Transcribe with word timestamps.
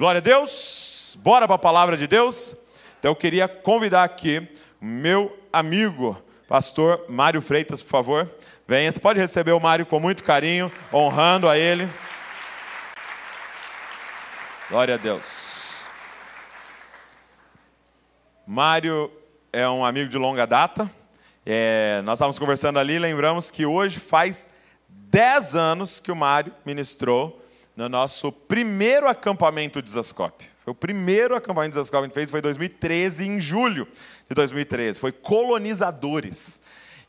Glória 0.00 0.18
a 0.18 0.22
Deus. 0.22 1.16
Bora 1.20 1.46
para 1.46 1.56
a 1.56 1.58
palavra 1.58 1.94
de 1.96 2.06
Deus. 2.06 2.56
Então 2.98 3.10
eu 3.10 3.16
queria 3.16 3.46
convidar 3.46 4.02
aqui 4.02 4.48
o 4.80 4.84
meu 4.84 5.38
amigo, 5.52 6.20
pastor 6.48 7.04
Mário 7.08 7.42
Freitas, 7.42 7.82
por 7.82 7.90
favor. 7.90 8.30
Venha, 8.66 8.90
você 8.90 8.98
pode 8.98 9.20
receber 9.20 9.52
o 9.52 9.60
Mário 9.60 9.84
com 9.84 10.00
muito 10.00 10.24
carinho, 10.24 10.72
honrando 10.90 11.48
a 11.48 11.58
ele. 11.58 11.86
Glória 14.70 14.94
a 14.94 14.98
Deus. 14.98 15.86
Mário 18.46 19.12
é 19.52 19.68
um 19.68 19.84
amigo 19.84 20.08
de 20.08 20.16
longa 20.16 20.46
data. 20.46 20.90
É, 21.44 22.02
nós 22.04 22.18
estávamos 22.18 22.38
conversando 22.38 22.78
ali, 22.78 22.98
lembramos 22.98 23.50
que 23.50 23.64
hoje 23.64 23.98
faz 23.98 24.46
10 24.88 25.56
anos 25.56 25.98
que 25.98 26.12
o 26.12 26.16
Mário 26.16 26.52
ministrou 26.66 27.42
no 27.74 27.88
nosso 27.88 28.30
primeiro 28.30 29.08
acampamento 29.08 29.80
de 29.80 29.90
Zascope. 29.90 30.44
Foi 30.62 30.72
o 30.72 30.74
primeiro 30.74 31.34
acampamento 31.34 31.70
de 31.70 31.76
Zascope 31.76 32.02
que 32.02 32.04
a 32.04 32.08
gente 32.08 32.14
fez, 32.14 32.30
foi 32.30 32.40
em 32.40 32.42
2013, 32.42 33.26
em 33.26 33.40
julho 33.40 33.88
de 34.28 34.34
2013. 34.34 34.98
Foi 34.98 35.12
Colonizadores. 35.12 36.60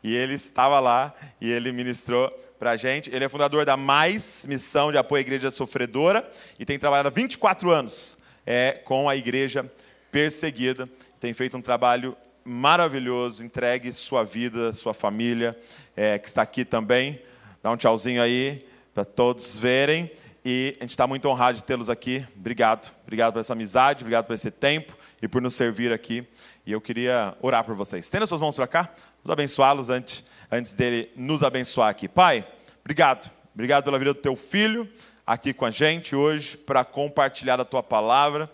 E 0.01 0.15
ele 0.15 0.33
estava 0.33 0.79
lá 0.79 1.13
e 1.39 1.51
ele 1.51 1.71
ministrou 1.73 2.29
para 2.57 2.71
a 2.71 2.75
gente. 2.77 3.13
Ele 3.13 3.25
é 3.25 3.29
fundador 3.29 3.65
da 3.65 3.75
Mais 3.75 4.45
Missão 4.47 4.91
de 4.91 4.97
Apoio 4.97 5.19
à 5.19 5.21
Igreja 5.21 5.51
Sofredora 5.51 6.27
e 6.57 6.63
tem 6.63 6.79
trabalhado 6.79 7.09
há 7.09 7.11
24 7.11 7.69
anos 7.69 8.17
é, 8.45 8.79
com 8.85 9.09
a 9.09 9.15
igreja 9.15 9.69
perseguida. 10.09 10.89
Tem 11.19 11.33
feito 11.33 11.57
um 11.57 11.61
trabalho 11.61 12.15
maravilhoso, 12.43 13.45
entregue 13.45 13.91
sua 13.93 14.23
vida, 14.23 14.73
sua 14.73 14.93
família, 14.93 15.57
é, 15.95 16.17
que 16.17 16.27
está 16.27 16.41
aqui 16.41 16.65
também. 16.65 17.21
Dá 17.61 17.71
um 17.71 17.77
tchauzinho 17.77 18.21
aí 18.21 18.65
para 18.93 19.05
todos 19.05 19.55
verem. 19.55 20.11
E 20.43 20.75
a 20.79 20.83
gente 20.83 20.91
está 20.91 21.05
muito 21.05 21.27
honrado 21.27 21.57
de 21.57 21.63
tê-los 21.63 21.89
aqui. 21.89 22.25
Obrigado. 22.35 22.91
Obrigado 23.03 23.33
por 23.33 23.39
essa 23.39 23.53
amizade, 23.53 24.03
obrigado 24.03 24.25
por 24.25 24.33
esse 24.33 24.49
tempo 24.49 24.97
e 25.21 25.27
por 25.27 25.41
nos 25.41 25.53
servir 25.53 25.93
aqui. 25.93 26.27
E 26.65 26.71
eu 26.71 26.81
queria 26.81 27.35
orar 27.41 27.63
por 27.63 27.75
vocês. 27.75 28.09
As 28.13 28.29
suas 28.29 28.41
mãos 28.41 28.55
para 28.55 28.67
cá, 28.67 28.89
vamos 29.23 29.31
abençoá-los 29.31 29.89
antes, 29.89 30.23
antes 30.51 30.73
dele 30.73 31.11
nos 31.15 31.43
abençoar 31.43 31.89
aqui. 31.89 32.07
Pai, 32.07 32.47
obrigado. 32.79 33.29
Obrigado 33.53 33.83
pela 33.83 33.99
vida 33.99 34.13
do 34.13 34.19
teu 34.19 34.35
filho 34.35 34.89
aqui 35.25 35.53
com 35.53 35.65
a 35.65 35.71
gente 35.71 36.15
hoje 36.15 36.57
para 36.57 36.83
compartilhar 36.83 37.59
a 37.59 37.65
tua 37.65 37.83
palavra. 37.83 38.49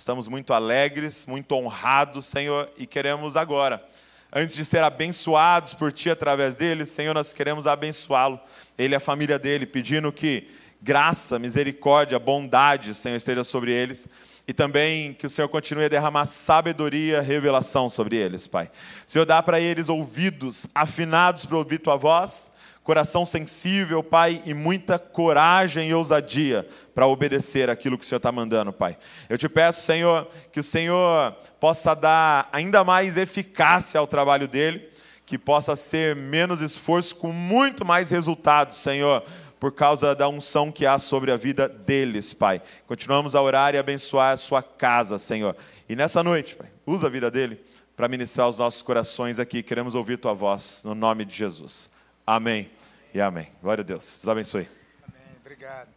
Estamos 0.00 0.28
muito 0.28 0.54
alegres, 0.54 1.26
muito 1.26 1.54
honrados, 1.54 2.24
Senhor, 2.24 2.70
e 2.78 2.86
queremos 2.86 3.36
agora, 3.36 3.84
antes 4.32 4.56
de 4.56 4.64
ser 4.64 4.82
abençoados 4.82 5.74
por 5.74 5.92
ti 5.92 6.08
através 6.08 6.56
dele, 6.56 6.86
Senhor, 6.86 7.12
nós 7.12 7.34
queremos 7.34 7.66
abençoá-lo, 7.66 8.40
ele 8.78 8.94
e 8.94 8.96
a 8.96 8.98
família 8.98 9.38
dele, 9.38 9.66
pedindo 9.66 10.10
que 10.10 10.48
graça, 10.80 11.38
misericórdia, 11.38 12.18
bondade, 12.18 12.94
Senhor, 12.94 13.14
esteja 13.14 13.44
sobre 13.44 13.72
eles. 13.72 14.08
E 14.48 14.54
também 14.54 15.12
que 15.12 15.26
o 15.26 15.30
Senhor 15.30 15.50
continue 15.50 15.84
a 15.84 15.88
derramar 15.88 16.24
sabedoria, 16.24 17.20
revelação 17.20 17.90
sobre 17.90 18.16
eles, 18.16 18.46
Pai. 18.46 18.70
Senhor, 19.04 19.26
dá 19.26 19.42
para 19.42 19.60
eles 19.60 19.90
ouvidos 19.90 20.66
afinados 20.74 21.44
para 21.44 21.58
ouvir 21.58 21.78
tua 21.78 21.96
voz, 21.96 22.49
coração 22.82 23.24
sensível, 23.26 24.02
Pai, 24.02 24.42
e 24.44 24.54
muita 24.54 24.98
coragem 24.98 25.90
e 25.90 25.94
ousadia 25.94 26.66
para 26.94 27.06
obedecer 27.06 27.70
aquilo 27.70 27.96
que 27.96 28.04
o 28.04 28.06
Senhor 28.06 28.18
está 28.18 28.32
mandando, 28.32 28.72
Pai. 28.72 28.96
Eu 29.28 29.38
te 29.38 29.48
peço, 29.48 29.82
Senhor, 29.82 30.28
que 30.50 30.60
o 30.60 30.64
Senhor 30.64 31.32
possa 31.58 31.94
dar 31.94 32.48
ainda 32.52 32.82
mais 32.82 33.16
eficácia 33.16 34.00
ao 34.00 34.06
trabalho 34.06 34.48
dele, 34.48 34.88
que 35.24 35.38
possa 35.38 35.76
ser 35.76 36.16
menos 36.16 36.60
esforço 36.60 37.14
com 37.16 37.32
muito 37.32 37.84
mais 37.84 38.10
resultados, 38.10 38.76
Senhor 38.78 39.24
por 39.60 39.72
causa 39.72 40.14
da 40.14 40.26
unção 40.26 40.72
que 40.72 40.86
há 40.86 40.98
sobre 40.98 41.30
a 41.30 41.36
vida 41.36 41.68
deles, 41.68 42.32
Pai. 42.32 42.62
Continuamos 42.86 43.34
a 43.34 43.42
orar 43.42 43.74
e 43.74 43.78
abençoar 43.78 44.32
a 44.32 44.36
sua 44.38 44.62
casa, 44.62 45.18
Senhor. 45.18 45.54
E 45.86 45.94
nessa 45.94 46.22
noite, 46.22 46.56
Pai, 46.56 46.68
usa 46.86 47.08
a 47.08 47.10
vida 47.10 47.30
dele 47.30 47.60
para 47.94 48.08
ministrar 48.08 48.48
os 48.48 48.56
nossos 48.56 48.80
corações 48.80 49.38
aqui. 49.38 49.62
Queremos 49.62 49.94
ouvir 49.94 50.16
tua 50.16 50.32
voz, 50.32 50.80
no 50.82 50.94
nome 50.94 51.26
de 51.26 51.34
Jesus. 51.34 51.90
Amém 52.32 52.70
e 53.12 53.20
amém. 53.20 53.50
Glória 53.60 53.82
a 53.82 53.84
Deus. 53.84 54.04
Deus 54.04 54.28
abençoe. 54.28 54.68
Amém. 55.02 55.36
Obrigado. 55.40 55.88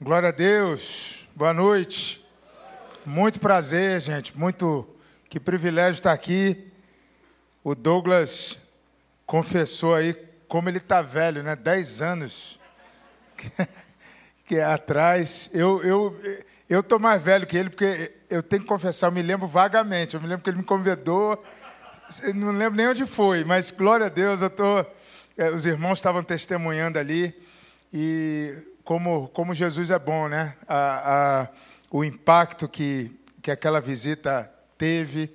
Glória 0.00 0.28
a 0.28 0.32
Deus. 0.32 1.26
Boa 1.34 1.52
noite. 1.52 2.24
Muito 3.04 3.40
prazer, 3.40 4.00
gente. 4.00 4.38
Muito 4.38 4.88
que 5.28 5.40
privilégio 5.40 5.94
estar 5.98 6.12
aqui. 6.12 6.70
O 7.64 7.74
Douglas 7.74 8.56
confessou 9.26 9.96
aí 9.96 10.14
como 10.46 10.68
ele 10.68 10.78
está 10.78 11.02
velho, 11.02 11.42
né? 11.42 11.56
Dez 11.56 12.00
anos 12.00 12.60
que 14.46 14.58
é 14.58 14.64
atrás. 14.64 15.50
Eu 15.52 15.82
eu 15.82 16.16
eu 16.68 16.84
tô 16.84 17.00
mais 17.00 17.20
velho 17.20 17.48
que 17.48 17.56
ele 17.56 17.68
porque 17.68 18.14
eu 18.30 18.44
tenho 18.44 18.62
que 18.62 18.68
confessar, 18.68 19.08
eu 19.08 19.12
me 19.12 19.22
lembro 19.22 19.48
vagamente. 19.48 20.14
Eu 20.14 20.20
me 20.20 20.28
lembro 20.28 20.44
que 20.44 20.50
ele 20.50 20.58
me 20.58 20.64
convidou, 20.64 21.42
não 22.34 22.52
lembro 22.52 22.76
nem 22.76 22.88
onde 22.88 23.06
foi, 23.06 23.44
mas 23.44 23.70
glória 23.70 24.06
a 24.06 24.08
Deus, 24.08 24.42
eu 24.42 24.50
tô. 24.50 24.84
É, 25.36 25.50
os 25.50 25.64
irmãos 25.64 25.98
estavam 25.98 26.22
testemunhando 26.22 26.98
ali 26.98 27.34
e 27.92 28.54
como 28.84 29.28
como 29.28 29.54
Jesus 29.54 29.90
é 29.90 29.98
bom, 29.98 30.28
né? 30.28 30.54
A, 30.68 31.42
a, 31.42 31.48
o 31.90 32.04
impacto 32.04 32.68
que 32.68 33.10
que 33.40 33.50
aquela 33.50 33.80
visita 33.80 34.50
teve 34.78 35.34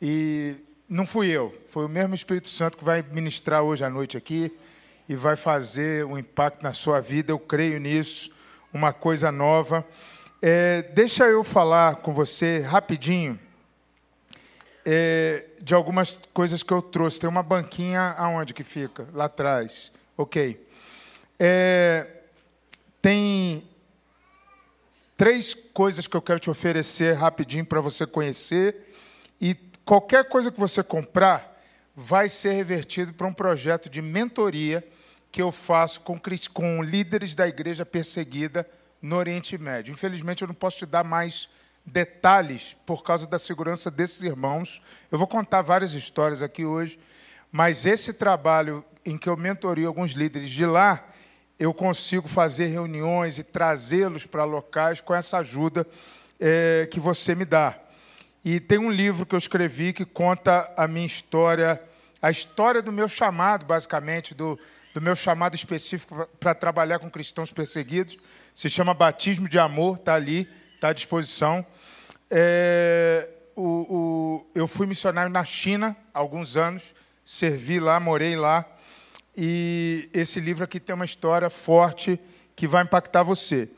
e 0.00 0.54
não 0.88 1.06
fui 1.06 1.28
eu, 1.28 1.56
foi 1.68 1.84
o 1.84 1.88
mesmo 1.88 2.14
Espírito 2.14 2.48
Santo 2.48 2.78
que 2.78 2.84
vai 2.84 3.02
ministrar 3.02 3.62
hoje 3.62 3.84
à 3.84 3.90
noite 3.90 4.16
aqui 4.16 4.52
e 5.08 5.16
vai 5.16 5.36
fazer 5.36 6.04
um 6.04 6.16
impacto 6.16 6.62
na 6.62 6.72
sua 6.72 7.00
vida, 7.00 7.32
eu 7.32 7.38
creio 7.38 7.80
nisso, 7.80 8.30
uma 8.72 8.92
coisa 8.92 9.32
nova. 9.32 9.86
É, 10.40 10.82
deixa 10.82 11.26
eu 11.26 11.42
falar 11.42 11.96
com 11.96 12.14
você 12.14 12.60
rapidinho 12.60 13.38
é, 14.84 15.46
de 15.60 15.74
algumas 15.74 16.18
coisas 16.32 16.62
que 16.62 16.72
eu 16.72 16.82
trouxe. 16.82 17.20
Tem 17.20 17.28
uma 17.28 17.42
banquinha 17.42 18.14
aonde 18.16 18.54
que 18.54 18.64
fica? 18.64 19.06
Lá 19.12 19.26
atrás. 19.26 19.92
Ok. 20.16 20.66
É, 21.38 22.06
tem 23.00 23.64
três 25.16 25.54
coisas 25.54 26.06
que 26.06 26.16
eu 26.16 26.22
quero 26.22 26.40
te 26.40 26.50
oferecer 26.50 27.14
rapidinho 27.14 27.64
para 27.64 27.80
você 27.80 28.06
conhecer 28.06 28.94
e 29.40 29.54
qualquer 29.84 30.28
coisa 30.28 30.50
que 30.50 30.60
você 30.60 30.82
comprar 30.82 31.60
vai 31.94 32.28
ser 32.28 32.52
revertido 32.52 33.12
para 33.12 33.26
um 33.26 33.32
projeto 33.32 33.90
de 33.90 34.00
mentoria 34.00 34.86
que 35.30 35.40
eu 35.40 35.52
faço 35.52 36.00
com, 36.00 36.18
com 36.52 36.82
líderes 36.82 37.34
da 37.34 37.46
igreja 37.46 37.84
perseguida 37.86 38.68
no 39.00 39.16
Oriente 39.16 39.56
Médio. 39.56 39.92
Infelizmente, 39.92 40.42
eu 40.42 40.48
não 40.48 40.54
posso 40.54 40.78
te 40.78 40.86
dar 40.86 41.04
mais 41.04 41.48
detalhes 41.84 42.76
por 42.86 43.02
causa 43.02 43.26
da 43.26 43.38
segurança 43.38 43.90
desses 43.90 44.22
irmãos. 44.22 44.80
Eu 45.10 45.18
vou 45.18 45.26
contar 45.26 45.62
várias 45.62 45.94
histórias 45.94 46.42
aqui 46.42 46.64
hoje, 46.64 46.98
mas 47.50 47.86
esse 47.86 48.12
trabalho 48.12 48.84
em 49.04 49.16
que 49.16 49.28
eu 49.28 49.36
mentorio 49.36 49.88
alguns 49.88 50.12
líderes 50.12 50.50
de 50.50 50.66
lá, 50.66 51.04
eu 51.58 51.74
consigo 51.74 52.28
fazer 52.28 52.66
reuniões 52.66 53.38
e 53.38 53.44
trazê-los 53.44 54.24
para 54.24 54.44
locais 54.44 55.00
com 55.00 55.14
essa 55.14 55.38
ajuda 55.38 55.86
é, 56.38 56.88
que 56.90 57.00
você 57.00 57.34
me 57.34 57.44
dá. 57.44 57.78
E 58.42 58.58
tem 58.58 58.78
um 58.78 58.90
livro 58.90 59.26
que 59.26 59.34
eu 59.34 59.38
escrevi 59.38 59.92
que 59.92 60.04
conta 60.04 60.72
a 60.76 60.88
minha 60.88 61.06
história, 61.06 61.80
a 62.22 62.30
história 62.30 62.80
do 62.80 62.90
meu 62.90 63.08
chamado, 63.08 63.66
basicamente, 63.66 64.34
do, 64.34 64.58
do 64.94 65.00
meu 65.00 65.14
chamado 65.14 65.54
específico 65.54 66.26
para 66.38 66.54
trabalhar 66.54 66.98
com 66.98 67.10
cristãos 67.10 67.52
perseguidos. 67.52 68.16
Se 68.54 68.70
chama 68.70 68.94
Batismo 68.94 69.48
de 69.48 69.58
Amor, 69.58 69.96
está 69.96 70.14
ali, 70.14 70.48
está 70.80 70.88
à 70.88 70.92
disposição. 70.94 71.64
É, 72.30 73.28
o, 73.54 73.62
o, 73.62 74.46
eu 74.54 74.66
fui 74.66 74.86
missionário 74.86 75.30
na 75.30 75.44
China 75.44 75.94
há 76.14 76.18
alguns 76.18 76.56
anos, 76.56 76.82
servi 77.22 77.78
lá, 77.78 78.00
morei 78.00 78.34
lá. 78.34 78.64
E 79.36 80.08
esse 80.14 80.40
livro 80.40 80.64
aqui 80.64 80.80
tem 80.80 80.94
uma 80.94 81.04
história 81.04 81.50
forte 81.50 82.18
que 82.56 82.66
vai 82.66 82.82
impactar 82.82 83.22
você. 83.22 83.68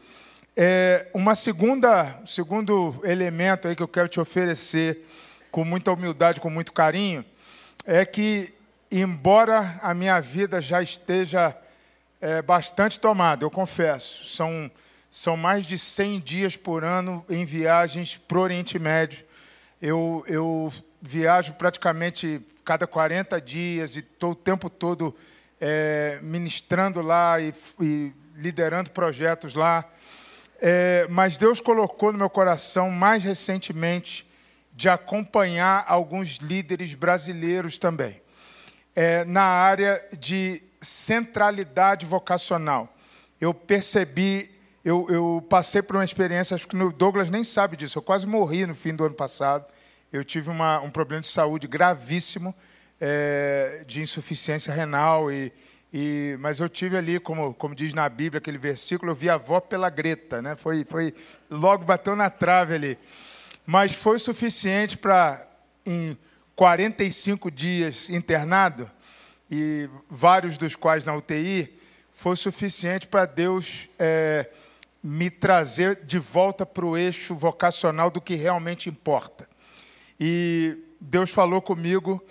É, 0.56 1.08
uma 1.12 1.34
segunda, 1.34 2.20
segundo 2.24 3.00
elemento 3.02 3.66
aí 3.66 3.74
que 3.74 3.82
eu 3.82 3.88
quero 3.88 4.06
te 4.08 4.20
oferecer 4.20 5.04
com 5.50 5.64
muita 5.64 5.92
humildade, 5.92 6.40
com 6.40 6.50
muito 6.50 6.72
carinho, 6.72 7.24
é 7.84 8.04
que 8.04 8.54
embora 8.92 9.80
a 9.82 9.92
minha 9.92 10.20
vida 10.20 10.62
já 10.62 10.80
esteja 10.80 11.56
é, 12.20 12.40
bastante 12.42 13.00
tomada, 13.00 13.44
eu 13.44 13.50
confesso, 13.50 14.24
são 14.26 14.70
são 15.12 15.36
mais 15.36 15.66
de 15.66 15.78
100 15.78 16.20
dias 16.20 16.56
por 16.56 16.82
ano 16.82 17.22
em 17.28 17.44
viagens 17.44 18.16
para 18.16 18.38
o 18.38 18.40
Oriente 18.40 18.78
Médio. 18.78 19.22
Eu, 19.80 20.24
eu 20.26 20.72
viajo 21.02 21.52
praticamente 21.52 22.40
cada 22.64 22.86
40 22.86 23.38
dias 23.42 23.94
e 23.94 23.98
estou 23.98 24.30
o 24.30 24.34
tempo 24.34 24.70
todo 24.70 25.14
é, 25.60 26.18
ministrando 26.22 27.02
lá 27.02 27.38
e, 27.38 27.52
e 27.78 28.12
liderando 28.34 28.90
projetos 28.90 29.52
lá. 29.52 29.84
É, 30.58 31.06
mas 31.10 31.36
Deus 31.36 31.60
colocou 31.60 32.10
no 32.10 32.18
meu 32.18 32.30
coração, 32.30 32.90
mais 32.90 33.22
recentemente, 33.22 34.26
de 34.72 34.88
acompanhar 34.88 35.84
alguns 35.86 36.38
líderes 36.38 36.94
brasileiros 36.94 37.76
também. 37.76 38.22
é, 38.94 39.24
na 39.24 39.42
área 39.42 40.02
de 40.18 40.62
centralidade 40.80 42.06
vocacional. 42.06 42.94
Eu 43.40 43.52
percebi, 43.52 44.50
eu, 44.84 45.06
eu 45.08 45.46
passei 45.48 45.80
por 45.80 45.94
uma 45.94 46.04
experiência, 46.04 46.54
acho 46.56 46.66
que 46.66 46.76
o 46.76 46.92
Douglas 46.92 47.30
nem 47.30 47.44
sabe 47.44 47.76
disso, 47.76 47.98
eu 47.98 48.02
quase 48.02 48.26
morri 48.26 48.66
no 48.66 48.74
fim 48.74 48.94
do 48.94 49.04
ano 49.04 49.14
passado. 49.14 49.64
Eu 50.12 50.24
tive 50.24 50.50
uma, 50.50 50.80
um 50.80 50.90
problema 50.90 51.22
de 51.22 51.28
saúde 51.28 51.66
gravíssimo, 51.66 52.54
é, 53.00 53.84
de 53.86 54.02
insuficiência 54.02 54.74
renal, 54.74 55.30
e, 55.30 55.52
e, 55.92 56.36
mas 56.40 56.58
eu 56.58 56.68
tive 56.68 56.96
ali, 56.96 57.20
como, 57.20 57.54
como 57.54 57.74
diz 57.74 57.94
na 57.94 58.08
Bíblia, 58.08 58.38
aquele 58.38 58.58
versículo, 58.58 59.12
eu 59.12 59.16
vi 59.16 59.30
a 59.30 59.34
avó 59.34 59.60
pela 59.60 59.88
greta, 59.88 60.42
né? 60.42 60.56
foi, 60.56 60.84
foi 60.84 61.14
logo 61.48 61.84
bateu 61.84 62.16
na 62.16 62.28
trave 62.28 62.74
ali. 62.74 62.98
Mas 63.64 63.94
foi 63.94 64.18
suficiente 64.18 64.98
para, 64.98 65.46
em 65.86 66.18
45 66.56 67.50
dias 67.50 68.10
internado, 68.10 68.90
e 69.48 69.88
vários 70.10 70.58
dos 70.58 70.74
quais 70.74 71.04
na 71.04 71.14
UTI, 71.14 71.72
foi 72.12 72.36
suficiente 72.36 73.06
para 73.06 73.24
Deus 73.24 73.88
é, 73.98 74.48
me 75.02 75.30
trazer 75.30 76.04
de 76.04 76.18
volta 76.18 76.64
para 76.64 76.86
o 76.86 76.96
eixo 76.96 77.34
vocacional 77.34 78.10
do 78.10 78.20
que 78.20 78.34
realmente 78.34 78.88
importa. 78.88 79.48
E 80.18 80.76
Deus 81.00 81.30
falou 81.30 81.60
comigo 81.60 82.24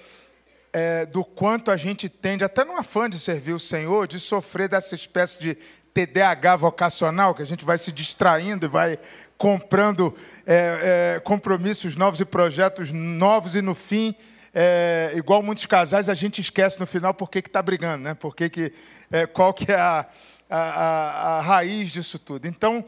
é, 0.71 1.05
do 1.05 1.25
quanto 1.25 1.69
a 1.69 1.75
gente 1.75 2.07
tende, 2.07 2.43
até 2.43 2.63
no 2.63 2.77
afã 2.77 3.09
de 3.09 3.19
servir 3.19 3.51
o 3.51 3.59
Senhor, 3.59 4.07
de 4.07 4.19
sofrer 4.19 4.69
dessa 4.69 4.95
espécie 4.95 5.39
de 5.41 5.57
TDAH 5.93 6.55
vocacional, 6.55 7.35
que 7.35 7.41
a 7.41 7.45
gente 7.45 7.65
vai 7.65 7.77
se 7.77 7.91
distraindo 7.91 8.65
e 8.65 8.69
vai 8.69 8.97
comprando 9.37 10.15
é, 10.45 11.15
é, 11.17 11.19
compromissos 11.19 11.97
novos 11.97 12.21
e 12.21 12.25
projetos 12.25 12.91
novos, 12.93 13.55
e 13.55 13.61
no 13.61 13.75
fim 13.75 14.15
é, 14.53 15.11
igual 15.15 15.41
muitos 15.41 15.65
casais, 15.65 16.09
a 16.09 16.15
gente 16.15 16.41
esquece 16.41 16.79
no 16.79 16.85
final 16.85 17.13
por 17.13 17.29
que 17.29 17.39
está 17.39 17.61
brigando, 17.61 18.03
né? 18.03 18.13
Por 18.13 18.35
que 18.35 18.49
que, 18.49 18.73
é, 19.09 19.25
qual 19.25 19.53
que 19.53 19.71
é 19.71 19.75
a, 19.75 20.05
a, 20.51 20.57
a, 20.57 21.37
a 21.37 21.41
raiz 21.41 21.89
disso 21.89 22.19
tudo. 22.19 22.45
Então, 22.45 22.83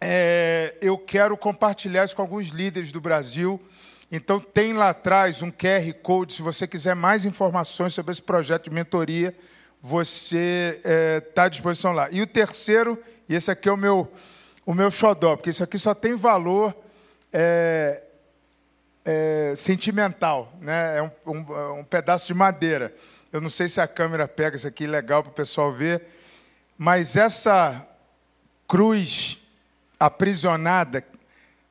é, 0.00 0.74
eu 0.80 0.98
quero 0.98 1.36
compartilhar 1.36 2.04
isso 2.04 2.16
com 2.16 2.22
alguns 2.22 2.48
líderes 2.48 2.90
do 2.90 3.00
Brasil. 3.00 3.60
Então, 4.10 4.40
tem 4.40 4.72
lá 4.72 4.90
atrás 4.90 5.42
um 5.42 5.50
QR 5.50 5.92
Code. 6.02 6.34
Se 6.34 6.42
você 6.42 6.66
quiser 6.66 6.96
mais 6.96 7.24
informações 7.24 7.92
sobre 7.92 8.12
esse 8.12 8.22
projeto 8.22 8.64
de 8.64 8.74
mentoria, 8.74 9.34
você 9.80 10.80
está 11.22 11.42
é, 11.42 11.46
à 11.46 11.48
disposição 11.48 11.92
lá. 11.92 12.08
E 12.10 12.22
o 12.22 12.26
terceiro, 12.26 12.98
e 13.28 13.34
esse 13.34 13.50
aqui 13.50 13.68
é 13.68 13.72
o 13.72 13.76
meu, 13.76 14.10
o 14.64 14.72
meu 14.72 14.90
xodó, 14.90 15.36
porque 15.36 15.50
isso 15.50 15.62
aqui 15.62 15.78
só 15.78 15.94
tem 15.94 16.14
valor 16.14 16.74
é, 17.30 18.02
é, 19.04 19.52
sentimental, 19.54 20.52
né? 20.60 20.98
é 20.98 21.02
um, 21.02 21.10
um, 21.26 21.54
é 21.54 21.72
um, 21.72 21.84
pedaço 21.84 22.26
de 22.26 22.32
madeira. 22.32 22.94
Eu 23.30 23.40
não 23.40 23.50
sei 23.50 23.68
se 23.68 23.80
a 23.80 23.86
câmera 23.86 24.26
pega 24.26 24.56
isso 24.56 24.66
aqui 24.66 24.86
legal 24.86 25.22
para 25.22 25.30
o 25.30 25.34
pessoal 25.34 25.72
ver, 25.72 26.13
mas 26.76 27.16
essa 27.16 27.86
cruz 28.66 29.38
aprisionada 29.98 31.04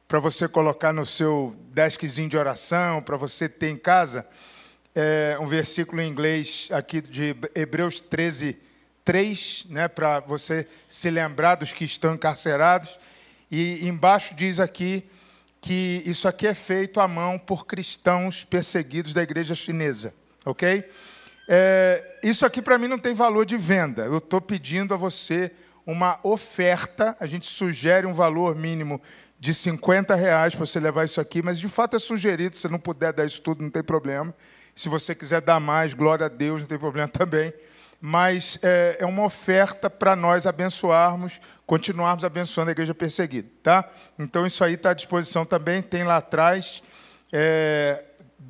para 0.07 0.19
você 0.19 0.47
colocar 0.47 0.93
no 0.93 1.05
seu 1.05 1.55
deskzinho 1.71 2.29
de 2.29 2.37
oração, 2.37 3.01
para 3.01 3.17
você 3.17 3.49
ter 3.49 3.69
em 3.69 3.77
casa, 3.77 4.27
é 4.95 5.37
um 5.39 5.47
versículo 5.47 6.01
em 6.01 6.09
inglês 6.09 6.69
aqui 6.71 7.01
de 7.01 7.35
Hebreus 7.55 7.99
13, 7.99 8.57
3, 9.03 9.65
né, 9.69 9.87
para 9.87 10.19
você 10.19 10.67
se 10.87 11.09
lembrar 11.09 11.55
dos 11.55 11.73
que 11.73 11.83
estão 11.83 12.13
encarcerados. 12.13 12.99
E 13.49 13.87
embaixo 13.87 14.35
diz 14.35 14.59
aqui 14.59 15.03
que 15.59 16.03
isso 16.05 16.27
aqui 16.27 16.45
é 16.45 16.53
feito 16.53 16.99
à 16.99 17.07
mão 17.07 17.39
por 17.39 17.65
cristãos 17.65 18.43
perseguidos 18.43 19.13
da 19.13 19.23
igreja 19.23 19.55
chinesa, 19.55 20.13
ok? 20.45 20.83
É, 21.47 22.19
isso 22.23 22.45
aqui 22.45 22.61
para 22.61 22.77
mim 22.77 22.87
não 22.87 22.99
tem 22.99 23.13
valor 23.13 23.45
de 23.45 23.57
venda. 23.57 24.05
Eu 24.05 24.17
estou 24.17 24.39
pedindo 24.39 24.93
a 24.93 24.97
você 24.97 25.51
uma 25.85 26.19
oferta. 26.23 27.15
A 27.19 27.25
gente 27.25 27.49
sugere 27.49 28.07
um 28.07 28.13
valor 28.13 28.55
mínimo 28.55 29.01
de 29.39 29.53
50 29.53 30.15
reais 30.15 30.55
para 30.55 30.65
você 30.65 30.79
levar 30.79 31.03
isso 31.03 31.19
aqui, 31.19 31.41
mas 31.41 31.59
de 31.59 31.67
fato 31.67 31.95
é 31.95 31.99
sugerido. 31.99 32.55
Se 32.55 32.67
não 32.69 32.79
puder 32.79 33.11
dar 33.11 33.25
isso 33.25 33.41
tudo, 33.41 33.61
não 33.61 33.69
tem 33.69 33.83
problema. 33.83 34.33
Se 34.75 34.89
você 34.89 35.13
quiser 35.13 35.41
dar 35.41 35.59
mais, 35.59 35.93
glória 35.93 36.25
a 36.25 36.29
Deus, 36.29 36.61
não 36.61 36.67
tem 36.67 36.79
problema 36.79 37.07
também. 37.11 37.53
Mas 37.99 38.59
é, 38.61 38.97
é 38.99 39.05
uma 39.05 39.23
oferta 39.23 39.89
para 39.89 40.15
nós 40.15 40.45
abençoarmos 40.45 41.39
continuarmos 41.65 42.23
abençoando 42.23 42.69
a 42.69 42.71
igreja 42.71 42.93
perseguida, 42.93 43.47
tá? 43.61 43.89
Então 44.19 44.45
isso 44.45 44.63
aí 44.63 44.73
está 44.73 44.91
à 44.91 44.93
disposição 44.93 45.45
também, 45.45 45.81
tem 45.81 46.03
lá 46.03 46.17
atrás, 46.17 46.83
é, 47.31 48.03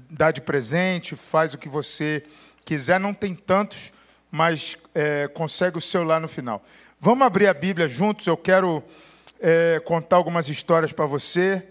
dá 0.09 0.31
de 0.31 0.41
presente, 0.41 1.15
faz 1.15 1.53
o 1.53 1.57
que 1.57 1.69
você 1.69 2.23
quiser, 2.65 2.99
não 2.99 3.13
tem 3.13 3.35
tantos, 3.35 3.93
mas 4.31 4.77
é, 4.93 5.27
consegue 5.27 5.77
o 5.77 5.81
seu 5.81 6.03
lá 6.03 6.19
no 6.19 6.27
final. 6.27 6.63
Vamos 6.99 7.25
abrir 7.25 7.47
a 7.47 7.53
Bíblia 7.53 7.87
juntos, 7.87 8.27
eu 8.27 8.37
quero 8.37 8.83
é, 9.39 9.81
contar 9.85 10.15
algumas 10.15 10.47
histórias 10.47 10.93
para 10.93 11.05
você, 11.05 11.67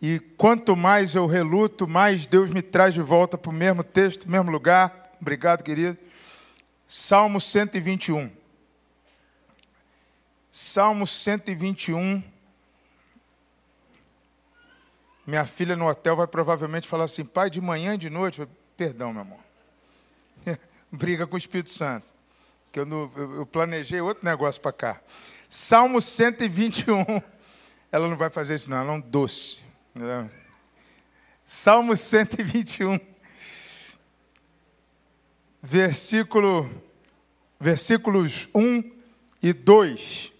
e 0.00 0.18
quanto 0.36 0.74
mais 0.74 1.14
eu 1.14 1.26
reluto, 1.26 1.86
mais 1.86 2.26
Deus 2.26 2.50
me 2.50 2.60
traz 2.60 2.92
de 2.92 3.00
volta 3.00 3.38
para 3.38 3.50
o 3.50 3.54
mesmo 3.54 3.84
texto, 3.84 4.28
mesmo 4.28 4.50
lugar. 4.50 5.12
Obrigado, 5.20 5.62
querido. 5.62 5.96
Salmo 6.88 7.40
121. 7.40 8.28
Salmo 10.50 11.06
121. 11.06 12.22
Minha 15.24 15.46
filha 15.46 15.76
no 15.76 15.88
hotel 15.88 16.16
vai 16.16 16.26
provavelmente 16.26 16.88
falar 16.88 17.04
assim: 17.04 17.24
pai, 17.24 17.48
de 17.48 17.60
manhã 17.60 17.94
e 17.94 17.98
de 17.98 18.10
noite. 18.10 18.46
Perdão, 18.76 19.12
meu 19.12 19.22
amor. 19.22 19.51
Briga 20.90 21.26
com 21.26 21.34
o 21.34 21.38
Espírito 21.38 21.70
Santo. 21.70 22.06
Que 22.70 22.80
eu, 22.80 22.86
não, 22.86 23.10
eu 23.16 23.46
planejei 23.46 24.00
outro 24.00 24.24
negócio 24.24 24.60
para 24.60 24.72
cá. 24.72 25.00
Salmo 25.48 26.00
121. 26.00 27.04
Ela 27.92 28.08
não 28.08 28.16
vai 28.16 28.30
fazer 28.30 28.54
isso, 28.54 28.70
não. 28.70 28.78
Ela 28.78 28.92
é 28.92 28.96
um 28.96 29.00
doce. 29.00 29.58
Salmo 31.44 31.94
121. 31.94 32.98
Versículo, 35.62 36.68
versículos 37.60 38.48
1 38.54 38.90
e 39.42 39.52
2. 39.52 40.32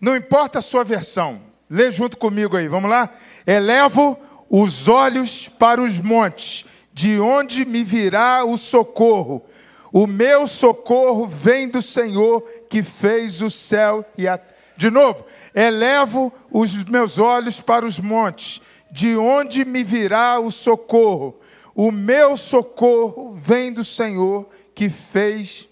Não 0.00 0.16
importa 0.16 0.58
a 0.58 0.62
sua 0.62 0.84
versão. 0.84 1.40
Lê 1.70 1.90
junto 1.90 2.16
comigo 2.16 2.56
aí, 2.56 2.68
vamos 2.68 2.90
lá? 2.90 3.08
Elevo 3.46 4.18
os 4.50 4.88
olhos 4.88 5.48
para 5.48 5.82
os 5.82 5.98
montes, 5.98 6.66
de 6.94 7.20
onde 7.20 7.66
me 7.66 7.84
virá 7.84 8.44
o 8.44 8.56
socorro. 8.56 9.44
O 9.92 10.06
meu 10.06 10.46
socorro 10.46 11.26
vem 11.26 11.68
do 11.68 11.82
Senhor 11.82 12.40
que 12.70 12.82
fez 12.82 13.42
o 13.42 13.50
céu 13.50 14.04
e 14.16 14.26
a 14.26 14.40
De 14.76 14.90
novo, 14.90 15.24
elevo 15.54 16.32
os 16.50 16.84
meus 16.84 17.18
olhos 17.18 17.60
para 17.60 17.84
os 17.84 18.00
montes, 18.00 18.60
de 18.90 19.16
onde 19.16 19.64
me 19.64 19.84
virá 19.84 20.40
o 20.40 20.50
socorro. 20.50 21.38
O 21.74 21.92
meu 21.92 22.36
socorro 22.36 23.34
vem 23.34 23.72
do 23.72 23.84
Senhor 23.84 24.48
que 24.74 24.88
fez 24.88 25.68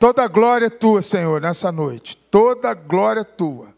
Toda 0.00 0.26
glória 0.26 0.64
é 0.64 0.70
tua, 0.70 1.02
Senhor, 1.02 1.42
nessa 1.42 1.70
noite. 1.70 2.16
Toda 2.30 2.72
glória 2.72 3.20
é 3.20 3.24
tua. 3.24 3.68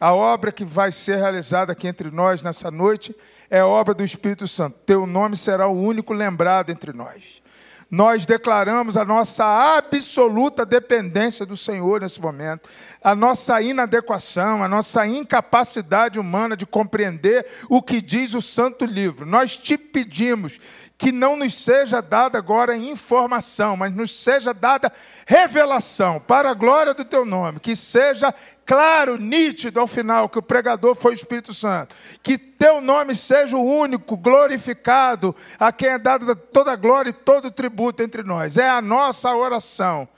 A 0.00 0.12
obra 0.12 0.50
que 0.50 0.64
vai 0.64 0.90
ser 0.90 1.14
realizada 1.14 1.70
aqui 1.70 1.86
entre 1.86 2.10
nós 2.10 2.42
nessa 2.42 2.72
noite 2.72 3.14
é 3.52 3.62
obra 3.62 3.92
do 3.92 4.02
Espírito 4.02 4.48
Santo. 4.48 4.78
Teu 4.86 5.06
nome 5.06 5.36
será 5.36 5.68
o 5.68 5.78
único 5.78 6.14
lembrado 6.14 6.70
entre 6.70 6.90
nós. 6.94 7.42
Nós 7.90 8.24
declaramos 8.24 8.96
a 8.96 9.04
nossa 9.04 9.44
absoluta 9.76 10.64
dependência 10.64 11.44
do 11.44 11.54
Senhor 11.54 12.00
nesse 12.00 12.18
momento, 12.18 12.70
a 13.04 13.14
nossa 13.14 13.60
inadequação, 13.60 14.64
a 14.64 14.68
nossa 14.68 15.06
incapacidade 15.06 16.18
humana 16.18 16.56
de 16.56 16.64
compreender 16.64 17.44
o 17.68 17.82
que 17.82 18.00
diz 18.00 18.32
o 18.32 18.40
Santo 18.40 18.86
Livro. 18.86 19.26
Nós 19.26 19.58
te 19.58 19.76
pedimos 19.76 20.58
que 21.02 21.10
não 21.10 21.34
nos 21.34 21.56
seja 21.56 22.00
dada 22.00 22.38
agora 22.38 22.76
informação, 22.76 23.76
mas 23.76 23.92
nos 23.92 24.14
seja 24.14 24.54
dada 24.54 24.92
revelação 25.26 26.20
para 26.20 26.52
a 26.52 26.54
glória 26.54 26.94
do 26.94 27.04
teu 27.04 27.24
nome, 27.24 27.58
que 27.58 27.74
seja 27.74 28.32
claro, 28.64 29.16
nítido 29.16 29.80
ao 29.80 29.88
final 29.88 30.28
que 30.28 30.38
o 30.38 30.42
pregador 30.42 30.94
foi 30.94 31.10
o 31.10 31.14
Espírito 31.16 31.52
Santo, 31.52 31.96
que 32.22 32.38
teu 32.38 32.80
nome 32.80 33.16
seja 33.16 33.56
o 33.56 33.64
único 33.64 34.16
glorificado, 34.16 35.34
a 35.58 35.72
quem 35.72 35.88
é 35.88 35.98
dada 35.98 36.36
toda 36.36 36.70
a 36.70 36.76
glória 36.76 37.10
e 37.10 37.12
todo 37.12 37.46
o 37.46 37.50
tributo 37.50 38.00
entre 38.00 38.22
nós. 38.22 38.56
É 38.56 38.70
a 38.70 38.80
nossa 38.80 39.34
oração 39.34 40.08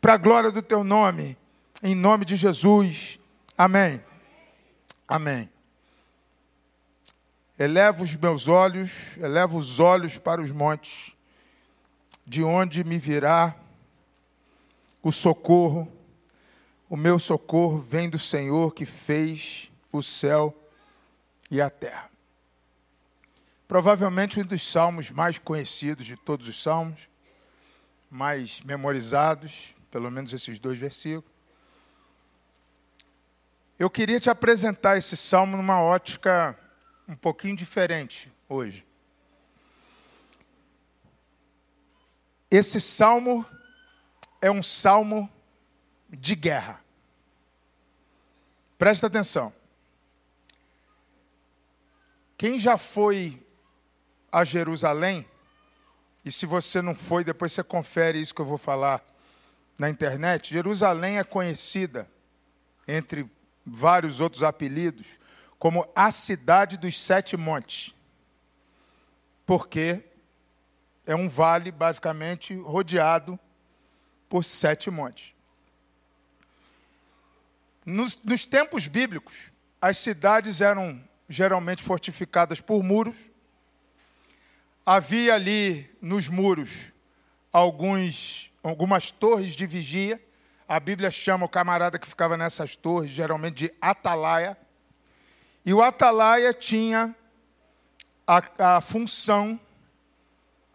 para 0.00 0.14
a 0.14 0.18
glória 0.18 0.50
do 0.50 0.60
teu 0.60 0.82
nome, 0.82 1.38
em 1.80 1.94
nome 1.94 2.24
de 2.24 2.34
Jesus. 2.34 3.20
Amém. 3.56 4.02
Amém. 5.06 5.55
Elevo 7.58 8.04
os 8.04 8.14
meus 8.14 8.48
olhos, 8.48 9.16
elevo 9.16 9.56
os 9.56 9.80
olhos 9.80 10.18
para 10.18 10.42
os 10.42 10.50
montes, 10.50 11.12
de 12.26 12.44
onde 12.44 12.84
me 12.84 12.98
virá 12.98 13.56
o 15.02 15.10
socorro. 15.10 15.90
O 16.88 16.96
meu 16.96 17.18
socorro 17.18 17.78
vem 17.78 18.10
do 18.10 18.18
Senhor 18.18 18.74
que 18.74 18.84
fez 18.84 19.70
o 19.90 20.02
céu 20.02 20.54
e 21.50 21.60
a 21.60 21.70
terra. 21.70 22.10
provavelmente 23.66 24.38
um 24.38 24.44
dos 24.44 24.62
salmos 24.62 25.10
mais 25.10 25.38
conhecidos 25.38 26.06
de 26.06 26.16
todos 26.16 26.48
os 26.48 26.62
salmos, 26.62 27.08
mais 28.10 28.60
memorizados, 28.60 29.74
pelo 29.90 30.10
menos 30.10 30.32
esses 30.32 30.58
dois 30.58 30.78
versículos. 30.78 31.34
Eu 33.78 33.90
queria 33.90 34.20
te 34.20 34.30
apresentar 34.30 34.96
esse 34.96 35.16
salmo 35.16 35.56
numa 35.56 35.80
ótica 35.82 36.56
um 37.08 37.14
pouquinho 37.14 37.56
diferente 37.56 38.32
hoje. 38.48 38.84
Esse 42.50 42.80
salmo 42.80 43.44
é 44.40 44.50
um 44.50 44.62
salmo 44.62 45.30
de 46.08 46.34
guerra. 46.34 46.80
Presta 48.78 49.06
atenção. 49.06 49.52
Quem 52.36 52.58
já 52.58 52.76
foi 52.76 53.42
a 54.30 54.44
Jerusalém, 54.44 55.26
e 56.24 56.30
se 56.30 56.44
você 56.44 56.82
não 56.82 56.94
foi, 56.94 57.24
depois 57.24 57.52
você 57.52 57.62
confere 57.64 58.20
isso 58.20 58.34
que 58.34 58.40
eu 58.40 58.46
vou 58.46 58.58
falar 58.58 59.02
na 59.78 59.88
internet. 59.88 60.52
Jerusalém 60.52 61.18
é 61.18 61.24
conhecida, 61.24 62.08
entre 62.86 63.28
vários 63.64 64.20
outros 64.20 64.42
apelidos, 64.42 65.06
como 65.58 65.90
a 65.94 66.10
cidade 66.10 66.76
dos 66.76 66.98
sete 66.98 67.36
montes. 67.36 67.94
Porque 69.44 70.02
é 71.06 71.14
um 71.14 71.28
vale 71.28 71.70
basicamente 71.70 72.54
rodeado 72.54 73.38
por 74.28 74.44
sete 74.44 74.90
montes. 74.90 75.34
Nos, 77.84 78.18
nos, 78.24 78.44
tempos 78.44 78.88
bíblicos, 78.88 79.52
as 79.80 79.98
cidades 79.98 80.60
eram 80.60 81.00
geralmente 81.28 81.82
fortificadas 81.82 82.60
por 82.60 82.82
muros. 82.82 83.16
Havia 84.84 85.34
ali 85.34 85.88
nos 86.00 86.28
muros 86.28 86.92
alguns, 87.52 88.50
algumas 88.62 89.10
torres 89.10 89.54
de 89.54 89.66
vigia. 89.66 90.20
A 90.68 90.80
Bíblia 90.80 91.10
chama 91.10 91.46
o 91.46 91.48
camarada 91.48 91.98
que 91.98 92.06
ficava 92.06 92.36
nessas 92.36 92.74
torres, 92.74 93.10
geralmente 93.10 93.54
de 93.54 93.74
atalaia. 93.80 94.58
E 95.66 95.74
o 95.74 95.82
atalaia 95.82 96.54
tinha 96.54 97.12
a, 98.24 98.76
a 98.76 98.80
função, 98.80 99.58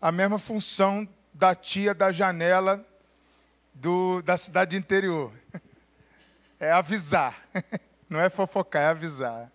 a 0.01 0.11
mesma 0.11 0.37
função 0.37 1.07
da 1.33 1.55
tia 1.55 1.93
da 1.93 2.11
janela 2.11 2.85
do, 3.73 4.21
da 4.21 4.37
cidade 4.37 4.75
interior. 4.75 5.31
É 6.63 6.71
avisar. 6.71 7.41
Não 8.07 8.19
é 8.21 8.29
fofocar, 8.29 8.83
é 8.83 8.87
avisar. 8.89 9.51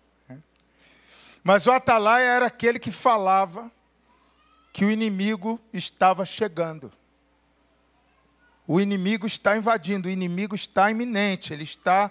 Mas 1.45 1.69
o 1.69 1.71
atalaia 1.71 2.25
era 2.25 2.47
aquele 2.47 2.81
que 2.81 2.91
falava 2.91 3.71
que 4.73 4.85
o 4.85 4.91
inimigo 4.91 5.61
estava 5.73 6.27
chegando. 6.27 6.93
O 8.67 8.81
inimigo 8.81 9.25
está 9.25 9.57
invadindo, 9.57 10.09
o 10.09 10.11
inimigo 10.11 10.57
está 10.57 10.91
iminente, 10.91 11.53
ele 11.53 11.63
está 11.63 12.11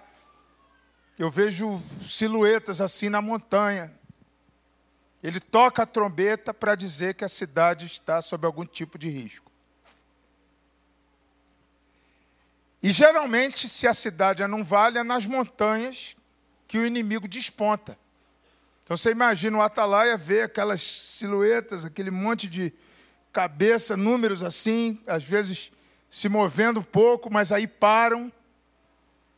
eu 1.18 1.30
vejo 1.32 1.82
silhuetas 2.04 2.82
assim 2.82 3.10
na 3.10 3.22
montanha. 3.22 3.94
Ele 5.24 5.40
toca 5.40 5.84
a 5.84 5.86
trombeta 5.86 6.54
para 6.54 6.76
dizer 6.76 7.16
que 7.16 7.24
a 7.24 7.30
cidade 7.30 7.86
está 7.86 8.22
sob 8.22 8.46
algum 8.46 8.66
tipo 8.66 8.98
de 8.98 9.10
risco. 9.10 9.52
E 12.84 12.92
geralmente, 12.92 13.68
se 13.68 13.88
a 13.88 13.94
cidade 13.94 14.44
é 14.44 14.48
num 14.48 14.64
vale, 14.64 15.00
é 15.00 15.04
nas 15.04 15.26
montanhas 15.26 16.16
que 16.68 16.78
o 16.78 16.86
inimigo 16.86 17.28
desponta. 17.28 17.98
Então 18.84 18.96
você 18.96 19.10
imagina 19.10 19.58
o 19.58 19.62
atalaia 19.62 20.16
ver 20.16 20.44
aquelas 20.44 20.84
silhuetas, 20.84 21.84
aquele 21.84 22.12
monte 22.12 22.48
de 22.48 22.72
cabeça, 23.34 23.98
números 23.98 24.44
assim, 24.44 25.02
às 25.08 25.24
vezes 25.24 25.72
se 26.12 26.30
movendo 26.30 26.80
um 26.80 26.84
pouco, 26.84 27.34
mas 27.34 27.52
aí 27.52 27.66
param 27.66 28.32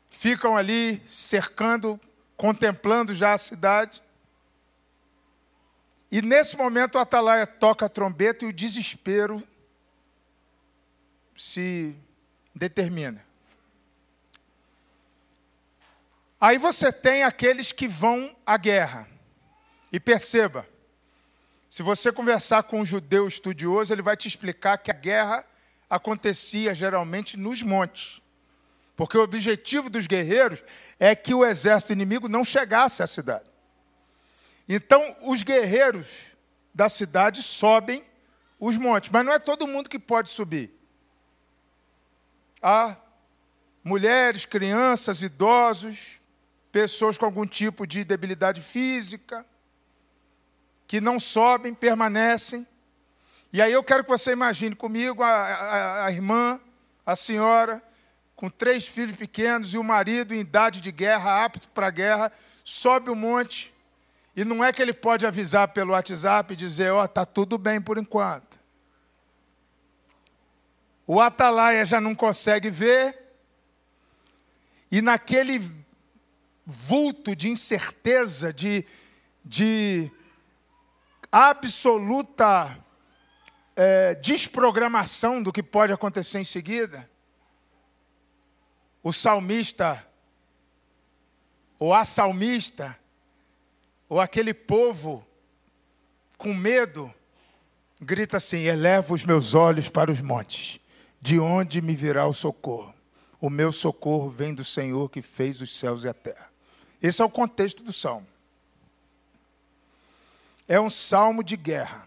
ficam 0.09 0.57
ali 0.57 1.01
cercando, 1.05 1.99
contemplando 2.35 3.13
já 3.13 3.33
a 3.33 3.37
cidade. 3.37 4.01
E 6.11 6.21
nesse 6.21 6.55
momento 6.55 6.95
o 6.95 6.99
atalaia 6.99 7.45
toca 7.45 7.85
a 7.85 7.89
trombeta 7.89 8.45
e 8.45 8.49
o 8.49 8.53
desespero 8.53 9.45
se 11.35 11.95
determina. 12.55 13.25
Aí 16.39 16.57
você 16.57 16.91
tem 16.91 17.23
aqueles 17.23 17.71
que 17.71 17.87
vão 17.87 18.35
à 18.45 18.57
guerra. 18.57 19.07
E 19.91 19.99
perceba, 19.99 20.67
se 21.69 21.81
você 21.81 22.11
conversar 22.11 22.63
com 22.63 22.81
um 22.81 22.85
judeu 22.85 23.27
estudioso, 23.27 23.93
ele 23.93 24.01
vai 24.01 24.15
te 24.15 24.27
explicar 24.27 24.77
que 24.77 24.91
a 24.91 24.93
guerra 24.93 25.45
acontecia 25.89 26.75
geralmente 26.75 27.37
nos 27.37 27.63
montes. 27.63 28.21
Porque 28.98 29.16
o 29.16 29.22
objetivo 29.22 29.92
dos 29.92 30.08
guerreiros 30.08 30.63
é 31.00 31.16
que 31.16 31.32
o 31.32 31.46
exército 31.46 31.94
inimigo 31.94 32.27
não 32.27 32.44
chegasse 32.44 33.04
à 33.04 33.08
cidade. 33.08 33.46
Então, 34.68 35.16
os 35.22 35.44
guerreiros 35.44 36.36
da 36.74 36.89
cidade 36.89 37.44
sobem 37.44 38.04
os 38.60 38.75
montes, 38.80 39.12
mas 39.12 39.24
não 39.24 39.32
é 39.32 39.38
todo 39.38 39.68
mundo 39.68 39.88
que 39.88 40.00
pode 40.00 40.32
subir. 40.32 40.72
Há 42.60 42.98
mulheres, 43.84 44.46
crianças, 44.46 45.22
idosos, 45.22 46.20
pessoas 46.72 47.20
com 47.20 47.25
algum 47.25 47.46
tipo 47.46 47.86
de 47.86 48.04
debilidade 48.04 48.62
física, 48.62 49.46
que 50.88 51.00
não 51.00 51.20
sobem, 51.20 51.72
permanecem. 51.72 52.66
E 53.54 53.62
aí 53.62 53.74
eu 53.74 53.84
quero 53.84 54.04
que 54.04 54.10
você 54.10 54.32
imagine 54.32 54.75
comigo 54.75 55.22
a, 55.22 55.30
a, 55.30 56.06
a 56.08 56.12
irmã, 56.12 56.60
a 57.06 57.16
senhora, 57.16 57.82
com 58.38 58.50
três 58.50 58.88
filhos 58.88 59.17
pequenos 59.17 59.74
e 59.74 59.77
o 59.77 59.84
marido 59.84 60.34
em 60.34 60.39
idade 60.39 60.79
de 60.79 60.91
guerra, 60.91 61.44
apto 61.44 61.67
para 61.72 61.88
a 61.88 61.91
guerra, 61.91 62.32
sobe 62.63 63.10
o 63.10 63.15
monte 63.15 63.74
e 64.36 64.46
não 64.46 64.63
é 64.63 64.72
que 64.72 64.79
ele 64.79 64.94
pode 64.94 65.25
avisar 65.25 65.70
pelo 65.70 65.94
WhatsApp 65.94 66.53
e 66.53 66.56
dizer: 66.56 66.91
Ó, 66.91 67.01
oh, 67.01 67.06
está 67.06 67.25
tudo 67.25 67.58
bem 67.58 67.82
por 67.82 67.98
enquanto. 67.98 68.60
O 71.08 71.20
atalaia 71.20 71.84
já 71.84 72.00
não 72.00 72.13
consegue 72.13 72.70
ver, 72.70 73.17
e 74.91 75.01
naquele 75.01 75.60
vulto 76.63 77.36
de 77.36 77.50
incerteza, 77.50 78.53
de, 78.53 78.86
de 79.44 80.12
absoluta 81.32 82.77
é, 83.75 84.13
desprogramação 84.15 85.41
do 85.41 85.51
que 85.51 85.63
pode 85.63 85.91
acontecer 85.91 86.38
em 86.39 86.44
seguida, 86.44 87.10
o 89.07 89.13
salmista, 89.13 90.05
ou 91.79 91.93
a 91.93 92.03
salmista, 92.03 92.99
ou 94.09 94.19
aquele 94.19 94.53
povo 94.53 95.25
com 96.37 96.53
medo, 96.53 97.13
grita 98.01 98.35
assim: 98.35 98.63
Eleva 98.63 99.13
os 99.13 99.23
meus 99.23 99.53
olhos 99.53 99.87
para 99.87 100.11
os 100.11 100.19
montes, 100.19 100.81
de 101.21 101.39
onde 101.39 101.81
me 101.81 101.95
virá 101.95 102.27
o 102.27 102.33
socorro? 102.33 102.93
O 103.39 103.49
meu 103.49 103.71
socorro 103.71 104.29
vem 104.29 104.53
do 104.53 104.65
Senhor 104.65 105.09
que 105.09 105.21
fez 105.21 105.61
os 105.61 105.79
céus 105.79 106.03
e 106.03 106.09
a 106.09 106.13
terra. 106.13 106.51
Esse 107.01 107.21
é 107.21 107.25
o 107.25 107.29
contexto 107.29 107.83
do 107.83 107.93
salmo. 107.93 108.27
É 110.67 110.81
um 110.81 110.89
salmo 110.89 111.45
de 111.45 111.55
guerra. 111.55 112.05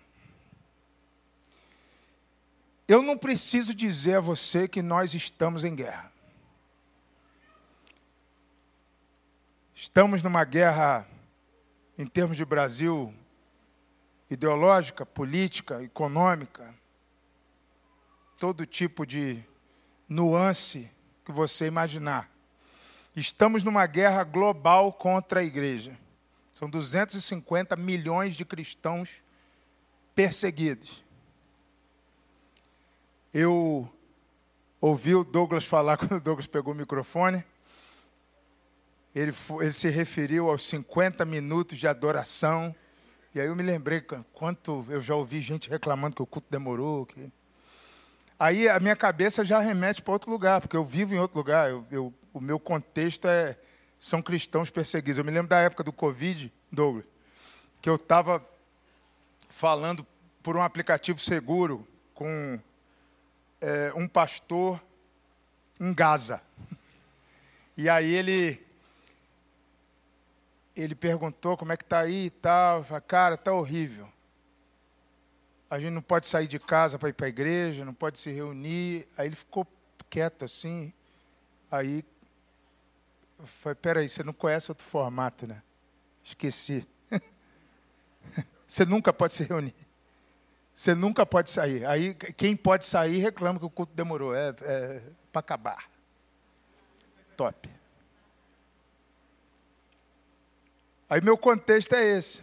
Eu 2.86 3.00
não 3.00 3.16
preciso 3.16 3.74
dizer 3.74 4.16
a 4.16 4.20
você 4.20 4.68
que 4.68 4.82
nós 4.82 5.14
estamos 5.14 5.64
em 5.64 5.74
guerra. 5.74 6.09
Estamos 9.82 10.22
numa 10.22 10.44
guerra, 10.44 11.08
em 11.96 12.06
termos 12.06 12.36
de 12.36 12.44
Brasil, 12.44 13.14
ideológica, 14.30 15.06
política, 15.06 15.82
econômica, 15.82 16.74
todo 18.38 18.66
tipo 18.66 19.06
de 19.06 19.42
nuance 20.06 20.90
que 21.24 21.32
você 21.32 21.66
imaginar. 21.66 22.30
Estamos 23.16 23.64
numa 23.64 23.86
guerra 23.86 24.22
global 24.22 24.92
contra 24.92 25.40
a 25.40 25.44
igreja. 25.44 25.98
São 26.52 26.68
250 26.68 27.74
milhões 27.76 28.36
de 28.36 28.44
cristãos 28.44 29.08
perseguidos. 30.14 31.02
Eu 33.32 33.90
ouvi 34.78 35.14
o 35.14 35.24
Douglas 35.24 35.64
falar 35.64 35.96
quando 35.96 36.16
o 36.16 36.20
Douglas 36.20 36.46
pegou 36.46 36.74
o 36.74 36.76
microfone 36.76 37.42
ele, 39.14 39.34
ele 39.60 39.72
se 39.72 39.88
referiu 39.88 40.48
aos 40.48 40.64
50 40.66 41.24
minutos 41.24 41.78
de 41.78 41.88
adoração. 41.88 42.74
E 43.34 43.40
aí 43.40 43.46
eu 43.46 43.56
me 43.56 43.62
lembrei 43.62 44.04
quanto 44.32 44.84
eu 44.88 45.00
já 45.00 45.14
ouvi 45.14 45.40
gente 45.40 45.68
reclamando 45.68 46.16
que 46.16 46.22
o 46.22 46.26
culto 46.26 46.46
demorou. 46.50 47.06
Que... 47.06 47.30
Aí 48.38 48.68
a 48.68 48.78
minha 48.78 48.96
cabeça 48.96 49.44
já 49.44 49.60
remete 49.60 50.02
para 50.02 50.12
outro 50.12 50.30
lugar, 50.30 50.60
porque 50.60 50.76
eu 50.76 50.84
vivo 50.84 51.14
em 51.14 51.18
outro 51.18 51.38
lugar. 51.38 51.70
Eu, 51.70 51.86
eu, 51.90 52.14
o 52.32 52.40
meu 52.40 52.58
contexto 52.58 53.26
é 53.26 53.56
são 53.98 54.22
cristãos 54.22 54.70
perseguidos. 54.70 55.18
Eu 55.18 55.24
me 55.24 55.30
lembro 55.30 55.48
da 55.48 55.60
época 55.60 55.84
do 55.84 55.92
Covid, 55.92 56.50
Douglas, 56.72 57.04
que 57.82 57.90
eu 57.90 57.96
estava 57.96 58.44
falando 59.48 60.06
por 60.42 60.56
um 60.56 60.62
aplicativo 60.62 61.18
seguro 61.18 61.86
com 62.14 62.58
é, 63.60 63.92
um 63.94 64.08
pastor 64.08 64.82
em 65.78 65.92
Gaza. 65.92 66.40
E 67.76 67.88
aí 67.88 68.10
ele 68.10 68.69
ele 70.80 70.94
perguntou 70.94 71.56
como 71.56 71.72
é 71.72 71.76
que 71.76 71.84
tá 71.84 72.00
aí 72.00 72.26
e 72.26 72.30
tal. 72.30 72.78
Eu 72.78 72.84
falei, 72.84 73.02
cara, 73.06 73.36
tá 73.36 73.52
horrível. 73.52 74.08
A 75.68 75.78
gente 75.78 75.92
não 75.92 76.02
pode 76.02 76.26
sair 76.26 76.48
de 76.48 76.58
casa 76.58 76.98
para 76.98 77.08
ir 77.08 77.12
para 77.12 77.26
a 77.26 77.28
igreja, 77.28 77.84
não 77.84 77.94
pode 77.94 78.18
se 78.18 78.30
reunir. 78.30 79.06
Aí 79.16 79.28
ele 79.28 79.36
ficou 79.36 79.66
quieto 80.08 80.44
assim. 80.44 80.92
Aí 81.70 82.04
eu 83.64 83.76
peraí, 83.76 84.08
você 84.08 84.22
não 84.22 84.32
conhece 84.32 84.70
outro 84.70 84.84
formato, 84.84 85.46
né? 85.46 85.62
Esqueci. 86.24 86.86
você 88.66 88.84
nunca 88.84 89.12
pode 89.12 89.32
se 89.34 89.44
reunir. 89.44 89.74
Você 90.74 90.94
nunca 90.94 91.24
pode 91.24 91.50
sair. 91.50 91.84
Aí 91.86 92.14
quem 92.14 92.56
pode 92.56 92.84
sair 92.84 93.18
reclama 93.18 93.58
que 93.58 93.64
o 93.64 93.70
culto 93.70 93.94
demorou. 93.94 94.34
É, 94.34 94.54
é 94.62 95.02
para 95.30 95.40
acabar. 95.40 95.90
Top. 97.36 97.79
Aí 101.10 101.20
meu 101.20 101.36
contexto 101.36 101.92
é 101.92 102.04
esse. 102.04 102.40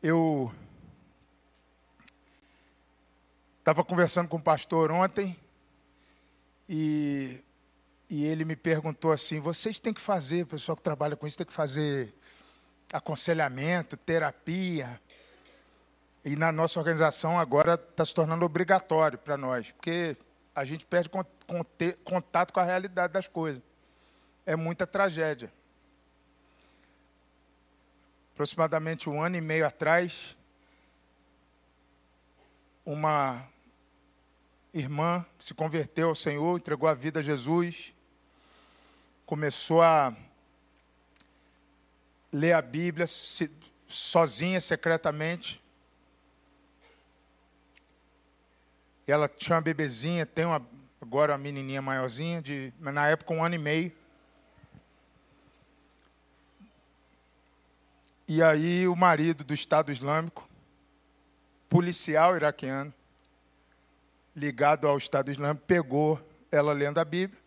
Eu 0.00 0.54
estava 3.58 3.82
conversando 3.82 4.28
com 4.28 4.36
o 4.36 4.40
pastor 4.40 4.92
ontem 4.92 5.36
e, 6.68 7.42
e 8.08 8.24
ele 8.24 8.44
me 8.44 8.54
perguntou 8.54 9.10
assim: 9.10 9.40
vocês 9.40 9.80
têm 9.80 9.92
que 9.92 10.00
fazer, 10.00 10.42
o 10.42 10.46
pessoal 10.46 10.76
que 10.76 10.82
trabalha 10.84 11.16
com 11.16 11.26
isso 11.26 11.38
tem 11.38 11.46
que 11.46 11.52
fazer 11.52 12.14
aconselhamento, 12.92 13.96
terapia. 13.96 15.00
E 16.24 16.36
na 16.36 16.52
nossa 16.52 16.78
organização 16.78 17.36
agora 17.36 17.74
está 17.74 18.04
se 18.04 18.14
tornando 18.14 18.44
obrigatório 18.44 19.18
para 19.18 19.36
nós, 19.36 19.72
porque 19.72 20.16
a 20.54 20.64
gente 20.64 20.86
perde 20.86 21.10
contato 22.04 22.52
com 22.52 22.60
a 22.60 22.64
realidade 22.64 23.12
das 23.12 23.26
coisas. 23.26 23.60
É 24.46 24.56
muita 24.56 24.86
tragédia. 24.86 25.52
Aproximadamente 28.34 29.08
um 29.08 29.22
ano 29.22 29.36
e 29.36 29.40
meio 29.40 29.66
atrás, 29.66 30.36
uma 32.84 33.48
irmã 34.72 35.24
se 35.38 35.54
converteu 35.54 36.08
ao 36.08 36.14
Senhor, 36.14 36.58
entregou 36.58 36.88
a 36.88 36.94
vida 36.94 37.20
a 37.20 37.22
Jesus, 37.22 37.94
começou 39.24 39.80
a 39.80 40.14
ler 42.32 42.52
a 42.52 42.60
Bíblia 42.60 43.06
sozinha, 43.86 44.60
secretamente. 44.60 45.62
E 49.06 49.12
ela 49.12 49.28
tinha 49.28 49.56
uma 49.56 49.62
bebezinha, 49.62 50.26
tem 50.26 50.44
uma, 50.44 50.66
agora 51.00 51.32
uma 51.32 51.38
menininha 51.38 51.80
maiorzinha, 51.80 52.42
de, 52.42 52.72
na 52.80 53.06
época 53.06 53.32
um 53.32 53.44
ano 53.44 53.54
e 53.54 53.58
meio. 53.58 53.92
E 58.26 58.42
aí 58.42 58.88
o 58.88 58.96
marido 58.96 59.44
do 59.44 59.52
Estado 59.52 59.92
Islâmico, 59.92 60.48
policial 61.68 62.36
iraquiano, 62.36 62.92
ligado 64.34 64.88
ao 64.88 64.96
Estado 64.96 65.30
Islâmico, 65.30 65.64
pegou 65.66 66.20
ela 66.50 66.72
lendo 66.72 66.98
a 66.98 67.04
Bíblia, 67.04 67.40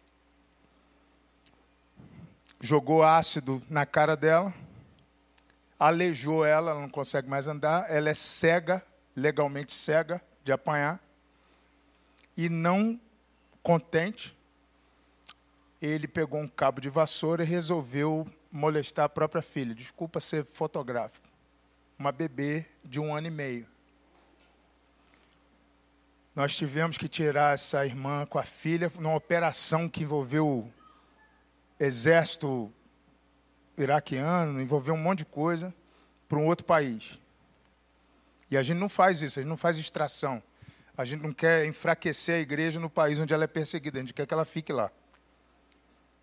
jogou 2.61 3.03
ácido 3.03 3.61
na 3.69 3.85
cara 3.85 4.15
dela 4.15 4.53
aleijou 5.79 6.43
ela, 6.43 6.71
ela 6.71 6.81
não 6.81 6.89
consegue 6.89 7.29
mais 7.29 7.47
andar, 7.47 7.89
ela 7.89 8.09
é 8.09 8.13
cega, 8.13 8.83
legalmente 9.15 9.71
cega 9.71 10.21
de 10.43 10.51
apanhar. 10.51 10.99
E 12.35 12.49
não 12.49 12.99
contente, 13.61 14.35
ele 15.81 16.07
pegou 16.07 16.39
um 16.39 16.47
cabo 16.47 16.81
de 16.81 16.89
vassoura 16.89 17.43
e 17.43 17.47
resolveu 17.47 18.27
molestar 18.51 19.05
a 19.05 19.09
própria 19.09 19.41
filha. 19.41 19.73
Desculpa 19.73 20.19
ser 20.19 20.45
fotográfico. 20.45 21.27
Uma 21.97 22.11
bebê 22.11 22.65
de 22.83 22.99
um 22.99 23.13
ano 23.13 23.27
e 23.27 23.31
meio. 23.31 23.67
Nós 26.35 26.55
tivemos 26.55 26.97
que 26.97 27.07
tirar 27.07 27.55
essa 27.55 27.85
irmã 27.85 28.25
com 28.25 28.37
a 28.37 28.43
filha 28.43 28.91
numa 28.99 29.15
operação 29.15 29.89
que 29.89 30.03
envolveu 30.03 30.71
exército 31.79 32.71
iraquiano, 33.75 34.61
envolveu 34.61 34.93
um 34.93 34.97
monte 34.97 35.19
de 35.19 35.25
coisa 35.25 35.73
para 36.29 36.37
um 36.37 36.45
outro 36.45 36.65
país. 36.65 37.19
E 38.49 38.57
a 38.57 38.63
gente 38.63 38.77
não 38.77 38.89
faz 38.89 39.21
isso, 39.21 39.39
a 39.39 39.41
gente 39.41 39.49
não 39.49 39.57
faz 39.57 39.77
extração. 39.77 40.41
A 40.97 41.05
gente 41.05 41.21
não 41.21 41.33
quer 41.33 41.65
enfraquecer 41.65 42.35
a 42.35 42.39
igreja 42.39 42.79
no 42.79 42.89
país 42.89 43.19
onde 43.19 43.33
ela 43.33 43.43
é 43.43 43.47
perseguida, 43.47 43.99
a 43.99 44.01
gente 44.01 44.13
quer 44.13 44.25
que 44.25 44.33
ela 44.33 44.45
fique 44.45 44.73
lá. 44.73 44.91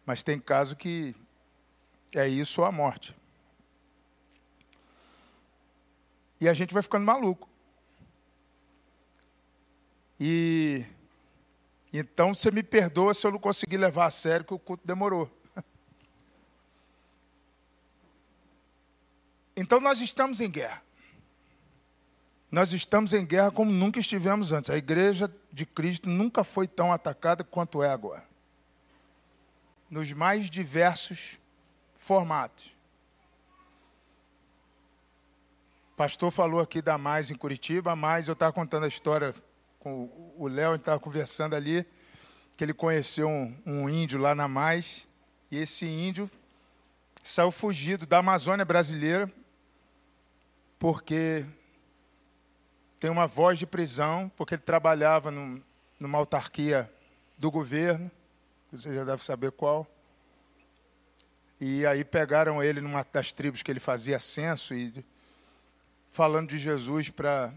Mas 0.05 0.23
tem 0.23 0.39
caso 0.39 0.75
que 0.75 1.15
é 2.19 2.29
isso 2.29 2.61
ou 2.61 2.67
a 2.67 2.73
morte. 2.73 3.15
E 6.41 6.49
a 6.49 6.53
gente 6.53 6.75
vai 6.75 6.83
ficando 6.83 7.05
maluco. 7.05 7.49
E 10.19 10.85
então 11.93 12.35
você 12.35 12.51
me 12.51 12.63
perdoa 12.63 13.15
se 13.15 13.27
eu 13.27 13.31
não 13.31 13.39
conseguir 13.39 13.77
levar 13.77 14.07
a 14.07 14.11
sério 14.11 14.45
que 14.45 14.55
o 14.55 14.59
culto 14.59 14.87
demorou. 14.87 15.31
Então 19.57 19.81
nós 19.81 20.01
estamos 20.01 20.41
em 20.41 20.51
guerra. 20.51 20.83
Nós 22.51 22.73
estamos 22.73 23.13
em 23.13 23.25
guerra 23.25 23.53
como 23.53 23.71
nunca 23.71 24.01
estivemos 24.01 24.51
antes. 24.51 24.69
A 24.69 24.77
igreja 24.77 25.33
de 25.53 25.65
Cristo 25.65 26.09
nunca 26.09 26.43
foi 26.43 26.67
tão 26.67 26.93
atacada 26.93 27.45
quanto 27.45 27.81
é 27.81 27.89
agora. 27.89 28.27
Nos 29.89 30.13
mais 30.13 30.51
diversos 30.51 31.39
formatos. 32.05 32.67
O 35.95 35.97
pastor 35.97 36.31
falou 36.31 36.61
aqui 36.61 36.83
da 36.83 36.99
Mais 36.99 37.31
em 37.31 37.35
Curitiba. 37.35 37.97
Mais, 37.97 38.29
eu 38.29 38.35
estava 38.35 38.53
contando 38.53 38.85
a 38.85 38.89
história 38.89 39.35
com 39.79 40.11
o 40.37 40.47
Léo, 40.47 40.73
a 40.73 40.73
gente 40.73 40.83
estava 40.83 41.01
conversando 41.01 41.57
ali, 41.57 41.87
que 42.59 42.65
ele 42.65 42.75
conheceu 42.75 43.27
um, 43.27 43.57
um 43.65 43.89
índio 43.89 44.21
lá 44.21 44.35
na 44.35 44.47
Mais. 44.47 45.09
E 45.51 45.57
esse 45.57 45.87
índio 45.87 46.31
saiu 47.23 47.51
fugido 47.51 48.05
da 48.05 48.19
Amazônia 48.19 48.67
brasileira 48.67 49.33
porque 50.79 51.47
tem 53.01 53.11
uma 53.11 53.27
voz 53.27 53.59
de 53.59 53.67
prisão, 53.67 54.31
porque 54.37 54.57
ele 54.57 54.63
trabalhava 54.63 55.31
num, 55.31 55.63
numa 55.99 56.19
autarquia 56.19 56.93
do 57.39 57.51
governo, 57.51 58.11
você 58.71 58.95
já 58.95 59.05
deve 59.05 59.25
saber 59.25 59.53
qual. 59.53 59.87
E 61.61 61.87
aí 61.87 62.05
pegaram 62.05 62.63
ele 62.63 62.81
numa 62.81 63.07
das 63.13 63.33
tribos 63.33 63.63
que 63.63 63.71
ele 63.71 63.81
fazia 63.81 64.19
censo 64.19 64.75
e 64.75 65.05
falando 66.11 66.49
de 66.49 66.59
Jesus 66.59 67.11
para 67.11 67.53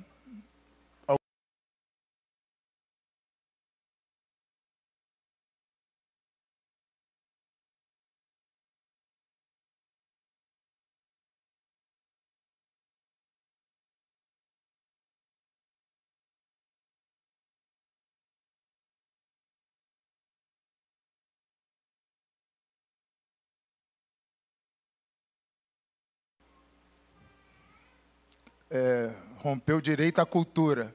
é, 28.70 29.14
rompeu 29.38 29.78
o 29.78 29.82
direito 29.82 30.20
à 30.20 30.26
cultura, 30.26 30.94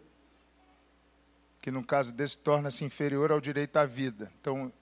que 1.60 1.70
no 1.70 1.84
caso 1.84 2.12
desse 2.12 2.38
torna-se 2.38 2.84
inferior 2.84 3.30
ao 3.30 3.40
direito 3.40 3.76
à 3.76 3.86
vida. 3.86 4.32
Então, 4.40 4.72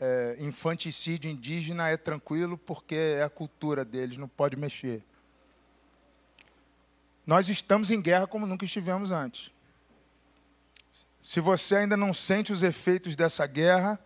é, 0.00 0.36
infanticídio 0.40 1.30
indígena 1.30 1.88
é 1.88 1.96
tranquilo 1.96 2.58
porque 2.58 2.94
é 2.94 3.22
a 3.22 3.30
cultura 3.30 3.84
deles, 3.84 4.18
não 4.18 4.28
pode 4.28 4.56
mexer. 4.56 5.02
Nós 7.26 7.48
estamos 7.48 7.90
em 7.90 8.00
guerra 8.00 8.26
como 8.26 8.46
nunca 8.46 8.64
estivemos 8.64 9.10
antes. 9.10 9.50
Se 11.22 11.40
você 11.40 11.76
ainda 11.76 11.96
não 11.96 12.14
sente 12.14 12.52
os 12.52 12.62
efeitos 12.62 13.16
dessa 13.16 13.46
guerra, 13.46 13.98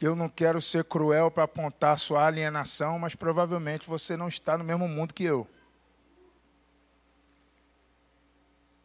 eu 0.00 0.16
não 0.16 0.28
quero 0.28 0.60
ser 0.60 0.84
cruel 0.84 1.30
para 1.30 1.44
apontar 1.44 1.96
sua 1.98 2.26
alienação, 2.26 2.98
mas 2.98 3.14
provavelmente 3.14 3.86
você 3.86 4.16
não 4.16 4.26
está 4.26 4.58
no 4.58 4.64
mesmo 4.64 4.88
mundo 4.88 5.14
que 5.14 5.22
eu. 5.22 5.48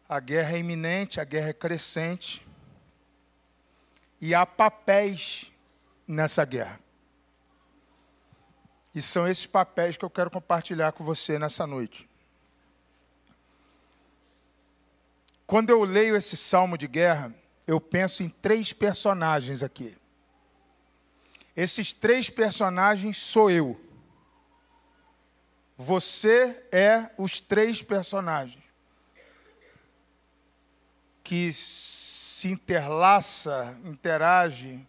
A 0.10 0.20
guerra 0.20 0.56
é 0.56 0.58
iminente, 0.58 1.22
a 1.22 1.24
guerra 1.24 1.50
é 1.50 1.54
crescente. 1.54 2.44
E 4.20 4.34
há 4.34 4.44
papéis 4.44 5.52
nessa 6.08 6.44
guerra. 6.44 6.80
E 8.94 9.04
são 9.04 9.28
esses 9.28 9.46
papéis 9.46 9.96
que 9.96 10.04
eu 10.04 10.10
quero 10.10 10.32
compartilhar 10.32 10.94
com 10.94 11.04
você 11.04 11.38
nessa 11.38 11.68
noite. 11.68 12.10
Quando 15.46 15.70
eu 15.70 15.84
leio 15.84 16.16
esse 16.16 16.36
salmo 16.36 16.76
de 16.76 16.88
guerra, 16.88 17.32
eu 17.68 17.80
penso 17.80 18.24
em 18.24 18.30
três 18.30 18.74
personagens 18.74 19.62
aqui. 19.62 19.96
Esses 21.56 21.94
três 21.94 22.32
personagens 22.32 23.18
sou 23.18 23.52
eu. 23.52 23.80
Você 25.78 26.68
é 26.72 27.12
os 27.16 27.40
três 27.40 27.84
personagens 27.84 28.69
que 31.30 31.54
se 31.54 32.48
interlaça, 32.48 33.80
interage. 33.86 34.84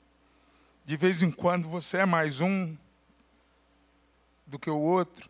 De 0.87 0.96
vez 0.96 1.22
em 1.22 1.31
quando 1.31 1.68
você 1.68 1.98
é 1.98 2.07
mais 2.07 2.40
um 2.40 2.74
do 4.46 4.59
que 4.59 4.70
o 4.70 4.79
outro. 4.79 5.29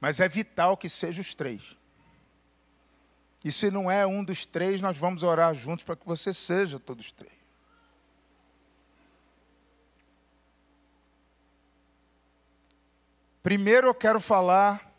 Mas 0.00 0.18
é 0.18 0.28
vital 0.28 0.76
que 0.76 0.88
seja 0.88 1.20
os 1.20 1.36
três. 1.36 1.76
E 3.44 3.52
se 3.52 3.70
não 3.70 3.88
é 3.88 4.04
um 4.04 4.24
dos 4.24 4.44
três, 4.44 4.80
nós 4.80 4.96
vamos 4.96 5.22
orar 5.22 5.54
juntos 5.54 5.84
para 5.84 5.94
que 5.94 6.04
você 6.04 6.34
seja 6.34 6.80
todos 6.80 7.12
três. 7.12 7.38
Primeiro 13.40 13.86
eu 13.86 13.94
quero 13.94 14.18
falar, 14.18 14.92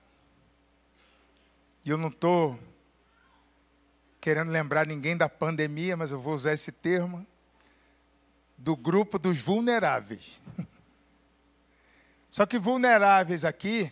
e 1.84 1.90
eu 1.90 1.98
não 1.98 2.08
estou 2.08 2.58
querendo 4.22 4.52
lembrar 4.52 4.86
ninguém 4.86 5.18
da 5.18 5.28
pandemia, 5.28 5.98
mas 5.98 6.12
eu 6.12 6.20
vou 6.20 6.36
usar 6.36 6.54
esse 6.54 6.72
termo, 6.72 7.26
do 8.56 8.76
grupo 8.76 9.18
dos 9.18 9.40
vulneráveis. 9.40 10.40
Só 12.30 12.46
que 12.46 12.60
vulneráveis 12.60 13.44
aqui 13.44 13.92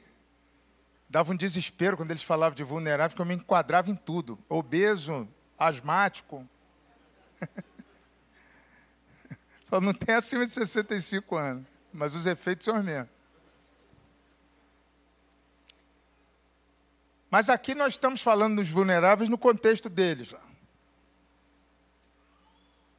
dava 1.09 1.33
um 1.33 1.35
desespero 1.35 1.97
quando 1.97 2.11
eles 2.11 2.21
falavam 2.21 2.55
de 2.55 2.63
vulnerável, 2.63 3.15
que 3.15 3.21
eu 3.21 3.25
me 3.25 3.33
enquadrava 3.33 3.89
em 3.89 3.95
tudo. 3.95 4.37
Obeso, 4.47 5.27
asmático. 5.57 6.47
Só 9.63 9.81
não 9.81 9.93
tem 9.93 10.13
acima 10.13 10.45
de 10.45 10.51
65 10.51 11.35
anos. 11.35 11.65
Mas 11.91 12.13
os 12.13 12.27
efeitos 12.27 12.65
são 12.65 12.77
os 12.77 12.85
mesmos. 12.85 13.09
Mas 17.29 17.49
aqui 17.49 17.75
nós 17.75 17.93
estamos 17.93 18.21
falando 18.21 18.57
dos 18.57 18.69
vulneráveis 18.69 19.29
no 19.29 19.37
contexto 19.37 19.89
deles. 19.89 20.33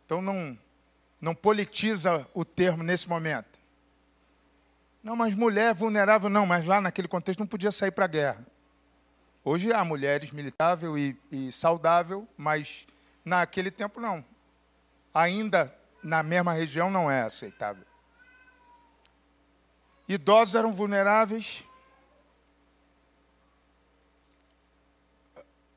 Então 0.07 0.23
não, 0.23 0.59
não 1.21 1.35
politiza 1.35 2.27
o 2.35 2.45
termo 2.45 2.83
nesse 2.83 3.09
momento. 3.09 3.61
Não, 5.03 5.17
mas 5.17 5.35
mulher 5.35 5.75
vulnerável 5.75 6.29
não, 6.29 6.45
mas 6.47 6.67
lá 6.67 6.81
naquele 6.81 7.09
contexto 7.09 7.41
não 7.41 7.47
podia 7.47 7.73
sair 7.73 7.91
para 7.91 8.05
a 8.05 8.09
guerra. 8.09 8.47
Hoje 9.43 9.73
há 9.73 9.83
mulheres 9.85 10.31
militável 10.31 10.99
e, 10.99 11.19
e 11.33 11.51
saudável, 11.51 12.29
mas 12.37 12.87
naquele 13.25 13.71
tempo 13.71 14.01
não. 14.01 14.25
Ainda 15.15 15.75
na 16.03 16.23
mesma 16.23 16.53
região 16.53 16.91
não 16.91 17.11
é 17.11 17.23
aceitável. 17.23 17.85
Idosos 20.09 20.55
eram 20.55 20.75
vulneráveis. 20.75 21.65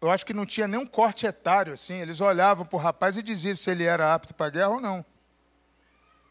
Eu 0.04 0.12
acho 0.12 0.26
que 0.26 0.34
não 0.34 0.46
tinha 0.46 0.68
nenhum 0.68 0.86
corte 0.86 1.26
etário 1.26 1.72
assim. 1.72 1.94
Eles 1.94 2.20
olhavam 2.20 2.66
para 2.66 2.76
o 2.76 2.80
rapaz 2.80 3.16
e 3.16 3.24
diziam 3.24 3.56
se 3.56 3.72
ele 3.72 3.86
era 3.86 4.13
apto 4.13 4.34
para 4.34 4.48
a 4.48 4.50
guerra 4.50 4.68
ou 4.68 4.82
não. 4.82 5.06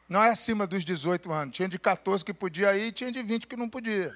Não 0.07 0.23
é 0.23 0.29
acima 0.29 0.67
dos 0.67 0.85
18 0.85 1.33
anos. 1.33 1.57
Tinha 1.57 1.67
de 1.67 1.79
14 1.79 2.23
que 2.23 2.35
podia 2.35 2.77
ir 2.77 2.89
e 2.89 2.93
tinha 2.93 3.11
de 3.11 3.23
20 3.23 3.47
que 3.47 3.57
não 3.57 3.71
podia. 3.71 4.15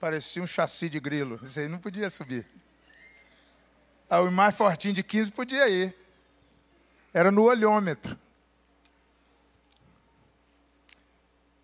Parecia 0.00 0.42
um 0.42 0.48
chassi 0.48 0.90
de 0.90 0.98
grilo. 0.98 1.38
Esse 1.44 1.60
aí 1.60 1.68
não 1.68 1.78
podia 1.78 2.10
subir. 2.10 2.44
Ah, 4.10 4.20
o 4.20 4.32
mais 4.32 4.56
fortinho 4.56 4.94
de 4.94 5.04
15 5.04 5.30
podia 5.30 5.68
ir. 5.68 5.94
Era 7.14 7.30
no 7.30 7.44
olhômetro. 7.44 8.18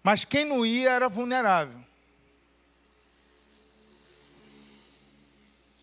Mas 0.05 0.25
quem 0.25 0.45
não 0.45 0.65
ia 0.65 0.93
era 0.93 1.09
vulnerável. 1.09 1.85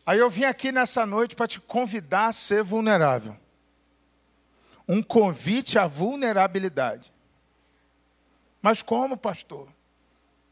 Aí 0.06 0.20
eu 0.20 0.30
vim 0.30 0.44
aqui 0.44 0.72
nessa 0.72 1.06
noite 1.06 1.36
para 1.36 1.48
te 1.48 1.60
convidar 1.60 2.28
a 2.28 2.34
ser 2.34 2.64
vulnerável 2.64 3.36
um 4.88 5.02
convite 5.02 5.78
à 5.80 5.88
vulnerabilidade. 5.88 7.12
Mas 8.62 8.82
como, 8.82 9.18
pastor? 9.18 9.70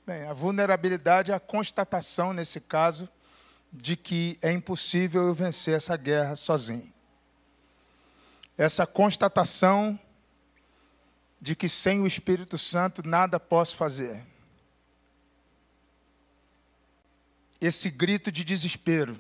Bem, 0.06 0.24
a 0.24 0.34
vulnerabilidade 0.34 1.32
é 1.32 1.36
a 1.36 1.40
constatação, 1.40 2.34
nesse 2.34 2.60
caso, 2.60 3.08
de 3.72 3.96
que 3.96 4.38
é 4.42 4.52
impossível 4.52 5.28
eu 5.28 5.34
vencer 5.34 5.76
essa 5.76 5.96
guerra 5.96 6.36
sozinho. 6.36 6.92
Essa 8.58 8.86
constatação 8.86 10.00
de 11.40 11.56
que 11.56 11.68
sem 11.68 12.02
o 12.02 12.08
Espírito 12.08 12.58
Santo 12.58 13.06
nada 13.06 13.40
posso 13.40 13.76
fazer. 13.76 14.24
Esse 17.60 17.90
grito 17.90 18.32
de 18.32 18.44
desespero, 18.44 19.18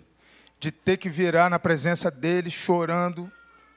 de 0.63 0.71
ter 0.71 0.95
que 0.95 1.09
virar 1.09 1.49
na 1.49 1.59
presença 1.59 2.09
dele 2.09 2.49
chorando, 2.49 3.29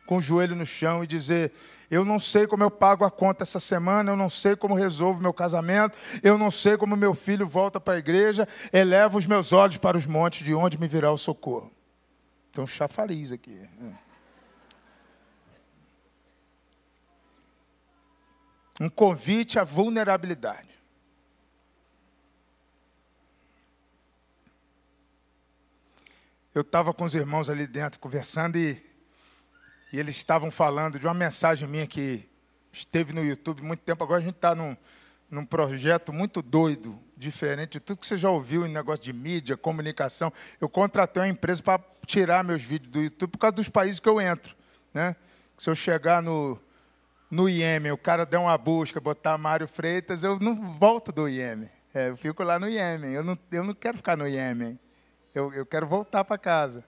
com 0.06 0.18
o 0.18 0.20
joelho 0.20 0.54
no 0.54 0.64
chão 0.64 1.02
e 1.02 1.06
dizer: 1.06 1.52
Eu 1.90 2.04
não 2.04 2.20
sei 2.20 2.46
como 2.46 2.62
eu 2.62 2.70
pago 2.70 3.04
a 3.04 3.10
conta 3.10 3.42
essa 3.42 3.58
semana, 3.58 4.12
eu 4.12 4.16
não 4.16 4.30
sei 4.30 4.54
como 4.54 4.72
resolvo 4.72 5.20
meu 5.20 5.34
casamento, 5.34 5.98
eu 6.22 6.38
não 6.38 6.48
sei 6.48 6.76
como 6.76 6.96
meu 6.96 7.12
filho 7.12 7.44
volta 7.44 7.80
para 7.80 7.94
a 7.94 7.98
igreja, 7.98 8.46
elevo 8.72 9.18
os 9.18 9.26
meus 9.26 9.52
olhos 9.52 9.78
para 9.78 9.98
os 9.98 10.06
montes, 10.06 10.46
de 10.46 10.54
onde 10.54 10.78
me 10.78 10.86
virá 10.86 11.10
o 11.10 11.18
socorro. 11.18 11.72
Tem 12.52 12.62
um 12.62 12.68
chafariz 12.68 13.32
aqui. 13.32 13.68
Um 18.80 18.88
convite 18.88 19.58
à 19.58 19.64
vulnerabilidade. 19.64 20.75
Eu 26.56 26.62
estava 26.62 26.92
com 26.94 27.04
os 27.04 27.14
irmãos 27.14 27.50
ali 27.50 27.66
dentro 27.66 28.00
conversando 28.00 28.56
e 28.56 28.82
e 29.92 29.98
eles 29.98 30.16
estavam 30.16 30.50
falando 30.50 30.98
de 30.98 31.06
uma 31.06 31.14
mensagem 31.14 31.68
minha 31.68 31.86
que 31.86 32.28
esteve 32.72 33.12
no 33.12 33.24
YouTube 33.24 33.62
muito 33.62 33.80
tempo. 33.80 34.02
Agora 34.02 34.20
a 34.20 34.24
gente 34.24 34.36
está 34.36 34.54
num, 34.54 34.76
num 35.30 35.44
projeto 35.44 36.12
muito 36.12 36.42
doido, 36.42 36.98
diferente 37.16 37.72
de 37.72 37.80
tudo 37.80 38.00
que 38.00 38.06
você 38.06 38.18
já 38.18 38.28
ouviu 38.28 38.66
em 38.66 38.70
negócio 38.70 39.02
de 39.02 39.12
mídia, 39.12 39.56
comunicação. 39.56 40.32
Eu 40.60 40.68
contratei 40.68 41.22
uma 41.22 41.28
empresa 41.28 41.62
para 41.62 41.80
tirar 42.04 42.42
meus 42.42 42.62
vídeos 42.62 42.90
do 42.90 43.00
YouTube 43.02 43.30
por 43.32 43.38
causa 43.38 43.56
dos 43.56 43.68
países 43.68 44.00
que 44.00 44.08
eu 44.08 44.20
entro. 44.20 44.56
Né? 44.92 45.14
Se 45.56 45.70
eu 45.70 45.74
chegar 45.74 46.20
no, 46.20 46.58
no 47.30 47.48
Iêmen, 47.48 47.92
o 47.92 47.98
cara 47.98 48.26
der 48.26 48.38
uma 48.38 48.58
busca, 48.58 49.00
botar 49.00 49.38
Mário 49.38 49.68
Freitas, 49.68 50.24
eu 50.24 50.38
não 50.40 50.74
volto 50.74 51.12
do 51.12 51.28
Iêmen. 51.28 51.70
É, 51.94 52.08
eu 52.08 52.16
fico 52.16 52.42
lá 52.42 52.58
no 52.58 52.68
Iêmen. 52.68 53.12
Eu 53.12 53.22
não, 53.22 53.38
eu 53.52 53.62
não 53.62 53.72
quero 53.72 53.96
ficar 53.96 54.16
no 54.16 54.26
Iêmen. 54.26 54.78
Eu, 55.36 55.52
eu 55.52 55.66
quero 55.66 55.86
voltar 55.86 56.24
para 56.24 56.38
casa. 56.38 56.82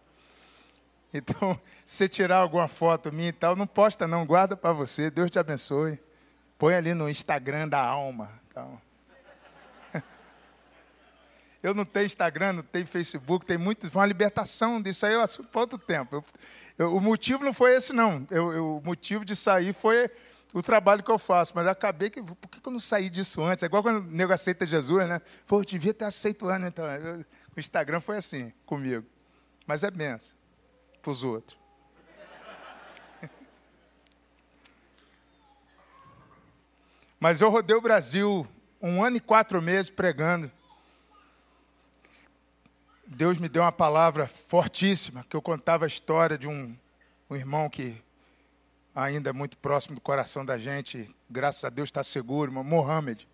Então, 1.12 1.60
se 1.84 1.96
você 1.98 2.08
tirar 2.08 2.38
alguma 2.38 2.66
foto 2.66 3.12
minha 3.12 3.28
e 3.28 3.32
tal, 3.32 3.54
não 3.54 3.66
posta 3.66 4.08
não, 4.08 4.24
guarda 4.24 4.56
para 4.56 4.72
você, 4.72 5.10
Deus 5.10 5.30
te 5.30 5.38
abençoe. 5.38 6.00
Põe 6.56 6.74
ali 6.74 6.94
no 6.94 7.10
Instagram 7.10 7.68
da 7.68 7.78
alma. 7.78 8.30
Então. 8.50 8.80
Eu 11.62 11.74
não 11.74 11.84
tenho 11.84 12.06
Instagram, 12.06 12.54
não 12.54 12.62
tenho 12.62 12.86
Facebook, 12.86 13.44
tem 13.44 13.58
muitos, 13.58 13.94
uma 13.94 14.06
libertação 14.06 14.80
disso 14.80 15.04
aí, 15.04 15.12
eu 15.12 15.20
assunto 15.20 15.50
para 15.50 15.60
outro 15.60 15.78
tempo. 15.78 16.16
Eu, 16.16 16.24
eu, 16.78 16.96
o 16.96 17.00
motivo 17.02 17.44
não 17.44 17.52
foi 17.52 17.74
esse, 17.74 17.92
não. 17.92 18.26
Eu, 18.30 18.78
o 18.78 18.80
motivo 18.82 19.26
de 19.26 19.36
sair 19.36 19.74
foi 19.74 20.10
o 20.54 20.62
trabalho 20.62 21.02
que 21.02 21.10
eu 21.10 21.18
faço, 21.18 21.52
mas 21.54 21.66
acabei 21.66 22.08
que. 22.08 22.22
Por 22.22 22.48
que 22.48 22.66
eu 22.66 22.72
não 22.72 22.80
saí 22.80 23.10
disso 23.10 23.42
antes? 23.42 23.62
É 23.62 23.66
igual 23.66 23.82
quando 23.82 23.98
o 23.98 24.10
nego 24.10 24.32
aceita 24.32 24.64
Jesus, 24.64 25.06
né? 25.06 25.20
Pô, 25.46 25.60
eu 25.60 25.64
devia 25.66 25.92
ter 25.92 26.06
aceito 26.06 26.48
antes, 26.48 26.68
então. 26.68 26.86
O 27.58 27.60
Instagram 27.60 28.00
foi 28.00 28.16
assim 28.16 28.52
comigo. 28.64 29.04
Mas 29.66 29.82
é 29.82 29.90
benção 29.90 30.36
para 31.02 31.10
os 31.10 31.24
outros. 31.24 31.58
Mas 37.18 37.40
eu 37.40 37.50
rodei 37.50 37.76
o 37.76 37.80
Brasil 37.80 38.46
um 38.80 39.02
ano 39.02 39.16
e 39.16 39.20
quatro 39.20 39.60
meses 39.60 39.90
pregando. 39.90 40.50
Deus 43.06 43.38
me 43.38 43.48
deu 43.48 43.62
uma 43.62 43.72
palavra 43.72 44.26
fortíssima, 44.26 45.24
que 45.28 45.34
eu 45.34 45.42
contava 45.42 45.84
a 45.84 45.88
história 45.88 46.38
de 46.38 46.46
um, 46.46 46.76
um 47.28 47.34
irmão 47.34 47.68
que 47.68 48.00
ainda 48.94 49.30
é 49.30 49.32
muito 49.32 49.56
próximo 49.58 49.94
do 49.94 50.00
coração 50.00 50.44
da 50.44 50.58
gente, 50.58 51.12
graças 51.28 51.64
a 51.64 51.70
Deus 51.70 51.88
está 51.88 52.04
seguro, 52.04 52.52
Mohamed, 52.52 53.26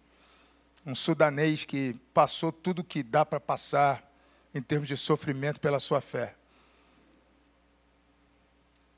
um 0.86 0.94
sudanês 0.94 1.64
que 1.64 1.94
passou 2.12 2.52
tudo 2.52 2.84
que 2.84 3.02
dá 3.02 3.26
para 3.26 3.40
passar 3.40 4.13
em 4.54 4.62
termos 4.62 4.88
de 4.88 4.96
sofrimento 4.96 5.60
pela 5.60 5.80
sua 5.80 6.00
fé 6.00 6.34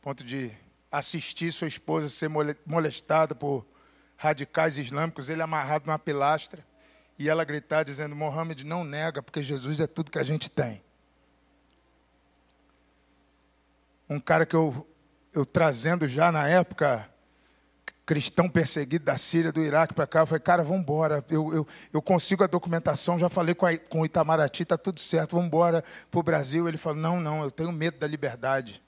ponto 0.07 0.23
de 0.23 0.53
assistir 0.89 1.51
sua 1.51 1.67
esposa 1.67 2.09
ser 2.09 2.31
molestada 2.65 3.35
por 3.35 3.67
radicais 4.17 4.79
islâmicos, 4.79 5.29
ele 5.29 5.43
amarrado 5.43 5.85
numa 5.85 5.99
pilastra, 5.99 6.65
e 7.19 7.29
ela 7.29 7.43
gritar 7.45 7.83
dizendo: 7.83 8.15
Mohammed 8.15 8.63
não 8.63 8.85
nega, 8.85 9.21
porque 9.21 9.43
Jesus 9.43 9.81
é 9.81 9.87
tudo 9.89 10.13
que 10.13 10.21
a 10.21 10.23
gente 10.23 10.49
tem. 10.49 10.81
Um 14.09 14.21
cara 14.21 14.47
que 14.47 14.55
eu, 14.55 14.89
eu 15.33 15.45
trazendo 15.45 16.07
já 16.07 16.31
na 16.31 16.49
época, 16.49 17.11
cristão 18.07 18.49
perseguido 18.49 19.05
da 19.05 19.19
Síria, 19.19 19.51
do 19.51 19.61
Iraque 19.61 19.93
para 19.93 20.07
cá, 20.07 20.21
eu 20.21 20.27
falei, 20.27 20.41
cara, 20.41 20.63
vamos 20.63 20.83
embora, 20.83 21.25
eu, 21.29 21.53
eu, 21.53 21.67
eu 21.93 22.01
consigo 22.01 22.45
a 22.45 22.47
documentação, 22.47 23.19
já 23.19 23.29
falei 23.29 23.53
com, 23.53 23.67
a, 23.67 23.77
com 23.77 24.03
o 24.03 24.07
Itamaraty, 24.07 24.63
está 24.63 24.79
tudo 24.79 25.01
certo, 25.01 25.33
vamos 25.33 25.49
embora 25.49 25.83
para 26.09 26.21
o 26.21 26.23
Brasil. 26.23 26.69
Ele 26.69 26.79
falou, 26.79 26.99
não, 26.99 27.19
não, 27.19 27.43
eu 27.43 27.51
tenho 27.51 27.73
medo 27.73 27.99
da 27.99 28.07
liberdade. 28.07 28.81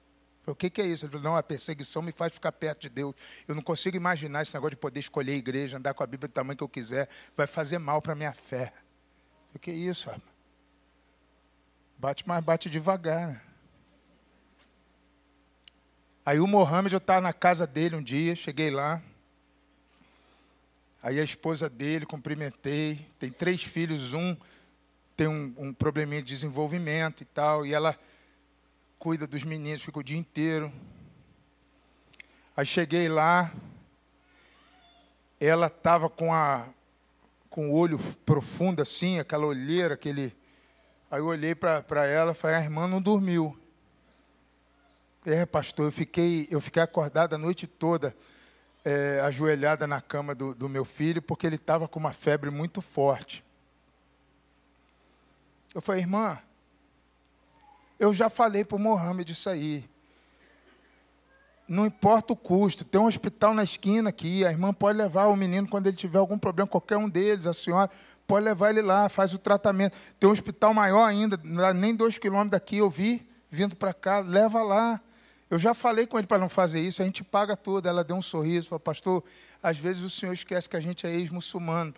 Falei, 0.42 0.52
o 0.52 0.54
que, 0.54 0.70
que 0.70 0.80
é 0.80 0.86
isso? 0.86 1.04
Ele 1.04 1.10
falou, 1.10 1.24
não, 1.24 1.36
a 1.36 1.42
perseguição 1.42 2.00
me 2.00 2.12
faz 2.12 2.32
ficar 2.32 2.52
perto 2.52 2.82
de 2.82 2.88
Deus. 2.88 3.12
Eu 3.48 3.56
não 3.56 3.62
consigo 3.62 3.96
imaginar 3.96 4.42
esse 4.42 4.54
negócio 4.54 4.70
de 4.70 4.76
poder 4.76 5.00
escolher 5.00 5.32
a 5.32 5.36
igreja, 5.36 5.76
andar 5.78 5.94
com 5.94 6.04
a 6.04 6.06
Bíblia 6.06 6.28
do 6.28 6.32
tamanho 6.32 6.56
que 6.56 6.62
eu 6.62 6.68
quiser, 6.68 7.08
vai 7.36 7.48
fazer 7.48 7.78
mal 7.78 8.00
para 8.00 8.12
a 8.12 8.16
minha 8.16 8.32
fé. 8.32 8.72
O 9.52 9.58
que 9.58 9.72
é 9.72 9.74
isso, 9.74 10.06
rapaz? 10.06 10.22
Bate, 11.98 12.22
mas 12.24 12.44
bate 12.44 12.70
devagar. 12.70 13.26
Né? 13.26 13.40
Aí 16.24 16.38
o 16.38 16.46
Mohamed, 16.46 16.94
eu 16.94 16.98
estava 16.98 17.20
na 17.20 17.32
casa 17.32 17.66
dele 17.66 17.96
um 17.96 18.02
dia, 18.02 18.36
cheguei 18.36 18.70
lá. 18.70 19.02
Aí 21.08 21.18
a 21.18 21.24
esposa 21.24 21.70
dele, 21.70 22.04
cumprimentei. 22.04 23.08
Tem 23.18 23.30
três 23.30 23.62
filhos, 23.62 24.12
um 24.12 24.36
tem 25.16 25.26
um, 25.26 25.54
um 25.56 25.72
probleminha 25.72 26.20
de 26.20 26.28
desenvolvimento 26.28 27.22
e 27.22 27.24
tal. 27.24 27.64
E 27.64 27.72
ela 27.72 27.98
cuida 28.98 29.26
dos 29.26 29.42
meninos, 29.42 29.80
fica 29.80 30.00
o 30.00 30.02
dia 30.02 30.18
inteiro. 30.18 30.70
Aí 32.54 32.66
cheguei 32.66 33.08
lá, 33.08 33.50
ela 35.40 35.68
estava 35.68 36.10
com, 36.10 36.30
a, 36.30 36.68
com 37.48 37.70
o 37.70 37.74
olho 37.74 37.98
profundo 38.26 38.82
assim, 38.82 39.18
aquela 39.18 39.46
olheira, 39.46 39.94
aquele. 39.94 40.36
Aí 41.10 41.20
eu 41.20 41.26
olhei 41.26 41.54
para 41.54 42.04
ela 42.04 42.32
e 42.32 42.34
falei, 42.34 42.56
a 42.56 42.62
irmã 42.62 42.86
não 42.86 43.00
dormiu. 43.00 43.58
É, 45.24 45.46
pastor, 45.46 45.86
eu 45.86 45.92
fiquei, 45.92 46.46
eu 46.50 46.60
fiquei 46.60 46.82
acordada 46.82 47.36
a 47.36 47.38
noite 47.38 47.66
toda, 47.66 48.14
é, 48.88 49.20
ajoelhada 49.20 49.86
na 49.86 50.00
cama 50.00 50.34
do, 50.34 50.54
do 50.54 50.66
meu 50.66 50.82
filho, 50.82 51.20
porque 51.20 51.46
ele 51.46 51.56
estava 51.56 51.86
com 51.86 52.00
uma 52.00 52.12
febre 52.14 52.48
muito 52.48 52.80
forte. 52.80 53.44
Eu 55.74 55.82
falei, 55.82 56.00
irmã, 56.00 56.38
eu 57.98 58.14
já 58.14 58.30
falei 58.30 58.64
para 58.64 58.76
o 58.76 58.80
Mohamed 58.80 59.30
isso 59.30 59.50
aí. 59.50 59.84
Não 61.68 61.84
importa 61.84 62.32
o 62.32 62.36
custo, 62.36 62.82
tem 62.82 62.98
um 62.98 63.04
hospital 63.04 63.52
na 63.52 63.62
esquina 63.62 64.08
aqui, 64.08 64.42
a 64.42 64.50
irmã 64.50 64.72
pode 64.72 64.96
levar 64.96 65.26
o 65.26 65.36
menino 65.36 65.68
quando 65.68 65.86
ele 65.86 65.96
tiver 65.96 66.18
algum 66.18 66.38
problema, 66.38 66.66
qualquer 66.66 66.96
um 66.96 67.10
deles, 67.10 67.46
a 67.46 67.52
senhora 67.52 67.90
pode 68.26 68.46
levar 68.46 68.70
ele 68.70 68.80
lá, 68.80 69.10
faz 69.10 69.34
o 69.34 69.38
tratamento. 69.38 69.94
Tem 70.18 70.30
um 70.30 70.32
hospital 70.32 70.72
maior 70.72 71.04
ainda, 71.04 71.38
nem 71.74 71.94
dois 71.94 72.16
quilômetros 72.16 72.52
daqui, 72.52 72.78
eu 72.78 72.88
vi, 72.88 73.28
vindo 73.50 73.76
para 73.76 73.92
cá, 73.92 74.20
leva 74.20 74.62
lá. 74.62 74.98
Eu 75.50 75.56
já 75.56 75.72
falei 75.72 76.06
com 76.06 76.18
ele 76.18 76.26
para 76.26 76.38
não 76.38 76.48
fazer 76.48 76.80
isso, 76.80 77.00
a 77.00 77.04
gente 77.04 77.24
paga 77.24 77.56
tudo. 77.56 77.88
Ela 77.88 78.04
deu 78.04 78.16
um 78.16 78.22
sorriso, 78.22 78.68
falou, 78.68 78.80
pastor, 78.80 79.24
às 79.62 79.78
vezes 79.78 80.02
o 80.02 80.10
senhor 80.10 80.32
esquece 80.32 80.68
que 80.68 80.76
a 80.76 80.80
gente 80.80 81.06
é 81.06 81.10
ex-muçulmano. 81.10 81.94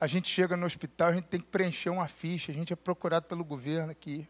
A 0.00 0.06
gente 0.08 0.28
chega 0.28 0.56
no 0.56 0.66
hospital, 0.66 1.10
a 1.10 1.12
gente 1.12 1.26
tem 1.26 1.40
que 1.40 1.46
preencher 1.46 1.90
uma 1.90 2.08
ficha, 2.08 2.50
a 2.50 2.54
gente 2.54 2.72
é 2.72 2.76
procurado 2.76 3.26
pelo 3.26 3.44
governo 3.44 3.92
aqui, 3.92 4.28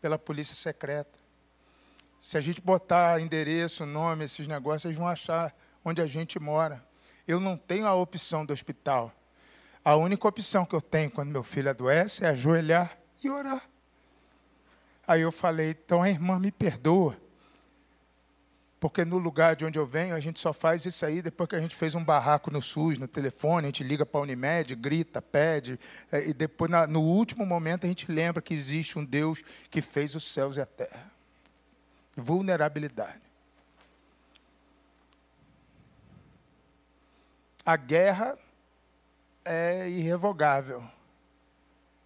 pela 0.00 0.16
polícia 0.16 0.54
secreta. 0.54 1.18
Se 2.20 2.38
a 2.38 2.40
gente 2.40 2.60
botar 2.60 3.20
endereço, 3.20 3.84
nome, 3.84 4.24
esses 4.24 4.46
negócios, 4.46 4.84
eles 4.84 4.96
vão 4.96 5.08
achar 5.08 5.52
onde 5.84 6.00
a 6.00 6.06
gente 6.06 6.38
mora. 6.38 6.86
Eu 7.26 7.40
não 7.40 7.56
tenho 7.56 7.86
a 7.86 7.94
opção 7.94 8.46
do 8.46 8.52
hospital. 8.52 9.12
A 9.84 9.96
única 9.96 10.28
opção 10.28 10.64
que 10.64 10.74
eu 10.74 10.80
tenho 10.80 11.10
quando 11.10 11.30
meu 11.30 11.42
filho 11.42 11.68
adoece 11.68 12.24
é 12.24 12.28
ajoelhar 12.28 12.96
e 13.22 13.28
orar. 13.28 13.68
Aí 15.06 15.20
eu 15.20 15.32
falei, 15.32 15.70
então 15.70 16.02
a 16.02 16.08
irmã 16.08 16.38
me 16.38 16.52
perdoa 16.52 17.23
porque 18.84 19.02
no 19.02 19.16
lugar 19.16 19.56
de 19.56 19.64
onde 19.64 19.78
eu 19.78 19.86
venho, 19.86 20.14
a 20.14 20.20
gente 20.20 20.38
só 20.38 20.52
faz 20.52 20.84
isso 20.84 21.06
aí 21.06 21.22
depois 21.22 21.48
que 21.48 21.56
a 21.56 21.58
gente 21.58 21.74
fez 21.74 21.94
um 21.94 22.04
barraco 22.04 22.50
no 22.50 22.60
SUS, 22.60 22.98
no 22.98 23.08
telefone, 23.08 23.64
a 23.64 23.68
gente 23.68 23.82
liga 23.82 24.04
para 24.04 24.20
a 24.20 24.24
Unimed, 24.24 24.74
grita, 24.74 25.22
pede, 25.22 25.80
é, 26.12 26.28
e 26.28 26.34
depois, 26.34 26.70
no 26.90 27.00
último 27.00 27.46
momento, 27.46 27.86
a 27.86 27.88
gente 27.88 28.12
lembra 28.12 28.42
que 28.42 28.52
existe 28.52 28.98
um 28.98 29.02
Deus 29.02 29.42
que 29.70 29.80
fez 29.80 30.14
os 30.14 30.30
céus 30.30 30.58
e 30.58 30.60
a 30.60 30.66
terra. 30.66 31.10
Vulnerabilidade. 32.14 33.22
A 37.64 37.76
guerra 37.78 38.36
é 39.46 39.88
irrevogável, 39.88 40.84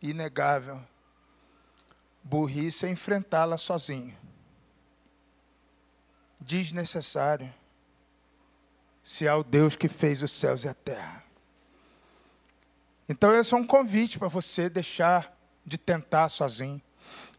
inegável. 0.00 0.80
Burrice 2.22 2.86
é 2.86 2.88
enfrentá-la 2.88 3.56
sozinho 3.56 4.27
desnecessário 6.40 7.52
se 9.02 9.26
há 9.26 9.36
o 9.36 9.42
Deus 9.42 9.74
que 9.74 9.88
fez 9.88 10.22
os 10.22 10.30
céus 10.32 10.64
e 10.64 10.68
a 10.68 10.74
terra. 10.74 11.24
Então, 13.08 13.34
esse 13.34 13.54
é 13.54 13.56
um 13.56 13.66
convite 13.66 14.18
para 14.18 14.28
você 14.28 14.68
deixar 14.68 15.34
de 15.64 15.78
tentar 15.78 16.28
sozinho. 16.28 16.80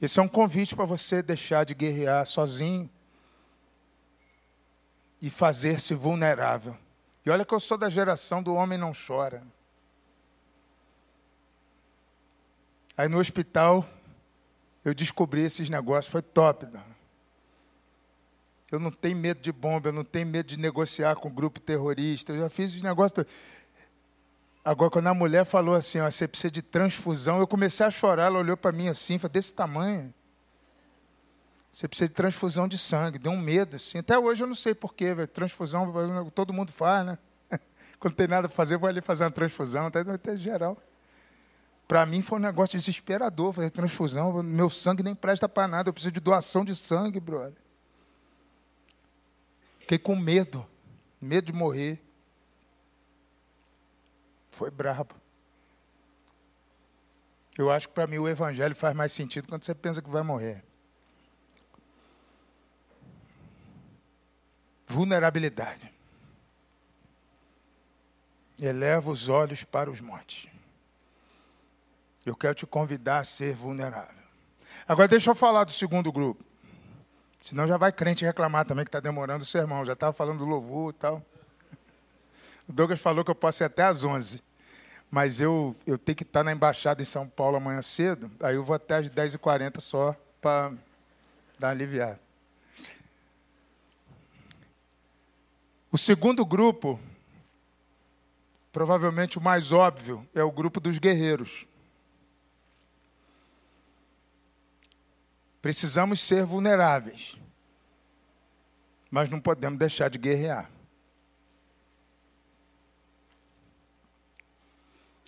Esse 0.02 0.20
é 0.20 0.22
um 0.22 0.28
convite 0.28 0.76
para 0.76 0.86
você 0.86 1.22
deixar 1.22 1.66
de 1.66 1.74
guerrear 1.74 2.26
sozinho 2.26 2.90
e 5.22 5.30
fazer-se 5.30 5.94
vulnerável. 5.94 6.76
E 7.26 7.30
olha 7.30 7.46
que 7.46 7.54
eu 7.54 7.60
sou 7.60 7.78
da 7.78 7.90
geração 7.90 8.42
do 8.42 8.56
homem 8.56 8.78
não 8.78 8.94
chora. 8.94 9.44
Aí 12.98 13.08
no 13.08 13.20
hospital 13.20 13.88
eu 14.84 14.94
descobri 14.94 15.44
esses 15.44 15.70
negócios, 15.70 16.12
foi 16.12 16.22
top. 16.22 16.68
Eu 18.72 18.80
não 18.80 18.92
tenho 18.92 19.18
medo 19.18 19.42
de 19.42 19.52
bomba, 19.52 19.90
eu 19.90 19.94
não 19.94 20.04
tenho 20.04 20.28
medo 20.28 20.48
de 20.48 20.58
negociar 20.58 21.16
com 21.16 21.30
grupo 21.30 21.60
terrorista. 21.60 22.32
Eu 22.32 22.42
já 22.42 22.50
fiz 22.50 22.76
os 22.76 22.82
negócios. 22.82 23.26
Agora, 24.64 24.92
quando 24.92 25.08
a 25.08 25.14
mulher 25.14 25.46
falou 25.46 25.74
assim, 25.74 26.00
ó, 26.00 26.10
você 26.10 26.28
precisa 26.28 26.52
de 26.52 26.62
transfusão, 26.62 27.40
eu 27.40 27.48
comecei 27.48 27.86
a 27.86 27.90
chorar. 27.90 28.26
Ela 28.26 28.40
olhou 28.40 28.56
para 28.56 28.72
mim 28.72 28.88
assim, 28.88 29.18
falou, 29.18 29.34
desse 29.34 29.54
tamanho. 29.54 30.14
Você 31.72 31.88
precisa 31.88 32.08
de 32.08 32.14
transfusão 32.14 32.68
de 32.68 32.78
sangue. 32.78 33.18
Deu 33.18 33.32
um 33.32 33.40
medo, 33.40 33.78
assim. 33.78 34.00
Até 34.00 34.18
hoje 34.20 34.44
eu 34.44 34.48
não 34.48 34.56
sei 34.56 34.76
porquê, 34.76 35.16
transfusão, 35.28 36.30
todo 36.30 36.54
mundo 36.54 36.72
faz, 36.72 37.06
né? 37.06 37.18
Quando 38.00 38.14
tem 38.14 38.28
nada 38.28 38.48
a 38.48 38.50
fazer, 38.50 38.78
vou 38.78 38.88
ali 38.88 39.02
fazer 39.02 39.24
uma 39.24 39.32
transfusão, 39.32 39.88
até, 39.88 40.02
até 40.02 40.38
geral. 40.38 40.78
Para 41.88 42.06
mim 42.06 42.22
foi 42.22 42.38
um 42.38 42.42
negócio 42.42 42.78
desesperador 42.78 43.52
fazer 43.52 43.72
transfusão. 43.72 44.44
Meu 44.44 44.70
sangue 44.70 45.02
nem 45.02 45.16
presta 45.16 45.50
para 45.50 45.68
nada, 45.68 45.90
eu 45.90 45.94
preciso 45.94 46.12
de 46.12 46.20
doação 46.20 46.64
de 46.64 46.76
sangue, 46.76 47.20
brother. 47.20 47.69
Fiquei 49.90 49.98
com 49.98 50.16
medo, 50.16 50.64
medo 51.20 51.52
de 51.52 51.54
morrer. 51.54 52.00
Foi 54.52 54.70
brabo. 54.70 55.16
Eu 57.58 57.72
acho 57.72 57.88
que 57.88 57.96
para 57.96 58.06
mim 58.06 58.20
o 58.20 58.30
evangelho 58.30 58.76
faz 58.76 58.96
mais 58.96 59.12
sentido 59.12 59.48
quando 59.48 59.66
você 59.66 59.74
pensa 59.74 60.00
que 60.00 60.08
vai 60.08 60.22
morrer. 60.22 60.64
Vulnerabilidade. 64.86 65.92
Eleva 68.62 69.10
os 69.10 69.28
olhos 69.28 69.64
para 69.64 69.90
os 69.90 70.00
montes. 70.00 70.48
Eu 72.24 72.36
quero 72.36 72.54
te 72.54 72.68
convidar 72.68 73.18
a 73.18 73.24
ser 73.24 73.56
vulnerável. 73.56 74.24
Agora 74.88 75.08
deixa 75.08 75.32
eu 75.32 75.36
falar 75.36 75.64
do 75.64 75.72
segundo 75.72 76.12
grupo. 76.12 76.49
Senão 77.42 77.68
já 77.68 77.78
vai 77.78 77.92
crente 77.92 78.26
reclamar 78.26 78.66
também 78.66 78.84
que 78.84 78.90
está 78.90 79.00
demorando 79.00 79.44
o 79.44 79.48
sermão. 79.48 79.86
Já 79.86 79.94
estava 79.94 80.14
falando 80.14 80.40
do 80.40 80.46
louvor 80.46 80.92
e 80.92 80.98
tal. 80.98 81.26
O 82.68 82.74
Douglas 82.74 83.00
falou 83.00 83.24
que 83.24 83.32
eu 83.32 83.36
posso 83.36 83.64
ir 83.64 83.66
até 83.66 83.84
às 83.84 84.04
11. 84.04 84.44
Mas 85.10 85.42
eu, 85.42 85.76
eu 85.88 85.98
tenho 85.98 86.16
que 86.16 86.24
estar 86.24 86.44
na 86.44 86.52
embaixada 86.52 87.02
em 87.02 87.06
São 87.06 87.28
Paulo 87.28 87.58
amanhã 87.58 87.82
cedo. 87.82 88.30
Aí 88.42 88.56
eu 88.56 88.64
vou 88.64 88.76
até 88.76 88.98
às 88.98 89.10
10h40 89.10 89.80
só 89.80 90.16
para 90.40 90.72
dar 91.58 91.70
aliviar. 91.70 92.20
O 95.92 95.98
segundo 95.98 96.46
grupo, 96.46 97.00
provavelmente 98.72 99.40
o 99.40 99.42
mais 99.42 99.72
óbvio, 99.72 100.28
é 100.36 100.44
o 100.44 100.52
grupo 100.52 100.80
dos 100.80 101.00
guerreiros. 101.00 101.68
Precisamos 105.62 106.22
ser 106.22 106.46
vulneráveis, 106.46 107.38
mas 109.12 109.30
não 109.30 109.42
podemos 109.42 109.78
deixar 109.78 110.10
de 110.10 110.18
guerrear. 110.18 110.70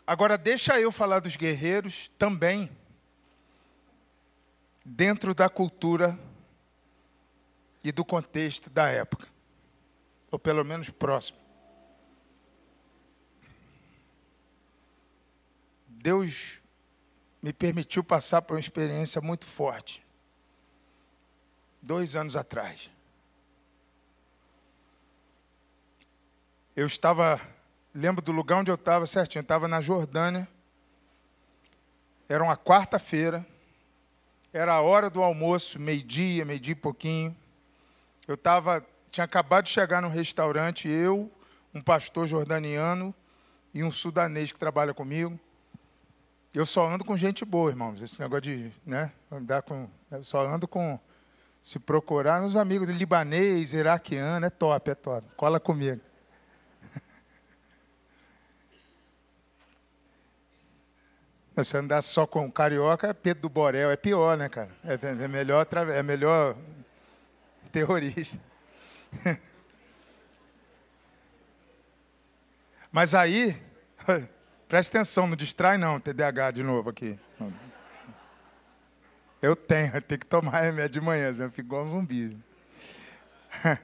Agora, 0.05 0.37
deixa 0.37 0.79
eu 0.79 0.91
falar 0.91 1.19
dos 1.19 1.35
guerreiros 1.35 2.09
também, 2.17 2.69
dentro 4.85 5.33
da 5.33 5.47
cultura 5.49 6.17
e 7.83 7.91
do 7.91 8.03
contexto 8.03 8.69
da 8.69 8.87
época, 8.87 9.27
ou 10.29 10.39
pelo 10.39 10.63
menos 10.63 10.89
próximo. 10.89 11.39
Deus 15.87 16.59
me 17.41 17.53
permitiu 17.53 18.03
passar 18.03 18.41
por 18.41 18.55
uma 18.55 18.59
experiência 18.59 19.21
muito 19.21 19.45
forte. 19.45 20.03
Dois 21.81 22.15
anos 22.15 22.35
atrás. 22.35 22.89
Eu 26.75 26.85
estava, 26.85 27.39
lembro 27.93 28.21
do 28.21 28.31
lugar 28.31 28.59
onde 28.59 28.71
eu 28.71 28.75
estava 28.75 29.05
certinho, 29.05 29.39
eu 29.39 29.43
estava 29.43 29.67
na 29.67 29.81
Jordânia. 29.81 30.47
Era 32.29 32.43
uma 32.43 32.55
quarta-feira, 32.55 33.45
era 34.53 34.73
a 34.73 34.81
hora 34.81 35.09
do 35.09 35.21
almoço, 35.21 35.79
meio-dia, 35.79 36.45
meio-dia 36.45 36.73
e 36.73 36.75
pouquinho. 36.75 37.35
Eu 38.27 38.35
estava, 38.35 38.85
tinha 39.09 39.25
acabado 39.25 39.65
de 39.65 39.71
chegar 39.71 40.01
no 40.01 40.07
restaurante, 40.07 40.87
eu, 40.87 41.29
um 41.73 41.81
pastor 41.81 42.27
jordaniano 42.27 43.13
e 43.73 43.83
um 43.83 43.91
sudanês 43.91 44.51
que 44.51 44.59
trabalha 44.59 44.93
comigo. 44.93 45.39
Eu 46.53 46.65
só 46.65 46.89
ando 46.89 47.05
com 47.05 47.15
gente 47.15 47.45
boa, 47.45 47.69
irmãos. 47.69 48.01
Esse 48.01 48.19
negócio 48.19 48.41
de 48.41 48.71
né, 48.85 49.11
andar 49.31 49.61
com. 49.61 49.89
Só 50.21 50.45
ando 50.45 50.67
com. 50.67 50.99
Se 51.63 51.77
procurar 51.77 52.41
nos 52.41 52.55
amigos 52.55 52.87
de 52.87 52.93
libanês, 52.93 53.73
iraquiano, 53.73 54.45
é 54.45 54.49
top, 54.49 54.89
é 54.89 54.95
top. 54.95 55.27
Cola 55.35 55.59
comigo. 55.59 56.01
Se 61.63 61.77
andar 61.77 62.01
só 62.01 62.25
com 62.25 62.51
carioca, 62.51 63.13
Pedro 63.13 63.43
do 63.43 63.49
Borel, 63.49 63.91
é 63.91 63.95
pior, 63.95 64.35
né, 64.35 64.49
cara? 64.49 64.71
É, 64.83 64.93
é 65.23 65.27
melhor, 65.27 65.67
é 65.93 66.01
melhor 66.01 66.55
terrorista. 67.71 68.39
Mas 72.91 73.13
aí, 73.15 73.55
preste 74.67 74.89
atenção, 74.89 75.27
não 75.27 75.35
distrai 75.35 75.77
não, 75.77 75.99
TDAH 75.99 76.51
de 76.51 76.63
novo 76.63 76.89
aqui. 76.89 77.17
Eu 79.41 79.55
tenho, 79.55 79.95
eu 79.95 80.01
tenho 80.01 80.19
que 80.19 80.25
tomar 80.27 80.61
remédio 80.61 81.01
de 81.01 81.05
manhã, 81.05 81.33
senão 81.33 81.47
eu 81.47 81.51
fico 81.51 81.67
igual 81.67 81.83
um 81.85 81.89
zumbi. 81.89 82.37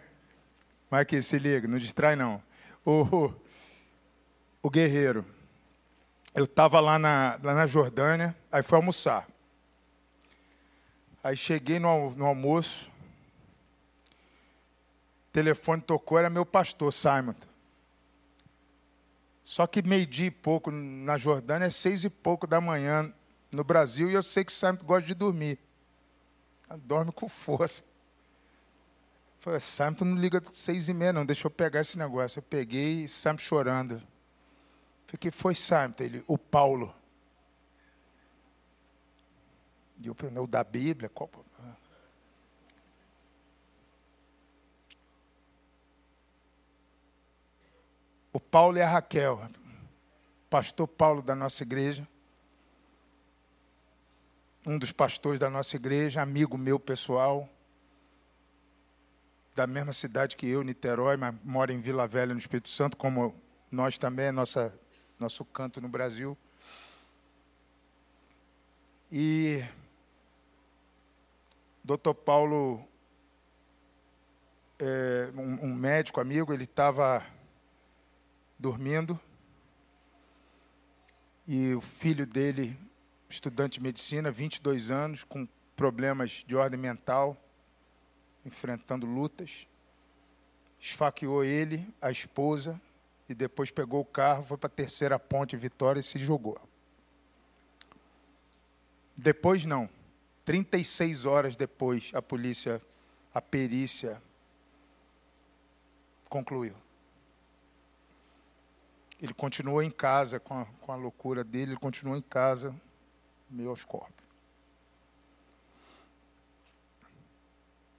Mas 0.89 1.01
aqui, 1.01 1.19
se 1.21 1.39
liga, 1.39 1.67
não 1.67 1.79
distrai 1.79 2.15
não. 2.15 2.41
O, 2.85 3.33
o 4.61 4.69
guerreiro, 4.69 5.25
eu 6.35 6.43
estava 6.43 6.79
lá 6.79 6.99
na, 6.99 7.39
lá 7.41 7.55
na 7.55 7.65
Jordânia, 7.65 8.35
aí 8.51 8.61
fui 8.61 8.75
almoçar. 8.75 9.27
Aí 11.23 11.35
cheguei 11.35 11.79
no, 11.79 12.11
no 12.11 12.27
almoço, 12.27 12.91
telefone 15.33 15.81
tocou, 15.81 16.19
era 16.19 16.29
meu 16.29 16.45
pastor, 16.45 16.93
Simon. 16.93 17.33
Só 19.43 19.65
que 19.65 19.81
meio-dia 19.81 20.27
e 20.27 20.31
pouco 20.31 20.69
na 20.69 21.17
Jordânia 21.17 21.65
é 21.65 21.71
seis 21.71 22.03
e 22.03 22.09
pouco 22.11 22.45
da 22.45 22.61
manhã 22.61 23.11
no 23.51 23.63
Brasil 23.63 24.09
e 24.09 24.13
eu 24.13 24.23
sei 24.23 24.43
que 24.43 24.51
Simon 24.51 24.77
gosta 24.83 25.07
de 25.07 25.13
dormir. 25.13 25.59
Dorme 26.79 27.11
com 27.11 27.27
força. 27.29 27.83
Falei, 29.39 29.59
tu 29.97 30.03
não 30.03 30.17
liga 30.17 30.41
seis 30.43 30.89
e 30.89 30.93
meia, 30.93 31.13
não, 31.13 31.25
deixa 31.25 31.47
eu 31.47 31.51
pegar 31.51 31.81
esse 31.81 31.97
negócio. 31.97 32.39
Eu 32.39 32.43
peguei 32.43 33.07
Simon 33.07 33.37
chorando. 33.37 33.97
Falei, 35.05 35.17
que 35.19 35.31
foi 35.31 35.55
Simon? 35.55 35.93
Ele, 35.99 36.23
o 36.27 36.37
Paulo. 36.37 36.93
E 40.01 40.07
eu 40.07 40.15
o 40.43 40.47
da 40.47 40.63
Bíblia? 40.63 41.09
Qual? 41.09 41.29
O 48.31 48.39
Paulo 48.39 48.77
e 48.77 48.81
a 48.83 48.87
Raquel, 48.87 49.41
pastor 50.47 50.87
Paulo 50.87 51.23
da 51.23 51.33
nossa 51.33 51.63
igreja, 51.63 52.07
um 54.67 54.77
dos 54.77 54.91
pastores 54.91 55.39
da 55.39 55.49
nossa 55.49 55.77
igreja, 55.77 56.21
amigo 56.21 56.57
meu 56.57 56.77
pessoal, 56.77 57.47
da 59.55 59.65
mesma 59.65 59.93
cidade 59.93 60.35
que 60.35 60.45
eu, 60.45 60.61
Niterói, 60.61 61.15
mas 61.15 61.33
mora 61.41 61.71
em 61.71 61.79
Vila 61.79 62.05
Velha, 62.05 62.33
no 62.33 62.39
Espírito 62.39 62.67
Santo, 62.67 62.97
como 62.97 63.33
nós 63.71 63.97
também, 63.97 64.29
nossa, 64.29 64.77
nosso 65.17 65.45
canto 65.45 65.79
no 65.79 65.87
Brasil. 65.87 66.37
E 69.09 69.63
Dr. 71.81 72.13
Paulo, 72.13 72.85
é, 74.77 75.31
um, 75.33 75.67
um 75.67 75.73
médico 75.73 76.19
amigo, 76.19 76.53
ele 76.53 76.65
estava 76.65 77.25
dormindo. 78.59 79.17
E 81.47 81.73
o 81.73 81.79
filho 81.79 82.27
dele, 82.27 82.77
estudante 83.29 83.79
de 83.79 83.83
medicina, 83.83 84.31
22 84.31 84.91
anos, 84.91 85.23
com 85.23 85.47
problemas 85.75 86.43
de 86.47 86.55
ordem 86.55 86.79
mental, 86.79 87.37
enfrentando 88.45 89.05
lutas, 89.05 89.67
esfaqueou 90.79 91.43
ele, 91.43 91.87
a 92.01 92.09
esposa, 92.09 92.81
e 93.29 93.33
depois 93.35 93.69
pegou 93.69 94.01
o 94.01 94.05
carro, 94.05 94.43
foi 94.43 94.57
para 94.57 94.67
a 94.67 94.71
terceira 94.71 95.19
ponte 95.19 95.57
Vitória 95.57 95.99
e 95.99 96.03
se 96.03 96.17
jogou. 96.17 96.59
Depois 99.15 99.65
não. 99.65 99.89
36 100.45 101.25
horas 101.25 101.55
depois, 101.57 102.11
a 102.13 102.21
polícia, 102.21 102.81
a 103.33 103.41
perícia 103.41 104.21
concluiu. 106.29 106.73
Ele 109.21 109.33
continuou 109.33 109.81
em 109.81 109.91
casa 109.91 110.39
com 110.39 110.53
a, 110.53 110.65
com 110.79 110.91
a 110.91 110.95
loucura 110.95 111.43
dele, 111.43 111.71
ele 111.71 111.79
continuou 111.79 112.15
em 112.15 112.21
casa, 112.21 112.73
aos 113.67 113.83
corpos. 113.83 114.25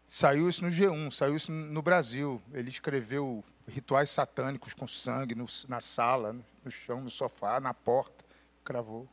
Saiu 0.07 0.49
isso 0.49 0.65
no 0.65 0.71
G1, 0.71 1.11
saiu 1.11 1.37
isso 1.37 1.53
no 1.53 1.83
Brasil. 1.83 2.41
Ele 2.53 2.71
escreveu 2.71 3.45
rituais 3.67 4.09
satânicos 4.09 4.73
com 4.73 4.89
sangue 4.89 5.35
no, 5.35 5.47
na 5.69 5.83
sala, 5.83 6.35
no 6.65 6.71
chão, 6.71 7.03
no 7.03 7.11
sofá, 7.11 7.61
na 7.61 7.75
porta. 7.75 8.25
Cravou. 8.65 9.07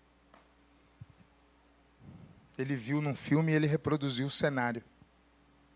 Ele 2.58 2.76
viu 2.76 3.02
num 3.02 3.14
filme 3.14 3.52
e 3.52 3.56
ele 3.56 3.68
reproduziu 3.68 4.28
o 4.28 4.32
cenário. 4.32 4.82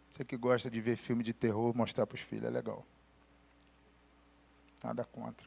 Você 0.10 0.24
que 0.24 0.38
gosta 0.38 0.70
de 0.70 0.80
ver 0.80 0.96
filme 0.96 1.24
de 1.24 1.34
terror, 1.34 1.76
mostrar 1.76 2.08
para 2.08 2.16
os 2.16 2.22
filhos, 2.22 2.46
é 2.46 2.50
legal. 2.50 2.86
Nada 4.82 5.04
contra. 5.04 5.46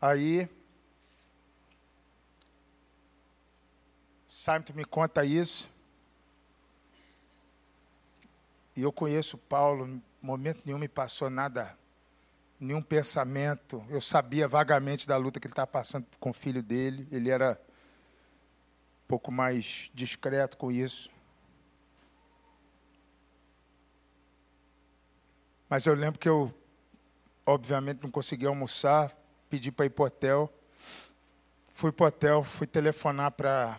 Aí, 0.00 0.48
Simon 4.34 4.64
me 4.74 4.82
conta 4.82 5.26
isso. 5.26 5.70
E 8.74 8.80
eu 8.80 8.90
conheço 8.90 9.36
Paulo, 9.36 10.00
momento 10.22 10.62
nenhum 10.64 10.78
me 10.78 10.88
passou 10.88 11.28
nada, 11.28 11.76
nenhum 12.58 12.80
pensamento. 12.80 13.84
Eu 13.90 14.00
sabia 14.00 14.48
vagamente 14.48 15.06
da 15.06 15.18
luta 15.18 15.38
que 15.38 15.46
ele 15.46 15.52
estava 15.52 15.66
passando 15.66 16.06
com 16.18 16.30
o 16.30 16.32
filho 16.32 16.62
dele. 16.62 17.06
Ele 17.12 17.28
era 17.28 17.60
um 19.04 19.06
pouco 19.06 19.30
mais 19.30 19.90
discreto 19.92 20.56
com 20.56 20.72
isso. 20.72 21.10
Mas 25.68 25.84
eu 25.84 25.92
lembro 25.92 26.18
que 26.18 26.28
eu, 26.28 26.50
obviamente, 27.44 28.02
não 28.02 28.10
consegui 28.10 28.46
almoçar 28.46 29.14
pedi 29.50 29.70
para 29.70 29.84
ir 29.84 29.90
para 29.90 30.04
o 30.04 30.06
hotel. 30.06 30.52
Fui 31.68 31.92
para 31.92 32.04
o 32.04 32.08
hotel, 32.08 32.42
fui 32.42 32.66
telefonar 32.66 33.30
para 33.32 33.78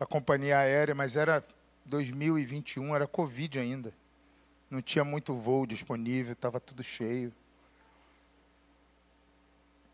a 0.00 0.06
companhia 0.06 0.58
aérea, 0.58 0.94
mas 0.94 1.14
era 1.14 1.46
2021, 1.84 2.96
era 2.96 3.06
Covid 3.06 3.58
ainda. 3.58 3.94
Não 4.70 4.80
tinha 4.80 5.04
muito 5.04 5.34
voo 5.34 5.66
disponível, 5.66 6.32
estava 6.32 6.58
tudo 6.58 6.82
cheio. 6.82 7.30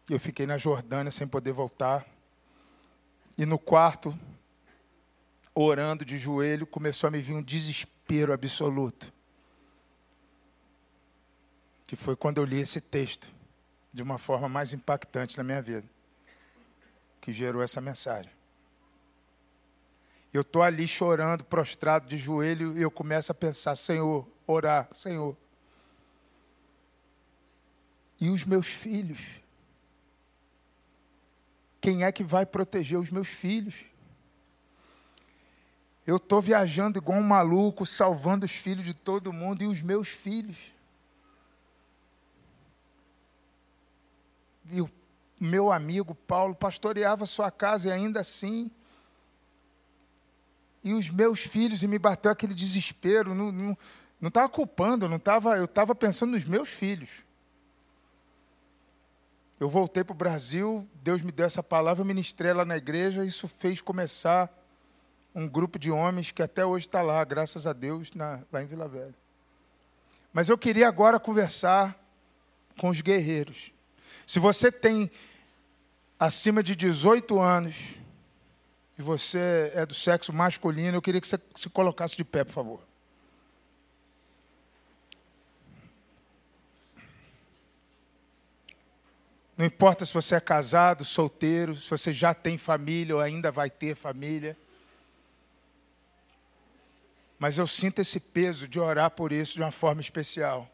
Eu 0.08 0.20
fiquei 0.20 0.46
na 0.46 0.56
Jordânia 0.56 1.10
sem 1.10 1.26
poder 1.26 1.50
voltar. 1.50 2.06
E 3.36 3.44
no 3.44 3.58
quarto, 3.58 4.16
orando 5.52 6.04
de 6.04 6.16
joelho, 6.16 6.68
começou 6.68 7.08
a 7.08 7.10
me 7.10 7.20
vir 7.20 7.34
um 7.34 7.42
desespero 7.42 8.32
absoluto. 8.32 9.12
Que 11.84 11.96
foi 11.96 12.14
quando 12.14 12.38
eu 12.38 12.44
li 12.44 12.60
esse 12.60 12.80
texto 12.80 13.34
de 13.92 14.02
uma 14.02 14.18
forma 14.18 14.48
mais 14.48 14.72
impactante 14.72 15.36
na 15.36 15.42
minha 15.42 15.60
vida, 15.60 15.88
que 17.20 17.32
gerou 17.32 17.60
essa 17.60 17.80
mensagem. 17.80 18.35
Eu 20.36 20.42
estou 20.42 20.62
ali 20.62 20.86
chorando, 20.86 21.44
prostrado 21.44 22.06
de 22.06 22.18
joelho, 22.18 22.76
e 22.76 22.82
eu 22.82 22.90
começo 22.90 23.32
a 23.32 23.34
pensar: 23.34 23.74
Senhor, 23.74 24.28
orar, 24.46 24.86
Senhor. 24.92 25.34
E 28.20 28.28
os 28.28 28.44
meus 28.44 28.66
filhos? 28.66 29.40
Quem 31.80 32.04
é 32.04 32.12
que 32.12 32.22
vai 32.22 32.44
proteger 32.44 32.98
os 32.98 33.08
meus 33.08 33.28
filhos? 33.28 33.86
Eu 36.06 36.18
estou 36.18 36.42
viajando 36.42 36.98
igual 36.98 37.18
um 37.18 37.22
maluco, 37.22 37.86
salvando 37.86 38.44
os 38.44 38.52
filhos 38.52 38.84
de 38.84 38.92
todo 38.92 39.32
mundo 39.32 39.62
e 39.62 39.66
os 39.66 39.80
meus 39.80 40.08
filhos. 40.08 40.58
E 44.70 44.82
o 44.82 44.90
meu 45.40 45.72
amigo 45.72 46.14
Paulo 46.14 46.54
pastoreava 46.54 47.24
sua 47.24 47.50
casa 47.50 47.88
e 47.88 47.92
ainda 47.92 48.20
assim. 48.20 48.70
E 50.86 50.94
os 50.94 51.10
meus 51.10 51.40
filhos, 51.40 51.82
e 51.82 51.88
me 51.88 51.98
bateu 51.98 52.30
aquele 52.30 52.54
desespero. 52.54 53.34
Não 53.34 53.76
estava 54.28 54.48
culpando, 54.48 55.08
não 55.08 55.18
tava, 55.18 55.56
eu 55.56 55.64
estava 55.64 55.96
pensando 55.96 56.30
nos 56.30 56.44
meus 56.44 56.68
filhos. 56.68 57.10
Eu 59.58 59.68
voltei 59.68 60.04
para 60.04 60.12
o 60.12 60.16
Brasil, 60.16 60.88
Deus 61.02 61.22
me 61.22 61.32
deu 61.32 61.44
essa 61.44 61.60
palavra, 61.60 62.02
eu 62.02 62.06
ministrei 62.06 62.52
lá 62.52 62.64
na 62.64 62.76
igreja, 62.76 63.24
isso 63.24 63.48
fez 63.48 63.80
começar 63.80 64.48
um 65.34 65.48
grupo 65.48 65.76
de 65.76 65.90
homens 65.90 66.30
que 66.30 66.40
até 66.40 66.64
hoje 66.64 66.86
está 66.86 67.02
lá, 67.02 67.24
graças 67.24 67.66
a 67.66 67.72
Deus, 67.72 68.12
na, 68.14 68.44
lá 68.52 68.62
em 68.62 68.66
Vila 68.66 68.86
Velha. 68.86 69.14
Mas 70.32 70.48
eu 70.48 70.56
queria 70.56 70.86
agora 70.86 71.18
conversar 71.18 72.00
com 72.78 72.90
os 72.90 73.00
guerreiros. 73.00 73.72
Se 74.24 74.38
você 74.38 74.70
tem 74.70 75.10
acima 76.16 76.62
de 76.62 76.76
18 76.76 77.40
anos 77.40 77.96
e 78.98 79.02
você 79.02 79.70
é 79.74 79.84
do 79.84 79.94
sexo 79.94 80.32
masculino, 80.32 80.96
eu 80.96 81.02
queria 81.02 81.20
que 81.20 81.28
você 81.28 81.38
se 81.54 81.68
colocasse 81.68 82.16
de 82.16 82.24
pé, 82.24 82.44
por 82.44 82.52
favor. 82.52 82.80
Não 89.56 89.64
importa 89.64 90.04
se 90.04 90.12
você 90.12 90.34
é 90.34 90.40
casado, 90.40 91.04
solteiro, 91.04 91.74
se 91.74 91.88
você 91.88 92.12
já 92.12 92.34
tem 92.34 92.58
família 92.58 93.14
ou 93.14 93.20
ainda 93.22 93.50
vai 93.50 93.70
ter 93.70 93.96
família. 93.96 94.56
Mas 97.38 97.56
eu 97.56 97.66
sinto 97.66 98.00
esse 98.00 98.20
peso 98.20 98.68
de 98.68 98.78
orar 98.78 99.10
por 99.10 99.32
isso 99.32 99.54
de 99.54 99.62
uma 99.62 99.72
forma 99.72 100.00
especial. 100.00 100.70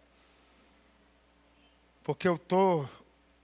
Porque 2.02 2.26
eu 2.26 2.36
tô, 2.36 2.88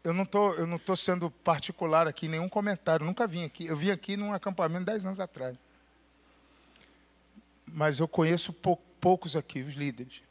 eu 0.05 0.12
não 0.12 0.24
tô, 0.24 0.53
eu 0.55 0.66
não 0.66 0.78
tô 0.78 0.94
sendo 0.94 1.30
particular 1.30 2.07
aqui, 2.07 2.28
nenhum 2.28 2.49
comentário, 2.49 3.05
nunca 3.05 3.26
vim 3.26 3.44
aqui. 3.44 3.66
Eu 3.66 3.76
vim 3.76 3.90
aqui 3.90 4.16
num 4.16 4.32
acampamento 4.32 4.84
dez 4.84 5.05
anos 5.05 5.20
atrás. 5.20 5.57
Mas 7.66 7.99
eu 7.99 8.09
conheço 8.09 8.53
pou, 8.53 8.76
poucos 9.01 9.36
aqui, 9.36 9.61
os 9.61 9.74
líderes. 9.74 10.22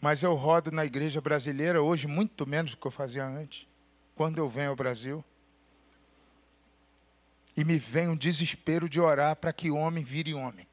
Mas 0.00 0.22
eu 0.22 0.34
rodo 0.34 0.72
na 0.72 0.84
igreja 0.84 1.20
brasileira 1.20 1.80
hoje 1.80 2.08
muito 2.08 2.44
menos 2.44 2.72
do 2.72 2.76
que 2.76 2.86
eu 2.86 2.90
fazia 2.90 3.24
antes, 3.24 3.68
quando 4.16 4.38
eu 4.38 4.48
venho 4.48 4.70
ao 4.70 4.76
Brasil. 4.76 5.24
E 7.56 7.62
me 7.62 7.78
vem 7.78 8.08
um 8.08 8.16
desespero 8.16 8.88
de 8.88 9.00
orar 9.00 9.36
para 9.36 9.52
que 9.52 9.70
homem 9.70 10.02
vire 10.02 10.34
homem 10.34 10.66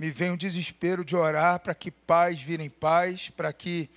me 0.00 0.08
vem 0.08 0.30
um 0.30 0.36
desespero 0.36 1.04
de 1.04 1.14
orar 1.14 1.60
para 1.60 1.74
que 1.74 1.90
pais 1.90 2.40
virem 2.40 2.70
pais, 2.70 3.28
para 3.28 3.52
que 3.52 3.90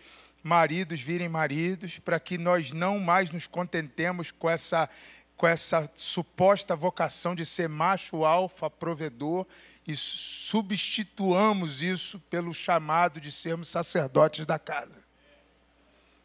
maridos 0.44 1.00
virem 1.00 1.30
maridos, 1.30 1.98
para 1.98 2.20
que 2.20 2.38
nós 2.38 2.74
não 2.74 3.00
mais 3.00 3.30
nos 3.30 3.48
contentemos 3.48 4.30
com 4.30 4.50
essa, 4.50 4.90
com 5.38 5.48
essa 5.48 5.90
suposta 5.96 6.76
vocação 6.76 7.34
de 7.34 7.46
ser 7.46 7.70
macho 7.70 8.26
alfa, 8.26 8.70
provedor, 8.70 9.48
e 9.88 9.96
substituamos 9.96 11.82
isso 11.82 12.20
pelo 12.30 12.54
chamado 12.54 13.22
de 13.22 13.32
sermos 13.32 13.70
sacerdotes 13.70 14.46
da 14.46 14.60
casa. 14.60 15.02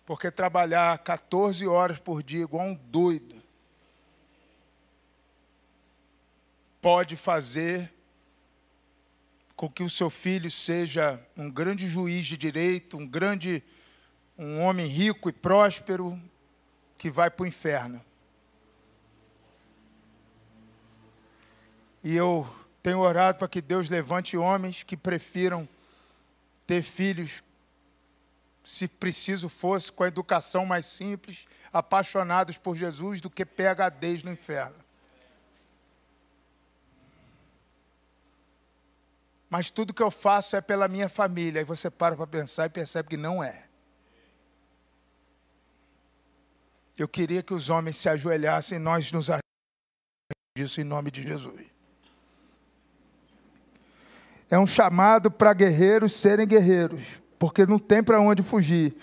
Porque 0.05 0.29
trabalhar 0.29 0.99
14 0.99 1.65
horas 1.69 2.01
por 2.01 2.21
dia 2.21 2.43
igual 2.43 2.67
um 2.67 2.75
doido 2.75 3.41
pode 6.83 7.15
fazer 7.15 7.93
com 9.59 9.69
que 9.69 9.83
o 9.83 9.91
seu 9.91 10.09
filho 10.09 10.49
seja 10.49 11.21
um 11.37 11.51
grande 11.51 11.89
juiz 11.89 12.29
de 12.29 12.37
direito, 12.37 12.97
um 12.97 13.05
grande 13.05 13.61
um 14.39 14.61
homem 14.61 14.87
rico 14.87 15.29
e 15.29 15.33
próspero 15.33 16.17
que 16.97 17.11
vai 17.11 17.29
para 17.29 17.43
o 17.43 17.47
inferno. 17.47 18.01
E 22.05 22.15
eu 22.15 22.49
tenho 22.81 23.01
orado 23.01 23.39
para 23.39 23.49
que 23.49 23.61
Deus 23.61 23.91
levante 23.91 24.37
homens 24.37 24.85
que 24.85 24.97
prefiram 24.97 25.69
ter 26.65 26.81
filhos, 26.81 27.43
se 28.63 28.87
preciso 28.87 29.49
fosse, 29.49 29.91
com 29.91 30.05
a 30.05 30.09
educação 30.09 30.65
mais 30.65 30.87
simples, 30.87 31.49
apaixonados 31.73 32.57
por 32.57 32.77
Jesus, 32.77 33.21
do 33.21 33.29
que 33.29 33.45
PHDs 33.45 34.23
no 34.23 34.31
inferno. 34.31 34.77
Mas 39.51 39.71
tudo 39.71 39.95
que 39.95 40.03
eu 40.03 40.11
faço 40.11 40.57
é 40.57 40.61
pela 40.61 40.89
minha 40.89 41.09
família. 41.09 41.61
Aí 41.61 41.65
você 41.65 41.91
para 41.91 42.17
para 42.17 42.27
pensar 42.27 42.67
e 42.67 42.71
percebe 42.71 43.09
que 43.09 43.17
não 43.17 43.43
é. 43.43 43.65
Eu 46.99 47.09
queria 47.09 47.43
que 47.43 47.55
os 47.55 47.71
homens 47.71 47.97
se 47.97 48.09
ajoelhassem 48.09 48.77
e 48.77 48.81
nós 48.81 49.13
nos 49.13 49.31
disso 50.57 50.81
em 50.81 50.85
nome 50.85 51.11
de 51.11 51.23
Jesus. 51.23 51.67
É 54.51 54.59
um 54.59 54.67
chamado 54.67 55.31
para 55.31 55.53
guerreiros 55.53 56.15
serem 56.15 56.47
guerreiros, 56.47 57.21
porque 57.39 57.65
não 57.67 57.79
tem 57.79 58.03
para 58.03 58.21
onde 58.21 58.43
fugir. 58.43 58.97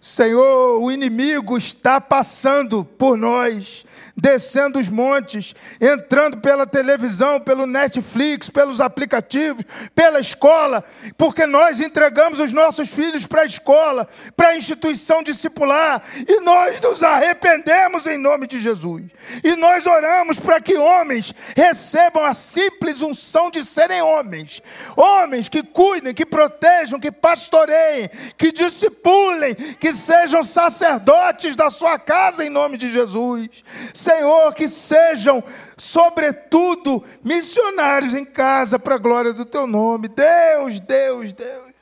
Senhor, 0.00 0.80
o 0.80 0.90
inimigo 0.90 1.58
está 1.58 2.00
passando 2.00 2.82
por 2.82 3.18
nós, 3.18 3.84
descendo 4.16 4.78
os 4.78 4.88
montes, 4.88 5.54
entrando 5.78 6.38
pela 6.38 6.66
televisão, 6.66 7.38
pelo 7.38 7.66
Netflix, 7.66 8.48
pelos 8.48 8.80
aplicativos, 8.80 9.62
pela 9.94 10.18
escola, 10.18 10.82
porque 11.18 11.46
nós 11.46 11.80
entregamos 11.80 12.40
os 12.40 12.50
nossos 12.50 12.88
filhos 12.88 13.26
para 13.26 13.42
a 13.42 13.46
escola, 13.46 14.08
para 14.34 14.48
a 14.48 14.56
instituição 14.56 15.22
discipular, 15.22 16.02
e 16.26 16.40
nós 16.40 16.80
nos 16.80 17.02
arrependemos 17.02 18.06
em 18.06 18.16
nome 18.16 18.46
de 18.46 18.58
Jesus. 18.58 19.04
E 19.44 19.54
nós 19.56 19.86
oramos 19.86 20.40
para 20.40 20.62
que 20.62 20.78
homens 20.78 21.34
recebam 21.54 22.24
a 22.24 22.32
simples 22.32 23.02
unção 23.02 23.50
de 23.50 23.62
serem 23.62 24.00
homens, 24.00 24.62
homens 24.96 25.46
que 25.46 25.62
cuidem, 25.62 26.14
que 26.14 26.24
protejam, 26.24 26.98
que 26.98 27.12
pastoreiem, 27.12 28.08
que 28.38 28.50
discipulem, 28.50 29.54
que 29.54 29.89
que 29.90 29.96
sejam 29.96 30.44
sacerdotes 30.44 31.56
da 31.56 31.68
sua 31.68 31.98
casa 31.98 32.44
em 32.44 32.48
nome 32.48 32.76
de 32.76 32.92
Jesus. 32.92 33.64
Senhor, 33.92 34.54
que 34.54 34.68
sejam, 34.68 35.42
sobretudo, 35.76 37.04
missionários 37.24 38.14
em 38.14 38.24
casa 38.24 38.78
para 38.78 38.94
a 38.94 38.98
glória 38.98 39.32
do 39.32 39.44
teu 39.44 39.66
nome. 39.66 40.06
Deus, 40.06 40.78
Deus, 40.78 41.32
Deus. 41.32 41.72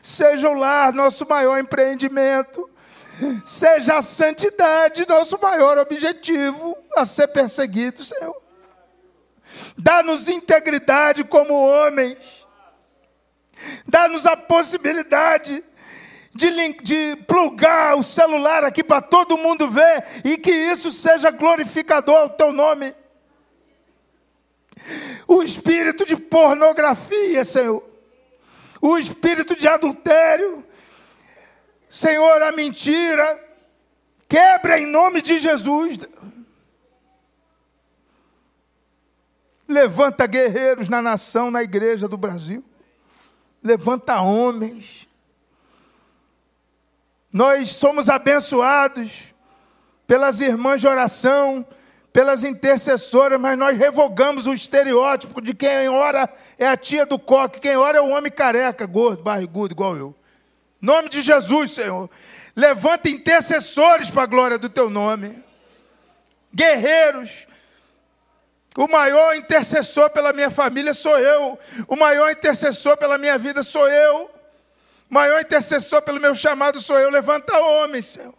Seja 0.00 0.48
o 0.48 0.54
lar 0.54 0.94
nosso 0.94 1.28
maior 1.28 1.58
empreendimento. 1.58 2.70
Seja 3.44 3.98
a 3.98 4.02
santidade 4.02 5.06
nosso 5.06 5.38
maior 5.42 5.76
objetivo 5.76 6.74
a 6.96 7.04
ser 7.04 7.28
perseguido, 7.28 8.02
Senhor. 8.02 8.34
Dá-nos 9.76 10.26
integridade 10.26 11.22
como 11.22 11.52
homens. 11.52 12.16
Dá-nos 13.86 14.26
a 14.26 14.36
possibilidade 14.36 15.62
de, 16.34 16.72
de 16.82 17.16
plugar 17.26 17.96
o 17.96 18.02
celular 18.02 18.64
aqui 18.64 18.82
para 18.82 19.02
todo 19.02 19.36
mundo 19.36 19.68
ver 19.68 20.04
e 20.24 20.36
que 20.38 20.50
isso 20.50 20.90
seja 20.90 21.30
glorificador 21.30 22.16
ao 22.16 22.30
teu 22.30 22.52
nome. 22.52 22.94
O 25.28 25.42
espírito 25.42 26.04
de 26.04 26.16
pornografia, 26.16 27.44
Senhor. 27.44 27.82
O 28.80 28.98
espírito 28.98 29.54
de 29.54 29.68
adultério. 29.68 30.64
Senhor, 31.88 32.42
a 32.42 32.50
mentira. 32.50 33.48
Quebra 34.28 34.80
em 34.80 34.86
nome 34.86 35.20
de 35.20 35.38
Jesus. 35.38 35.98
Levanta 39.68 40.26
guerreiros 40.26 40.88
na 40.88 41.00
nação, 41.00 41.50
na 41.50 41.62
igreja 41.62 42.08
do 42.08 42.16
Brasil. 42.16 42.64
Levanta 43.62 44.20
homens 44.20 45.06
nós 47.32 47.70
somos 47.70 48.10
abençoados 48.10 49.32
pelas 50.06 50.42
irmãs 50.42 50.82
de 50.82 50.86
oração, 50.86 51.66
pelas 52.12 52.44
intercessoras, 52.44 53.40
mas 53.40 53.56
nós 53.56 53.78
revogamos 53.78 54.46
o 54.46 54.52
estereótipo 54.52 55.40
de 55.40 55.54
quem 55.54 55.88
ora 55.88 56.28
é 56.58 56.66
a 56.66 56.76
tia 56.76 57.06
do 57.06 57.18
coque, 57.18 57.58
quem 57.58 57.74
ora 57.74 57.96
é 57.96 58.00
o 58.02 58.10
homem 58.10 58.30
careca, 58.30 58.84
gordo, 58.84 59.22
barrigudo, 59.22 59.72
igual 59.72 59.96
eu. 59.96 60.14
Nome 60.78 61.08
de 61.08 61.22
Jesus, 61.22 61.70
Senhor. 61.70 62.10
Levanta 62.54 63.08
intercessores 63.08 64.10
para 64.10 64.24
a 64.24 64.26
glória 64.26 64.58
do 64.58 64.68
teu 64.68 64.90
nome. 64.90 65.42
Guerreiros. 66.54 67.46
O 68.76 68.86
maior 68.88 69.34
intercessor 69.36 70.10
pela 70.10 70.34
minha 70.34 70.50
família 70.50 70.92
sou 70.92 71.18
eu. 71.18 71.58
O 71.88 71.96
maior 71.96 72.30
intercessor 72.30 72.96
pela 72.98 73.16
minha 73.16 73.38
vida 73.38 73.62
sou 73.62 73.88
eu 73.88 74.30
maior 75.12 75.42
intercessor 75.42 76.00
pelo 76.00 76.18
meu 76.18 76.34
chamado 76.34 76.80
sou 76.80 76.98
eu. 76.98 77.10
Levanta 77.10 77.54
homens, 77.58 78.06
Senhor. 78.06 78.34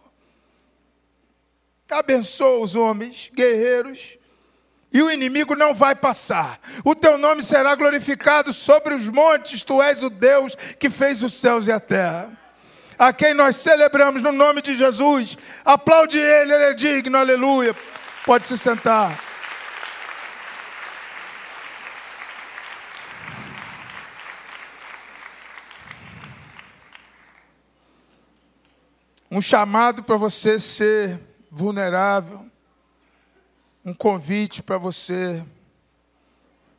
Abençoa 1.88 2.58
os 2.58 2.74
homens, 2.74 3.30
guerreiros, 3.32 4.18
e 4.92 5.00
o 5.00 5.10
inimigo 5.10 5.54
não 5.54 5.72
vai 5.72 5.94
passar. 5.94 6.58
O 6.84 6.94
teu 6.94 7.16
nome 7.16 7.42
será 7.42 7.76
glorificado 7.76 8.52
sobre 8.52 8.94
os 8.94 9.08
montes, 9.08 9.62
tu 9.62 9.80
és 9.80 10.02
o 10.02 10.10
Deus 10.10 10.56
que 10.78 10.90
fez 10.90 11.22
os 11.22 11.34
céus 11.34 11.68
e 11.68 11.72
a 11.72 11.78
terra. 11.78 12.32
A 12.98 13.12
quem 13.12 13.34
nós 13.34 13.56
celebramos 13.56 14.22
no 14.22 14.32
nome 14.32 14.60
de 14.60 14.74
Jesus. 14.74 15.38
Aplaude 15.64 16.18
ele, 16.18 16.52
ele 16.52 16.64
é 16.64 16.72
digno, 16.72 17.18
aleluia. 17.18 17.74
Pode 18.24 18.46
se 18.46 18.58
sentar. 18.58 19.16
Um 29.34 29.40
chamado 29.40 30.04
para 30.04 30.16
você 30.16 30.60
ser 30.60 31.20
vulnerável, 31.50 32.48
um 33.84 33.92
convite 33.92 34.62
para 34.62 34.78
você 34.78 35.44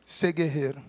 ser 0.02 0.32
guerreiro. 0.32 0.82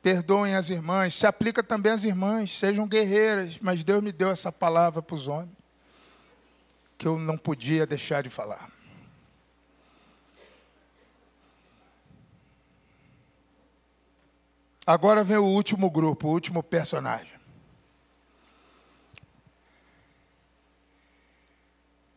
Perdoem 0.00 0.54
as 0.54 0.70
irmãs, 0.70 1.12
se 1.12 1.26
aplica 1.26 1.60
também 1.60 1.90
às 1.90 2.04
irmãs, 2.04 2.56
sejam 2.56 2.86
guerreiras, 2.86 3.58
mas 3.58 3.82
Deus 3.82 4.00
me 4.00 4.12
deu 4.12 4.30
essa 4.30 4.52
palavra 4.52 5.02
para 5.02 5.16
os 5.16 5.26
homens, 5.26 5.50
que 6.96 7.08
eu 7.08 7.18
não 7.18 7.36
podia 7.36 7.84
deixar 7.84 8.22
de 8.22 8.30
falar. 8.30 8.70
Agora 14.86 15.24
vem 15.24 15.38
o 15.38 15.44
último 15.44 15.90
grupo, 15.90 16.28
o 16.28 16.30
último 16.30 16.62
personagem. 16.62 17.35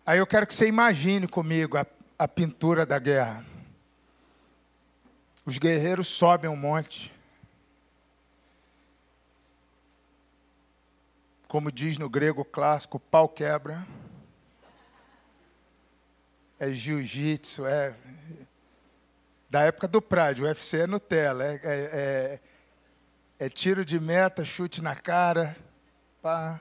Aí 0.10 0.18
eu 0.18 0.26
quero 0.26 0.47
que 0.47 0.55
você 0.55 0.68
imagine 0.68 1.28
comigo 1.28 1.78
a, 1.78 1.86
a 2.18 2.28
pintura 2.28 2.84
da 2.84 2.97
guerra. 2.97 3.45
Os 5.45 5.60
guerreiros 5.60 6.07
sobem 6.07 6.49
um 6.49 6.55
monte. 6.55 7.14
Como 11.47 11.72
diz 11.72 11.99
no 11.99 12.10
grego 12.10 12.43
clássico, 12.43 12.99
pau 12.99 13.30
quebra. 13.30 13.88
É 16.57 16.72
jiu-jitsu, 16.72 17.68
é. 17.68 17.95
Da 19.47 19.62
época 19.62 19.88
do 19.88 20.01
Pride, 20.01 20.41
o 20.41 20.45
UFC 20.45 20.80
é 20.80 20.88
Nutella. 20.88 21.43
É, 21.43 21.53
é, 21.53 21.70
é, 21.70 23.45
é 23.45 23.47
tiro 23.47 23.86
de 23.86 23.99
meta, 23.99 24.43
chute 24.43 24.82
na 24.82 24.95
cara. 24.95 25.55
Pá. 26.20 26.60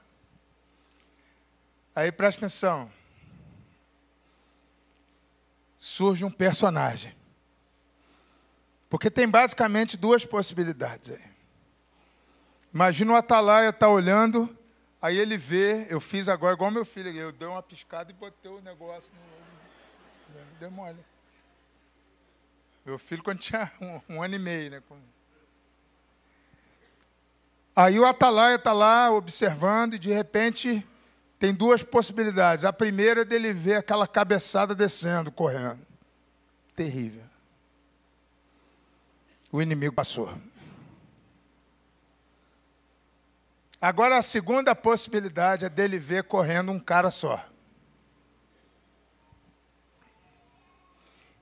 Aí 1.94 2.12
presta 2.12 2.44
atenção 2.44 2.97
surge 5.78 6.24
um 6.24 6.30
personagem. 6.30 7.16
Porque 8.90 9.08
tem 9.08 9.28
basicamente 9.28 9.96
duas 9.96 10.26
possibilidades 10.26 11.12
aí. 11.12 11.24
Imagina 12.74 13.12
o 13.12 13.16
Atalaia 13.16 13.72
tá 13.72 13.88
olhando, 13.88 14.54
aí 15.00 15.16
ele 15.16 15.38
vê, 15.38 15.86
eu 15.88 16.00
fiz 16.00 16.28
agora 16.28 16.54
igual 16.54 16.70
meu 16.70 16.84
filho, 16.84 17.10
eu 17.10 17.32
dei 17.32 17.46
uma 17.46 17.62
piscada 17.62 18.10
e 18.10 18.14
botei 18.14 18.50
o 18.50 18.60
negócio 18.60 19.14
no. 19.14 19.38
Deu 20.58 20.70
mole. 20.70 20.98
Meu 22.84 22.98
filho 22.98 23.22
quando 23.22 23.38
tinha 23.38 23.70
um, 23.80 24.16
um 24.16 24.22
ano 24.22 24.34
e 24.34 24.38
meio, 24.38 24.70
né? 24.70 24.82
Aí 27.74 28.00
o 28.00 28.04
Atalaia 28.04 28.56
está 28.56 28.72
lá 28.72 29.12
observando 29.12 29.94
e 29.94 29.98
de 29.98 30.12
repente 30.12 30.84
tem 31.38 31.54
duas 31.54 31.82
possibilidades. 31.82 32.64
A 32.64 32.72
primeira 32.72 33.22
é 33.22 33.24
dele 33.24 33.52
ver 33.52 33.76
aquela 33.76 34.08
cabeçada 34.08 34.74
descendo, 34.74 35.30
correndo. 35.30 35.80
Terrível. 36.74 37.22
O 39.50 39.62
inimigo 39.62 39.94
passou. 39.94 40.36
Agora 43.80 44.18
a 44.18 44.22
segunda 44.22 44.74
possibilidade 44.74 45.64
é 45.64 45.68
dele 45.68 45.98
ver 45.98 46.24
correndo 46.24 46.72
um 46.72 46.80
cara 46.80 47.10
só. 47.10 47.44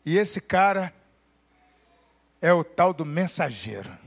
E 0.05 0.19
esse 0.19 0.41
cara 0.41 0.95
é 2.41 2.53
o 2.53 2.63
tal 2.63 2.93
do 2.93 3.05
mensageiro. 3.05 4.06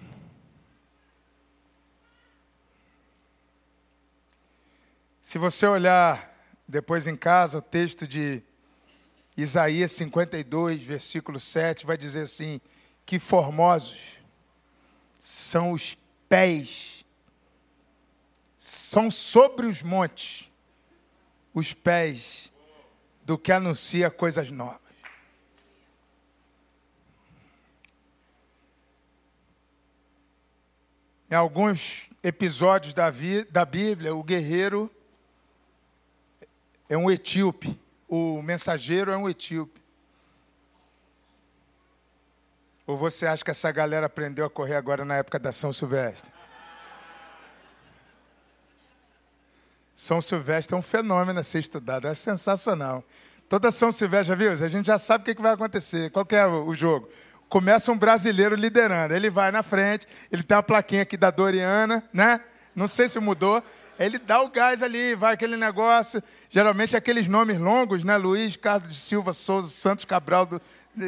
Se 5.30 5.38
você 5.38 5.68
olhar 5.68 6.28
depois 6.68 7.06
em 7.06 7.16
casa 7.16 7.60
o 7.60 7.62
texto 7.62 8.08
de 8.08 8.42
Isaías 9.38 9.92
52, 9.92 10.82
versículo 10.82 11.40
7, 11.40 11.86
vai 11.86 11.96
dizer 11.96 12.22
assim: 12.22 12.60
Que 13.06 13.20
formosos 13.20 14.18
são 15.20 15.72
os 15.72 15.96
pés, 16.28 17.06
são 18.58 19.12
sobre 19.12 19.68
os 19.68 19.84
montes 19.84 20.50
os 21.54 21.74
pés 21.74 22.52
do 23.22 23.38
que 23.38 23.52
anuncia 23.52 24.10
coisas 24.10 24.50
novas. 24.50 24.82
Em 31.30 31.36
alguns 31.36 32.10
episódios 32.24 32.96
da, 32.96 33.14
da 33.52 33.64
Bíblia, 33.64 34.16
o 34.16 34.24
guerreiro 34.24 34.92
é 36.90 36.98
um 36.98 37.10
etíope. 37.10 37.80
O 38.08 38.42
mensageiro 38.42 39.12
é 39.12 39.18
um 39.18 39.30
etíope. 39.30 39.80
Ou 42.88 42.98
você 42.98 43.28
acha 43.28 43.44
que 43.44 43.52
essa 43.52 43.72
galera 43.72 44.08
aprendeu 44.08 44.44
a 44.44 44.50
correr 44.50 44.76
agora 44.76 45.06
na 45.06 45.16
época 45.16 45.38
da 45.38 45.52
São 45.52 45.72
Silvestre? 45.72 46.32
São 49.96 50.20
Silvestre 50.20 50.74
é 50.74 50.78
um 50.78 50.82
fenômeno 50.82 51.40
a 51.40 51.44
ser 51.44 51.60
estudado, 51.60 52.08
acho 52.08 52.22
sensacional. 52.22 53.04
Toda 53.48 53.70
São 53.70 53.92
Silvestre, 53.92 54.30
já 54.30 54.36
viu? 54.36 54.52
A 54.52 54.70
gente 54.70 54.88
já 54.88 54.98
sabe 54.98 55.30
o 55.30 55.36
que 55.36 55.42
vai 55.42 55.54
acontecer. 55.54 56.10
Qual 56.10 56.26
é 56.32 56.48
o 56.48 56.74
jogo? 56.74 57.08
Começa 57.48 57.92
um 57.92 57.98
brasileiro 57.98 58.56
liderando. 58.56 59.14
Ele 59.14 59.30
vai 59.30 59.52
na 59.52 59.62
frente, 59.62 60.08
ele 60.32 60.42
tem 60.42 60.58
uma 60.58 60.64
plaquinha 60.64 61.04
aqui 61.04 61.18
da 61.18 61.30
Doriana, 61.30 62.04
né? 62.12 62.42
Não 62.76 62.88
sei 62.88 63.10
se 63.10 63.20
mudou 63.20 63.62
ele 64.00 64.18
dá 64.18 64.42
o 64.42 64.50
gás 64.50 64.82
ali, 64.82 65.14
vai 65.14 65.34
aquele 65.34 65.58
negócio. 65.58 66.24
Geralmente 66.50 66.96
aqueles 66.96 67.28
nomes 67.28 67.60
longos, 67.60 68.02
né? 68.02 68.16
Luiz 68.16 68.56
Carlos 68.56 68.88
de 68.88 68.96
Silva 68.96 69.34
Souza, 69.34 69.70
Santos 69.70 70.06
Cabral 70.06 70.46
do 70.46 70.62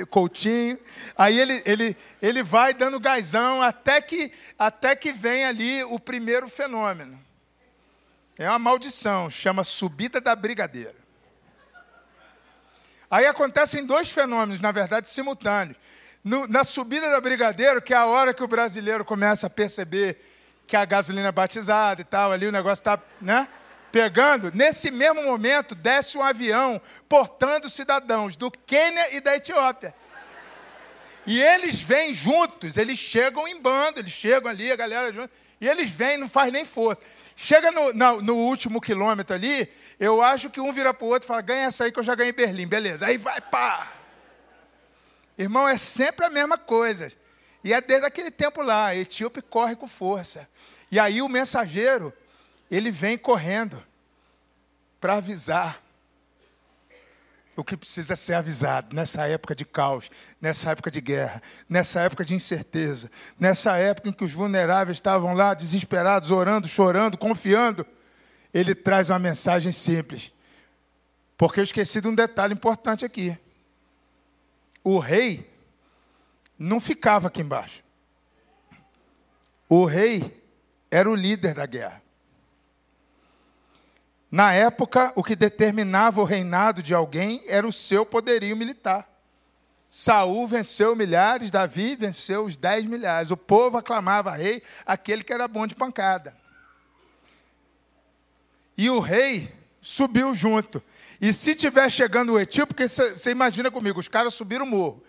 Coutinho. 0.10 0.78
Aí 1.18 1.40
ele, 1.40 1.64
ele, 1.66 1.98
ele 2.22 2.44
vai 2.44 2.74
dando 2.74 3.00
gásão 3.00 3.62
até 3.62 4.02
que, 4.02 4.30
até 4.60 4.94
que 4.94 5.14
vem 5.14 5.46
ali 5.46 5.82
o 5.86 5.98
primeiro 5.98 6.50
fenômeno. 6.50 7.18
É 8.38 8.50
uma 8.50 8.60
maldição, 8.60 9.30
chama 9.30 9.64
subida 9.64 10.20
da 10.20 10.36
brigadeira. 10.36 10.96
Aí 13.10 13.26
acontecem 13.26 13.86
dois 13.86 14.10
fenômenos, 14.10 14.60
na 14.60 14.72
verdade, 14.72 15.10
simultâneos. 15.10 15.78
No, 16.24 16.48
na 16.48 16.64
subida 16.64 17.10
da 17.10 17.22
brigadeiro, 17.22 17.82
que 17.82 17.94
é 17.94 17.98
a 17.98 18.06
hora 18.06 18.34
que 18.34 18.44
o 18.44 18.48
brasileiro 18.48 19.06
começa 19.06 19.48
a 19.48 19.50
perceber 19.50 20.20
que 20.68 20.76
a 20.76 20.86
gasolina 20.86 21.28
é 21.28 21.32
batizada 21.32 22.02
e 22.02 22.06
tal, 22.06 22.32
ali 22.32 22.48
o 22.48 22.52
negócio 22.52 22.82
está, 22.82 23.00
né? 23.20 23.48
Pegando, 23.92 24.52
nesse 24.54 24.90
mesmo 24.90 25.22
momento, 25.24 25.76
desce 25.76 26.18
um 26.18 26.24
avião 26.24 26.82
portando 27.10 27.70
cidadãos 27.70 28.38
do 28.38 28.50
Quênia 28.50 29.16
e 29.16 29.20
da 29.20 29.36
Etiópia. 29.36 29.94
E 31.26 31.42
eles 31.42 31.82
vêm 31.82 32.14
juntos, 32.14 32.78
eles 32.78 32.98
chegam 32.98 33.48
em 33.48 33.60
bando, 33.60 34.00
eles 34.00 34.12
chegam 34.12 34.50
ali, 34.50 34.72
a 34.72 34.76
galera 34.76 35.12
junto, 35.14 35.30
e 35.60 35.68
eles 35.68 35.90
vêm, 35.90 36.18
não 36.18 36.30
faz 36.30 36.52
nem 36.52 36.66
força. 36.66 37.02
Chega 37.36 37.70
no, 37.72 37.94
no, 37.94 38.22
no 38.22 38.36
último 38.36 38.80
quilômetro 38.82 39.36
ali, 39.36 39.70
eu 40.00 40.22
acho 40.22 40.50
que 40.50 40.60
um 40.60 40.72
vira 40.72 40.94
para 40.94 41.06
o 41.06 41.10
outro 41.10 41.26
e 41.26 41.28
fala: 41.28 41.42
ganha 41.42 41.66
essa 41.66 41.84
aí 41.84 41.92
que 41.92 42.00
eu 42.00 42.04
já 42.04 42.16
ganhei 42.16 42.32
Berlim, 42.32 42.66
beleza. 42.66 43.06
Aí 43.06 43.18
vai, 43.18 43.40
pá. 43.42 43.88
Irmão, 45.38 45.68
é 45.68 45.78
sempre 45.78 46.26
a 46.26 46.30
mesma 46.30 46.58
coisa. 46.58 47.12
E 47.64 47.74
é 47.74 47.82
desde 47.82 48.06
aquele 48.06 48.32
tempo 48.32 48.62
lá, 48.62 48.88
a 48.88 48.96
etíope 48.96 49.42
corre 49.42 49.76
com 49.76 49.88
força. 49.88 50.48
E 50.92 51.00
aí 51.00 51.22
o 51.22 51.30
mensageiro, 51.30 52.14
ele 52.70 52.92
vem 52.92 53.18
correndo 53.18 53.82
para 55.00 55.16
avisar 55.16 55.82
o 57.56 57.64
que 57.64 57.78
precisa 57.78 58.16
ser 58.16 58.34
avisado 58.34 58.96
nessa 58.96 59.28
época 59.28 59.54
de 59.54 59.66
caos, 59.66 60.10
nessa 60.40 60.72
época 60.72 60.90
de 60.90 61.02
guerra, 61.02 61.42
nessa 61.70 62.02
época 62.02 62.26
de 62.26 62.34
incerteza, 62.34 63.12
nessa 63.40 63.78
época 63.78 64.10
em 64.10 64.12
que 64.12 64.24
os 64.24 64.32
vulneráveis 64.32 64.98
estavam 64.98 65.34
lá 65.34 65.54
desesperados, 65.54 66.32
orando, 66.32 66.68
chorando, 66.68 67.18
confiando. 67.18 67.86
Ele 68.54 68.74
traz 68.74 69.10
uma 69.10 69.20
mensagem 69.20 69.72
simples. 69.72 70.32
Porque 71.38 71.60
eu 71.60 71.64
esqueci 71.64 72.02
de 72.02 72.08
um 72.08 72.16
detalhe 72.16 72.54
importante 72.54 73.06
aqui. 73.06 73.38
O 74.84 74.98
rei 74.98 75.51
não 76.62 76.80
ficava 76.80 77.28
aqui 77.28 77.42
embaixo. 77.42 77.84
O 79.68 79.84
rei 79.86 80.44
era 80.92 81.10
o 81.10 81.16
líder 81.16 81.56
da 81.56 81.66
guerra. 81.66 82.02
Na 84.30 84.54
época, 84.54 85.12
o 85.16 85.24
que 85.24 85.36
determinava 85.36 86.22
o 86.22 86.24
reinado 86.24 86.84
de 86.84 86.94
alguém 86.94 87.44
era 87.48 87.68
o 87.68 87.72
seu 87.72 88.06
poderio 88.06 88.56
militar. 88.56 89.10
Saul 89.90 90.48
venceu 90.48 90.96
milhares, 90.96 91.52
Davi 91.52 91.96
venceu 91.96 92.46
os 92.46 92.56
dez 92.56 92.86
milhares. 92.86 93.32
O 93.32 93.38
povo 93.38 93.78
aclamava 93.78 94.32
rei 94.32 94.62
aquele 94.86 95.24
que 95.24 95.34
era 95.34 95.48
bom 95.48 95.66
de 95.66 95.74
pancada. 95.74 96.38
E 98.78 98.90
o 98.90 99.00
rei 99.00 99.54
subiu 99.82 100.34
junto. 100.36 100.82
E 101.20 101.34
se 101.34 101.56
tiver 101.56 101.90
chegando 101.90 102.34
o 102.34 102.40
etíope, 102.40 102.74
porque 102.74 102.88
você 102.88 103.32
imagina 103.32 103.72
comigo, 103.72 104.00
os 104.00 104.08
caras 104.08 104.34
subiram 104.34 104.66
o 104.66 104.70
morro 104.70 105.04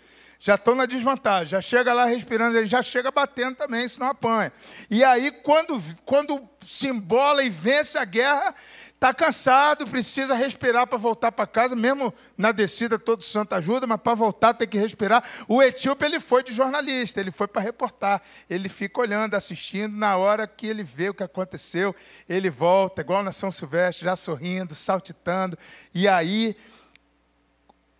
já 0.45 0.57
estão 0.57 0.75
na 0.75 0.87
desvantagem, 0.87 1.47
já 1.47 1.61
chega 1.61 1.93
lá 1.93 2.05
respirando, 2.05 2.67
já 2.67 2.83
chega 2.83 3.13
batendo 3.13 3.55
também, 3.55 3.87
senão 3.87 4.09
apanha. 4.09 4.53
E 4.91 5.05
aí, 5.05 5.31
quando, 5.31 5.81
quando 6.05 6.43
se 6.67 6.89
embola 6.89 7.45
e 7.45 7.49
vence 7.49 7.97
a 7.97 8.05
guerra, 8.05 8.53
está 8.93 9.15
cansado, 9.15 9.87
precisa 9.87 10.35
respirar 10.35 10.89
para 10.89 10.99
voltar 10.99 11.31
para 11.31 11.47
casa, 11.47 11.77
mesmo 11.77 12.13
na 12.37 12.51
descida 12.51 12.99
todo 12.99 13.23
santo 13.23 13.53
ajuda, 13.53 13.87
mas 13.87 14.01
para 14.01 14.17
voltar 14.17 14.53
tem 14.53 14.67
que 14.67 14.77
respirar. 14.77 15.23
O 15.47 15.63
etíope 15.63 16.05
ele 16.05 16.19
foi 16.19 16.43
de 16.43 16.53
jornalista, 16.53 17.21
ele 17.21 17.31
foi 17.31 17.47
para 17.47 17.63
reportar, 17.63 18.21
ele 18.51 18.69
fica 18.69 19.01
olhando, 19.01 19.35
assistindo, 19.35 19.97
na 19.97 20.17
hora 20.17 20.45
que 20.49 20.67
ele 20.67 20.83
vê 20.83 21.09
o 21.09 21.15
que 21.15 21.23
aconteceu, 21.23 21.95
ele 22.29 22.51
volta, 22.51 23.01
igual 23.01 23.23
na 23.23 23.31
São 23.31 23.53
Silvestre, 23.53 24.07
já 24.07 24.17
sorrindo, 24.17 24.75
saltitando, 24.75 25.57
e 25.95 26.09
aí 26.09 26.57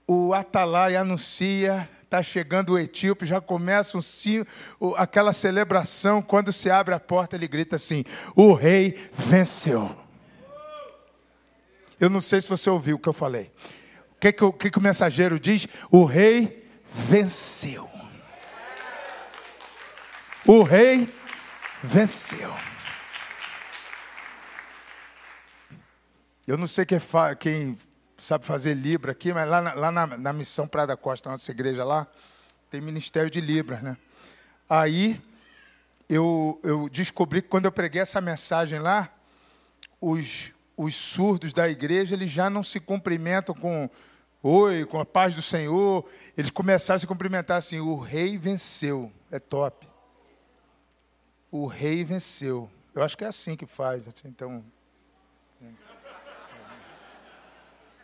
o 0.09 0.35
Atalai 0.35 0.97
anuncia 0.97 1.89
está 2.13 2.23
chegando 2.23 2.75
o 2.75 2.79
etíope, 2.79 3.25
já 3.25 3.41
começa 3.41 3.97
um 3.97 4.03
aquela 4.97 5.33
celebração. 5.33 6.21
Quando 6.21 6.53
se 6.53 6.71
abre 6.71 6.95
a 6.95 7.01
porta, 7.01 7.37
ele 7.37 7.49
grita 7.49 7.77
assim: 7.77 8.05
O 8.37 8.53
rei 8.53 9.11
venceu. 9.15 9.97
Eu 11.99 12.11
não 12.11 12.21
sei 12.21 12.41
se 12.43 12.49
você 12.49 12.69
ouviu 12.69 12.97
o 12.97 12.99
que 12.99 13.09
eu 13.09 13.15
falei. 13.15 13.51
O 14.17 14.21
que, 14.21 14.33
que, 14.33 14.45
o, 14.45 14.53
que, 14.53 14.71
que 14.71 14.79
o 14.79 14.83
mensageiro 14.83 15.41
diz? 15.41 15.67
O 15.91 16.05
rei 16.05 16.69
venceu. 16.87 17.89
O 20.47 20.63
rei 20.63 21.09
venceu. 21.83 22.53
Eu 26.47 26.59
não 26.59 26.67
sei 26.67 26.85
quem 26.85 27.79
sabe 28.23 28.45
fazer 28.45 28.75
Libra 28.75 29.13
aqui, 29.13 29.33
mas 29.33 29.49
lá 29.49 29.75
lá 29.75 29.91
na, 29.91 30.07
na 30.07 30.33
missão 30.33 30.69
Praia 30.69 30.87
da 30.87 30.97
Costa, 30.97 31.29
nossa 31.29 31.51
igreja 31.51 31.85
lá, 31.85 32.07
tem 32.71 32.81
ministério 32.81 33.31
de 33.31 33.41
Libras, 33.41 33.83
né? 33.83 33.97
Aí 34.69 35.21
eu, 36.09 36.61
eu 36.63 36.89
descobri 36.89 37.43
que 37.43 37.49
quando 37.49 37.65
eu 37.65 37.73
preguei 37.73 38.01
essa 38.01 38.21
mensagem 38.21 38.79
lá, 38.79 39.13
os, 40.01 40.53
os 40.77 40.95
surdos 40.95 41.53
da 41.53 41.69
igreja 41.69 42.15
eles 42.15 42.31
já 42.31 42.49
não 42.49 42.63
se 42.63 42.79
cumprimentam 42.79 43.55
com 43.55 43.91
oi, 44.43 44.85
com 44.85 45.01
a 45.01 45.05
paz 45.05 45.35
do 45.35 45.43
Senhor. 45.43 46.09
Eles 46.37 46.51
começaram 46.51 46.97
a 46.97 47.01
se 47.01 47.07
cumprimentar 47.07 47.59
assim: 47.59 47.81
o 47.81 47.97
rei 47.97 48.39
venceu. 48.39 49.13
É 49.31 49.39
top. 49.39 49.89
O 51.51 51.67
rei 51.67 52.05
venceu. 52.05 52.71
Eu 52.95 53.03
acho 53.03 53.17
que 53.17 53.25
é 53.25 53.29
assim 53.29 53.57
que 53.57 53.67
faz. 53.67 54.07
Assim, 54.07 54.29
então. 54.29 54.65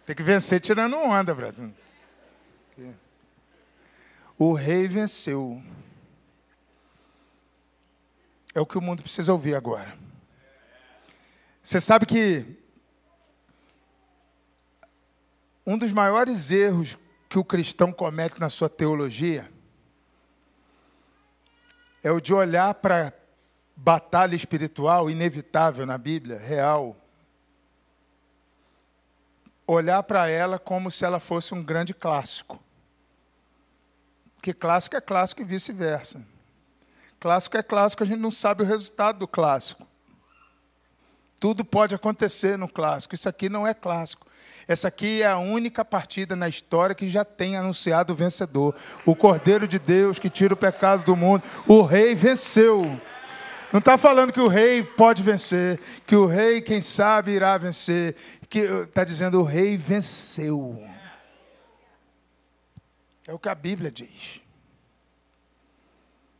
Tem 0.09 0.17
que 0.17 0.23
vencer 0.23 0.59
tirando 0.59 0.97
onda, 0.97 1.35
Brasil. 1.35 1.71
O 4.39 4.55
rei 4.55 4.89
venceu. 4.89 5.63
É 8.55 8.61
o 8.63 8.65
que 8.65 8.79
o 8.79 8.81
mundo 8.81 9.03
precisa 9.03 9.35
ouvir 9.35 9.55
agora. 9.55 9.99
Você 11.63 11.79
sabe 11.79 12.07
que 12.07 12.57
um 15.67 15.77
dos 15.77 15.93
maiores 15.93 16.51
erros 16.51 16.97
que 17.29 17.39
o 17.39 17.45
cristão 17.45 17.93
comete 17.93 18.41
na 18.41 18.49
sua 18.49 18.71
teologia 18.71 19.53
é 22.03 22.11
o 22.11 22.19
de 22.19 22.33
olhar 22.33 22.73
para 22.73 23.13
batalha 23.77 24.35
espiritual 24.35 25.11
inevitável 25.11 25.85
na 25.85 25.99
Bíblia, 25.99 26.39
real, 26.39 26.97
olhar 29.69 30.03
para 30.03 30.31
ela 30.31 30.59
como 30.59 30.91
se 30.91 31.05
ela 31.05 31.21
fosse 31.21 31.53
um 31.53 31.63
grande 31.63 31.93
clássico. 31.93 32.59
Porque 34.35 34.55
clássico 34.55 34.97
é 34.97 35.01
clássico 35.01 35.43
e 35.43 35.45
vice-versa. 35.45 36.25
Clássico 37.21 37.57
é 37.59 37.63
clássico, 37.63 38.03
a 38.03 38.07
gente 38.07 38.21
não 38.21 38.31
sabe 38.31 38.63
o 38.63 38.67
resultado 38.67 39.19
do 39.19 39.29
clássico. 39.29 39.87
Tudo 41.39 41.65
pode 41.65 41.95
acontecer 41.95 42.57
no 42.57 42.69
clássico. 42.69 43.15
Isso 43.15 43.29
aqui 43.29 43.49
não 43.49 43.67
é 43.67 43.75
clássico. 43.75 44.27
Essa 44.67 44.89
aqui 44.89 45.23
é 45.23 45.27
a 45.27 45.39
única 45.39 45.85
partida 45.85 46.35
na 46.35 46.49
história 46.49 46.95
que 46.95 47.09
já 47.09 47.25
tem 47.25 47.57
anunciado 47.57 48.13
o 48.13 48.17
vencedor. 48.17 48.75
O 49.05 49.15
Cordeiro 49.15 49.69
de 49.69 49.79
Deus 49.79 50.19
que 50.19 50.31
tira 50.31 50.55
o 50.55 50.57
pecado 50.57 51.05
do 51.05 51.17
mundo. 51.17 51.43
O 51.67 51.83
rei 51.83 52.15
venceu. 52.15 53.01
Não 53.73 53.81
está 53.81 53.99
falando 53.99 54.33
que 54.33 54.41
o 54.41 54.49
rei 54.49 54.83
pode 54.83 55.23
vencer, 55.23 55.79
que 56.07 56.17
o 56.17 56.25
rei, 56.25 56.63
quem 56.63 56.81
sabe, 56.81 57.33
irá 57.33 57.59
vencer 57.59 58.17
que 58.49 58.61
está 58.61 59.05
dizendo 59.05 59.41
o 59.41 59.45
rei 59.45 59.77
venceu. 59.77 60.83
É 63.27 63.33
o 63.33 63.39
que 63.39 63.49
a 63.49 63.55
Bíblia 63.55 63.91
diz. 63.91 64.41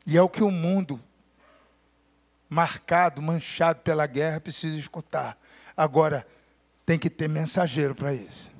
E 0.07 0.17
é 0.17 0.23
o 0.23 0.29
que 0.29 0.43
o 0.43 0.51
mundo 0.51 0.99
marcado, 2.49 3.21
manchado 3.21 3.81
pela 3.81 4.07
guerra 4.07 4.41
precisa 4.41 4.79
escutar. 4.79 5.39
Agora, 5.77 6.27
tem 6.87 6.99
que 6.99 7.11
ter 7.11 7.29
mensageiro 7.29 7.95
para 7.95 8.15
isso. 8.15 8.51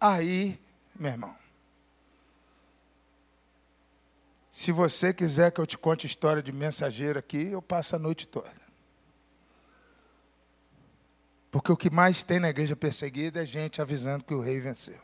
Aí, 0.00 0.60
meu 0.98 1.12
irmão, 1.12 1.36
Se 4.60 4.72
você 4.72 5.14
quiser 5.14 5.50
que 5.50 5.58
eu 5.58 5.66
te 5.66 5.78
conte 5.78 6.06
história 6.06 6.42
de 6.42 6.52
mensageiro 6.52 7.18
aqui, 7.18 7.46
eu 7.46 7.62
passo 7.62 7.96
a 7.96 7.98
noite 7.98 8.28
toda. 8.28 8.52
Porque 11.50 11.72
o 11.72 11.76
que 11.78 11.88
mais 11.88 12.22
tem 12.22 12.38
na 12.38 12.50
igreja 12.50 12.76
perseguida 12.76 13.42
é 13.42 13.46
gente 13.46 13.80
avisando 13.80 14.22
que 14.22 14.34
o 14.34 14.40
rei 14.42 14.60
venceu. 14.60 15.00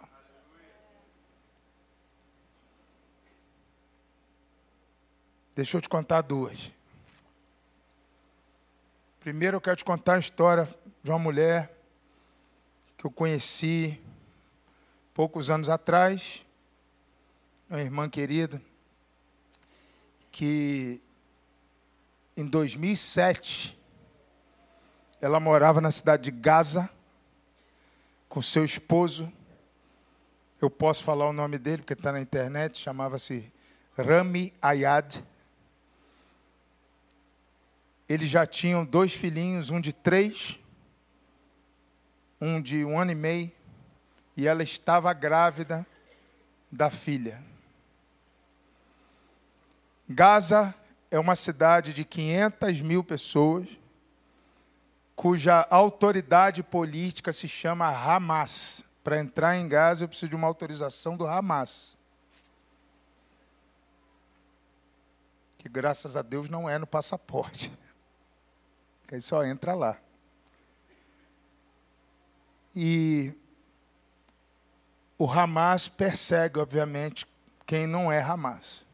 Deixa 5.54 5.78
eu 5.78 5.80
te 5.80 5.88
contar 5.88 6.20
duas. 6.20 6.70
Primeiro 9.20 9.56
eu 9.56 9.60
quero 9.62 9.76
te 9.76 9.86
contar 9.86 10.16
a 10.16 10.18
história 10.18 10.68
de 11.02 11.10
uma 11.10 11.18
mulher 11.18 11.74
que 12.98 13.06
eu 13.06 13.10
conheci 13.10 13.98
poucos 15.14 15.48
anos 15.48 15.70
atrás, 15.70 16.44
uma 17.70 17.80
irmã 17.80 18.06
querida 18.06 18.60
que 20.36 21.00
em 22.36 22.44
2007 22.44 23.74
ela 25.18 25.40
morava 25.40 25.80
na 25.80 25.90
cidade 25.90 26.24
de 26.24 26.30
Gaza 26.30 26.90
com 28.28 28.42
seu 28.42 28.62
esposo. 28.62 29.32
Eu 30.60 30.68
posso 30.68 31.02
falar 31.02 31.26
o 31.26 31.32
nome 31.32 31.56
dele 31.56 31.78
porque 31.78 31.94
está 31.94 32.12
na 32.12 32.20
internet. 32.20 32.78
Chamava-se 32.78 33.50
Rami 33.96 34.52
Ayad. 34.60 35.22
Eles 38.06 38.28
já 38.28 38.46
tinham 38.46 38.84
dois 38.84 39.14
filhinhos, 39.14 39.70
um 39.70 39.80
de 39.80 39.94
três, 39.94 40.60
um 42.38 42.60
de 42.60 42.84
um 42.84 42.98
ano 42.98 43.12
e 43.12 43.14
meio, 43.14 43.50
e 44.36 44.46
ela 44.46 44.62
estava 44.62 45.14
grávida 45.14 45.86
da 46.70 46.90
filha. 46.90 47.42
Gaza 50.08 50.74
é 51.10 51.18
uma 51.18 51.34
cidade 51.34 51.92
de 51.92 52.04
500 52.04 52.80
mil 52.80 53.02
pessoas, 53.02 53.68
cuja 55.16 55.66
autoridade 55.70 56.62
política 56.62 57.32
se 57.32 57.48
chama 57.48 57.88
Hamas. 57.88 58.84
Para 59.02 59.20
entrar 59.20 59.56
em 59.56 59.68
Gaza, 59.68 60.04
eu 60.04 60.08
preciso 60.08 60.30
de 60.30 60.36
uma 60.36 60.46
autorização 60.46 61.16
do 61.16 61.26
Hamas. 61.26 61.96
Que 65.58 65.68
graças 65.68 66.16
a 66.16 66.22
Deus 66.22 66.48
não 66.48 66.68
é 66.68 66.78
no 66.78 66.86
passaporte. 66.86 67.72
Que 69.06 69.14
aí 69.14 69.20
só 69.20 69.44
entra 69.44 69.72
lá. 69.72 69.96
E 72.74 73.32
o 75.16 75.30
Hamas 75.30 75.88
persegue, 75.88 76.58
obviamente, 76.58 77.24
quem 77.64 77.86
não 77.86 78.10
é 78.10 78.20
Hamas. 78.20 78.85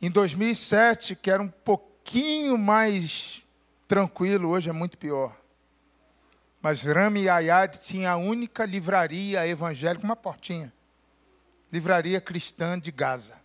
Em 0.00 0.10
2007, 0.10 1.16
que 1.16 1.30
era 1.30 1.42
um 1.42 1.48
pouquinho 1.48 2.56
mais 2.56 3.42
tranquilo, 3.88 4.50
hoje 4.50 4.70
é 4.70 4.72
muito 4.72 4.96
pior. 4.96 5.36
Mas 6.60 6.82
Rami 6.82 7.28
Ayad 7.28 7.76
tinha 7.78 8.12
a 8.12 8.16
única 8.16 8.64
livraria 8.64 9.46
evangélica, 9.46 10.04
uma 10.04 10.16
portinha. 10.16 10.72
Livraria 11.72 12.20
cristã 12.20 12.78
de 12.78 12.90
Gaza. 12.90 13.38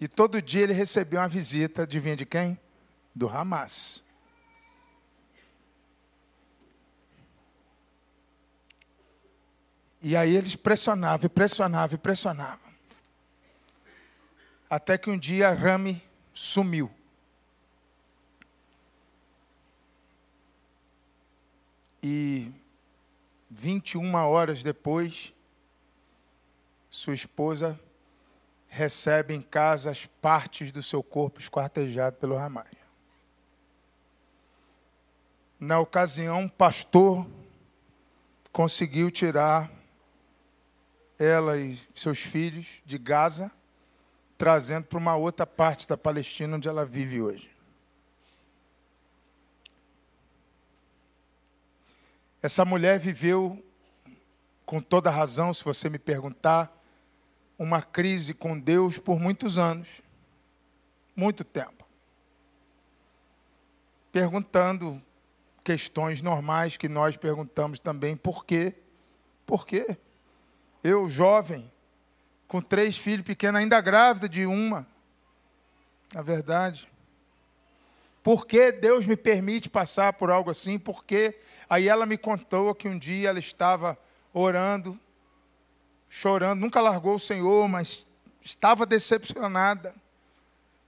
E 0.00 0.08
todo 0.08 0.42
dia 0.42 0.62
ele 0.62 0.72
recebia 0.72 1.20
uma 1.20 1.28
visita, 1.28 1.82
adivinha 1.82 2.16
de 2.16 2.26
quem? 2.26 2.58
Do 3.14 3.28
Hamas. 3.28 4.02
E 10.02 10.16
aí 10.16 10.36
eles 10.36 10.54
pressionavam, 10.54 11.30
pressionavam, 11.30 11.98
pressionavam. 11.98 12.63
Até 14.68 14.98
que 14.98 15.10
um 15.10 15.18
dia 15.18 15.52
Rami 15.52 16.02
sumiu. 16.32 16.90
E 22.02 22.50
21 23.50 24.14
horas 24.14 24.62
depois, 24.62 25.32
sua 26.90 27.14
esposa 27.14 27.80
recebe 28.68 29.32
em 29.32 29.40
casa 29.40 29.90
as 29.90 30.04
partes 30.04 30.72
do 30.72 30.82
seu 30.82 31.02
corpo 31.02 31.40
esquartejado 31.40 32.16
pelo 32.16 32.36
Ramai. 32.36 32.66
Na 35.58 35.78
ocasião, 35.78 36.40
um 36.40 36.48
pastor 36.48 37.26
conseguiu 38.52 39.10
tirar 39.10 39.70
ela 41.18 41.56
e 41.56 41.76
seus 41.94 42.18
filhos 42.18 42.82
de 42.84 42.98
Gaza, 42.98 43.50
trazendo 44.36 44.86
para 44.86 44.98
uma 44.98 45.16
outra 45.16 45.46
parte 45.46 45.86
da 45.86 45.96
Palestina 45.96 46.56
onde 46.56 46.68
ela 46.68 46.84
vive 46.84 47.22
hoje. 47.22 47.50
Essa 52.42 52.64
mulher 52.64 52.98
viveu, 52.98 53.64
com 54.66 54.80
toda 54.80 55.10
razão, 55.10 55.54
se 55.54 55.64
você 55.64 55.88
me 55.88 55.98
perguntar, 55.98 56.70
uma 57.58 57.80
crise 57.80 58.34
com 58.34 58.58
Deus 58.58 58.98
por 58.98 59.18
muitos 59.18 59.58
anos 59.58 60.02
muito 61.16 61.44
tempo. 61.44 61.86
Perguntando 64.12 65.00
questões 65.62 66.20
normais 66.20 66.76
que 66.76 66.88
nós 66.88 67.16
perguntamos 67.16 67.78
também: 67.78 68.16
por 68.16 68.44
quê? 68.44 68.74
Por 69.46 69.66
quê? 69.66 69.96
Eu, 70.82 71.08
jovem, 71.08 71.70
com 72.48 72.60
três 72.60 72.96
filhos 72.96 73.24
pequenos, 73.26 73.60
ainda 73.60 73.80
grávida 73.80 74.28
de 74.28 74.46
uma, 74.46 74.86
na 76.12 76.22
verdade. 76.22 76.88
Por 78.22 78.46
que 78.46 78.72
Deus 78.72 79.04
me 79.04 79.16
permite 79.16 79.68
passar 79.68 80.14
por 80.14 80.30
algo 80.30 80.50
assim? 80.50 80.78
Porque 80.78 81.38
aí 81.68 81.88
ela 81.88 82.06
me 82.06 82.16
contou 82.16 82.74
que 82.74 82.88
um 82.88 82.98
dia 82.98 83.28
ela 83.28 83.38
estava 83.38 83.98
orando, 84.32 84.98
chorando, 86.08 86.60
nunca 86.60 86.80
largou 86.80 87.16
o 87.16 87.20
Senhor, 87.20 87.68
mas 87.68 88.06
estava 88.42 88.86
decepcionada. 88.86 89.94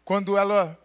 Quando 0.04 0.38
ela 0.38 0.78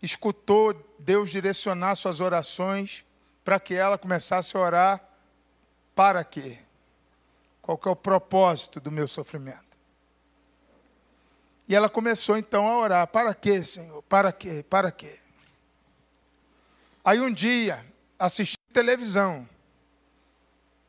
escutou 0.00 0.74
Deus 0.98 1.30
direcionar 1.30 1.94
suas 1.94 2.20
orações 2.20 3.04
para 3.44 3.58
que 3.58 3.74
ela 3.74 3.98
começasse 3.98 4.56
a 4.56 4.60
orar, 4.60 5.00
para 5.94 6.22
quê? 6.22 6.58
Qual 7.60 7.76
que 7.76 7.88
é 7.88 7.90
o 7.90 7.96
propósito 7.96 8.80
do 8.80 8.90
meu 8.90 9.08
sofrimento? 9.08 9.71
E 11.72 11.74
ela 11.74 11.88
começou 11.88 12.36
então 12.36 12.66
a 12.66 12.76
orar: 12.76 13.06
para 13.06 13.34
quê, 13.34 13.64
Senhor? 13.64 14.02
Para 14.02 14.30
quê? 14.30 14.62
Para 14.68 14.92
quê? 14.92 15.18
Aí 17.02 17.18
um 17.18 17.32
dia, 17.32 17.82
assisti 18.18 18.58
televisão, 18.74 19.48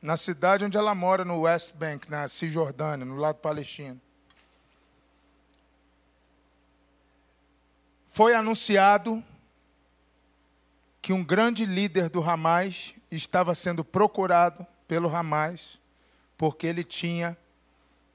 na 0.01 0.17
cidade 0.17 0.65
onde 0.65 0.77
ela 0.77 0.93
mora, 0.93 1.23
no 1.23 1.39
West 1.39 1.73
Bank, 1.75 2.11
na 2.11 2.27
Cisjordânia, 2.27 3.05
no 3.05 3.15
lado 3.15 3.37
palestino. 3.37 3.97
Foi 8.09 8.35
anunciado 8.35 9.23
que 11.01 11.13
um 11.13 11.23
grande 11.23 11.65
líder 11.65 12.09
do 12.09 12.21
Hamas 12.21 12.93
estava 13.09 13.55
sendo 13.55 13.85
procurado 13.85 14.67
pelo 14.85 15.07
Hamas 15.15 15.79
porque 16.37 16.67
ele 16.67 16.83
tinha 16.83 17.37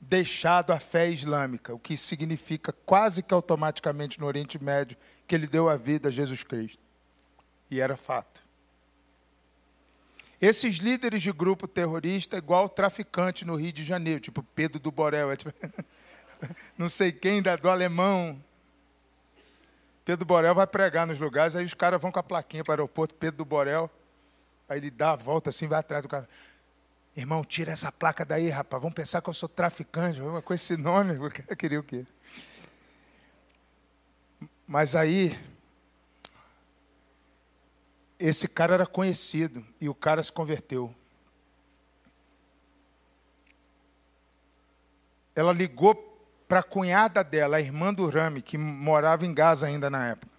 deixado 0.01 0.73
a 0.73 0.79
fé 0.79 1.09
islâmica, 1.09 1.75
o 1.75 1.79
que 1.79 1.97
significa 1.97 2.73
quase 2.73 3.23
que 3.23 3.35
automaticamente 3.35 4.21
no 4.21 4.27
Oriente 4.27 4.63
Médio 4.63 4.97
que 5.27 5.35
ele 5.35 5.47
deu 5.47 5.69
a 5.69 5.77
vida 5.77 6.09
a 6.09 6.13
Jesus 6.13 6.43
Cristo. 6.43 6.79
E 7.71 7.81
era 7.81 7.97
fato. 7.97 8.43
Esses 10.41 10.77
líderes 10.77 11.23
de 11.23 11.33
grupo 11.33 11.67
terrorista, 11.67 12.37
igual 12.37 12.69
traficante 12.69 13.45
no 13.45 13.57
Rio 13.57 13.73
de 13.73 13.83
Janeiro, 13.83 14.21
tipo 14.21 14.43
Pedro 14.55 14.79
do 14.79 14.93
Borel, 14.93 15.33
é 15.33 15.37
tipo, 15.37 15.53
não 16.79 16.89
sei 16.89 17.11
quem, 17.11 17.43
do 17.43 17.69
alemão. 17.69 18.41
Pedro 20.05 20.25
do 20.25 20.29
Borel 20.29 20.55
vai 20.55 20.67
pregar 20.67 21.07
nos 21.07 21.19
lugares, 21.19 21.57
aí 21.57 21.65
os 21.65 21.75
caras 21.75 22.01
vão 22.01 22.13
com 22.13 22.21
a 22.21 22.23
plaquinha 22.23 22.63
para 22.63 22.71
o 22.71 22.75
aeroporto, 22.75 23.17
Pedro 23.17 23.39
do 23.39 23.45
Borel, 23.45 23.91
aí 24.69 24.79
ele 24.79 24.91
dá 24.93 25.13
a 25.13 25.17
volta 25.17 25.51
assim, 25.51 25.67
vai 25.67 25.81
atrás 25.81 26.05
do 26.05 26.09
cara. 26.09 26.29
Irmão, 27.17 27.45
tira 27.45 27.73
essa 27.73 27.91
placa 27.91 28.25
daí, 28.25 28.49
rapaz. 28.49 28.81
Vão 28.81 28.93
pensar 28.93 29.21
que 29.21 29.29
eu 29.29 29.35
sou 29.35 29.49
traficante. 29.49 30.21
Com 30.45 30.55
esse 30.55 30.77
nome, 30.77 31.15
eu 31.49 31.57
queria 31.57 31.81
o 31.81 31.83
quê? 31.83 32.07
Mas 34.67 34.95
aí, 34.95 35.37
esse 38.19 38.47
cara 38.47 38.75
era 38.75 38.87
conhecido 38.87 39.65
e 39.81 39.89
o 39.89 39.95
cara 39.95 40.23
se 40.23 40.31
converteu. 40.31 40.95
Ela 45.35 45.53
ligou 45.53 45.95
para 46.49 46.61
a 46.61 46.63
cunhada 46.65 47.23
dela, 47.23 47.59
a 47.59 47.61
irmã 47.61 47.95
do 47.95 48.09
Rami, 48.09 48.43
que 48.43 48.59
morava 48.59 49.25
em 49.25 49.33
Gaza 49.33 49.67
ainda 49.67 49.89
na 49.89 50.09
época. 50.09 50.33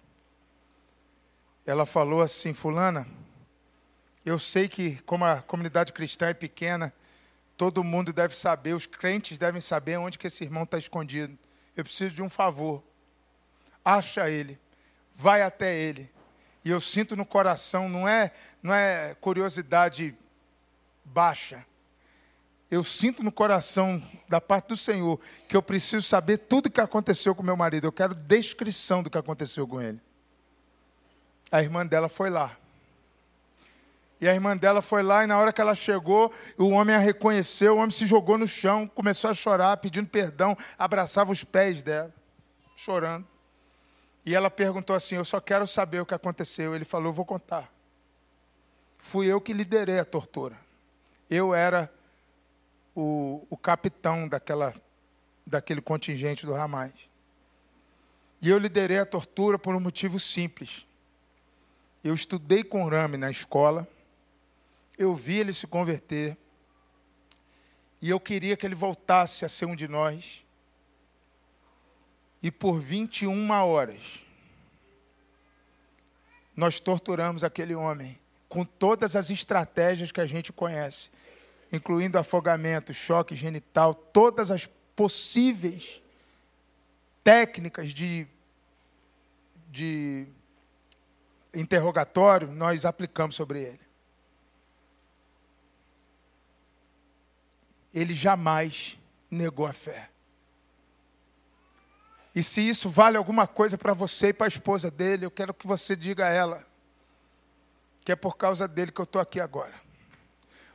Ela 1.64 1.86
falou 1.86 2.20
assim: 2.20 2.52
Fulana, 2.52 3.06
eu 4.24 4.38
sei 4.38 4.68
que, 4.68 4.96
como 5.02 5.24
a 5.24 5.40
comunidade 5.42 5.92
cristã 5.92 6.28
é 6.28 6.34
pequena, 6.34 6.92
todo 7.56 7.84
mundo 7.84 8.12
deve 8.12 8.34
saber, 8.34 8.74
os 8.74 8.86
crentes 8.86 9.38
devem 9.38 9.60
saber 9.60 9.98
onde 9.98 10.18
que 10.18 10.26
esse 10.26 10.44
irmão 10.44 10.64
está 10.64 10.78
escondido. 10.78 11.38
Eu 11.76 11.84
preciso 11.84 12.14
de 12.14 12.22
um 12.22 12.28
favor. 12.28 12.82
Acha 13.84 14.28
ele, 14.28 14.58
vai 15.12 15.42
até 15.42 15.76
ele. 15.76 16.10
E 16.64 16.70
eu 16.70 16.80
sinto 16.80 17.16
no 17.16 17.24
coração, 17.24 17.88
não 17.88 18.06
é, 18.06 18.32
não 18.62 18.74
é 18.74 19.14
curiosidade 19.20 20.14
baixa. 21.04 21.64
Eu 22.70 22.84
sinto 22.84 23.22
no 23.22 23.32
coração 23.32 24.00
da 24.28 24.40
parte 24.40 24.68
do 24.68 24.76
Senhor 24.76 25.18
que 25.48 25.56
eu 25.56 25.62
preciso 25.62 26.06
saber 26.06 26.38
tudo 26.38 26.66
o 26.66 26.70
que 26.70 26.80
aconteceu 26.80 27.34
com 27.34 27.42
meu 27.42 27.56
marido. 27.56 27.86
Eu 27.86 27.92
quero 27.92 28.14
descrição 28.14 29.02
do 29.02 29.10
que 29.10 29.18
aconteceu 29.18 29.66
com 29.66 29.80
ele. 29.80 30.00
A 31.50 31.62
irmã 31.62 31.84
dela 31.84 32.08
foi 32.08 32.30
lá. 32.30 32.56
E 34.20 34.28
a 34.28 34.34
irmã 34.34 34.54
dela 34.54 34.82
foi 34.82 35.02
lá 35.02 35.24
e 35.24 35.26
na 35.26 35.38
hora 35.38 35.52
que 35.52 35.60
ela 35.60 35.74
chegou, 35.74 36.30
o 36.58 36.68
homem 36.68 36.94
a 36.94 36.98
reconheceu, 36.98 37.74
o 37.74 37.78
homem 37.78 37.90
se 37.90 38.06
jogou 38.06 38.36
no 38.36 38.46
chão, 38.46 38.86
começou 38.86 39.30
a 39.30 39.34
chorar, 39.34 39.78
pedindo 39.78 40.08
perdão, 40.08 40.54
abraçava 40.78 41.32
os 41.32 41.42
pés 41.42 41.82
dela, 41.82 42.12
chorando. 42.76 43.26
E 44.26 44.34
ela 44.34 44.50
perguntou 44.50 44.94
assim: 44.94 45.14
Eu 45.14 45.24
só 45.24 45.40
quero 45.40 45.66
saber 45.66 46.00
o 46.00 46.06
que 46.06 46.12
aconteceu. 46.12 46.74
Ele 46.74 46.84
falou: 46.84 47.12
vou 47.12 47.24
contar. 47.24 47.72
Fui 48.98 49.26
eu 49.26 49.40
que 49.40 49.54
liderei 49.54 49.98
a 49.98 50.04
tortura. 50.04 50.58
Eu 51.30 51.54
era 51.54 51.90
o, 52.94 53.46
o 53.48 53.56
capitão 53.56 54.28
daquela, 54.28 54.74
daquele 55.46 55.80
contingente 55.80 56.44
do 56.44 56.54
Hamas. 56.54 56.92
E 58.42 58.50
eu 58.50 58.58
liderei 58.58 58.98
a 58.98 59.06
tortura 59.06 59.58
por 59.58 59.74
um 59.74 59.80
motivo 59.80 60.20
simples. 60.20 60.86
Eu 62.04 62.14
estudei 62.14 62.62
com 62.62 62.86
Rami 62.86 63.16
na 63.16 63.30
escola 63.30 63.88
eu 65.00 65.14
vi 65.14 65.38
ele 65.38 65.52
se 65.54 65.66
converter. 65.66 66.36
E 68.02 68.10
eu 68.10 68.20
queria 68.20 68.54
que 68.54 68.66
ele 68.66 68.74
voltasse 68.74 69.46
a 69.46 69.48
ser 69.48 69.64
um 69.64 69.74
de 69.74 69.88
nós. 69.88 70.44
E 72.42 72.50
por 72.50 72.78
21 72.78 73.50
horas, 73.50 74.22
nós 76.54 76.80
torturamos 76.80 77.42
aquele 77.42 77.74
homem 77.74 78.20
com 78.46 78.62
todas 78.62 79.16
as 79.16 79.30
estratégias 79.30 80.12
que 80.12 80.20
a 80.20 80.26
gente 80.26 80.52
conhece, 80.52 81.10
incluindo 81.72 82.18
afogamento, 82.18 82.92
choque 82.92 83.34
genital, 83.34 83.94
todas 83.94 84.50
as 84.50 84.66
possíveis 84.94 86.02
técnicas 87.24 87.94
de, 87.94 88.26
de 89.70 90.26
interrogatório, 91.54 92.48
nós 92.48 92.84
aplicamos 92.84 93.34
sobre 93.34 93.60
ele. 93.60 93.89
Ele 97.92 98.14
jamais 98.14 98.98
negou 99.30 99.66
a 99.66 99.72
fé. 99.72 100.08
E 102.34 102.42
se 102.42 102.60
isso 102.60 102.88
vale 102.88 103.16
alguma 103.16 103.46
coisa 103.46 103.76
para 103.76 103.92
você 103.92 104.28
e 104.28 104.32
para 104.32 104.46
a 104.46 104.48
esposa 104.48 104.90
dele, 104.90 105.26
eu 105.26 105.30
quero 105.30 105.52
que 105.52 105.66
você 105.66 105.96
diga 105.96 106.26
a 106.26 106.30
ela 106.30 106.70
que 108.04 108.12
é 108.12 108.16
por 108.16 108.36
causa 108.36 108.66
dele 108.66 108.90
que 108.90 109.00
eu 109.00 109.04
estou 109.04 109.20
aqui 109.20 109.40
agora. 109.40 109.74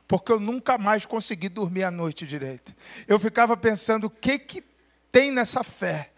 Porque 0.06 0.30
eu 0.30 0.38
nunca 0.38 0.78
mais 0.78 1.04
consegui 1.04 1.48
dormir 1.48 1.82
à 1.82 1.90
noite 1.90 2.26
direito. 2.26 2.74
Eu 3.08 3.18
ficava 3.18 3.56
pensando 3.56 4.04
o 4.04 4.10
que, 4.10 4.38
que 4.38 4.64
tem 5.10 5.32
nessa 5.32 5.64
fé 5.64 6.12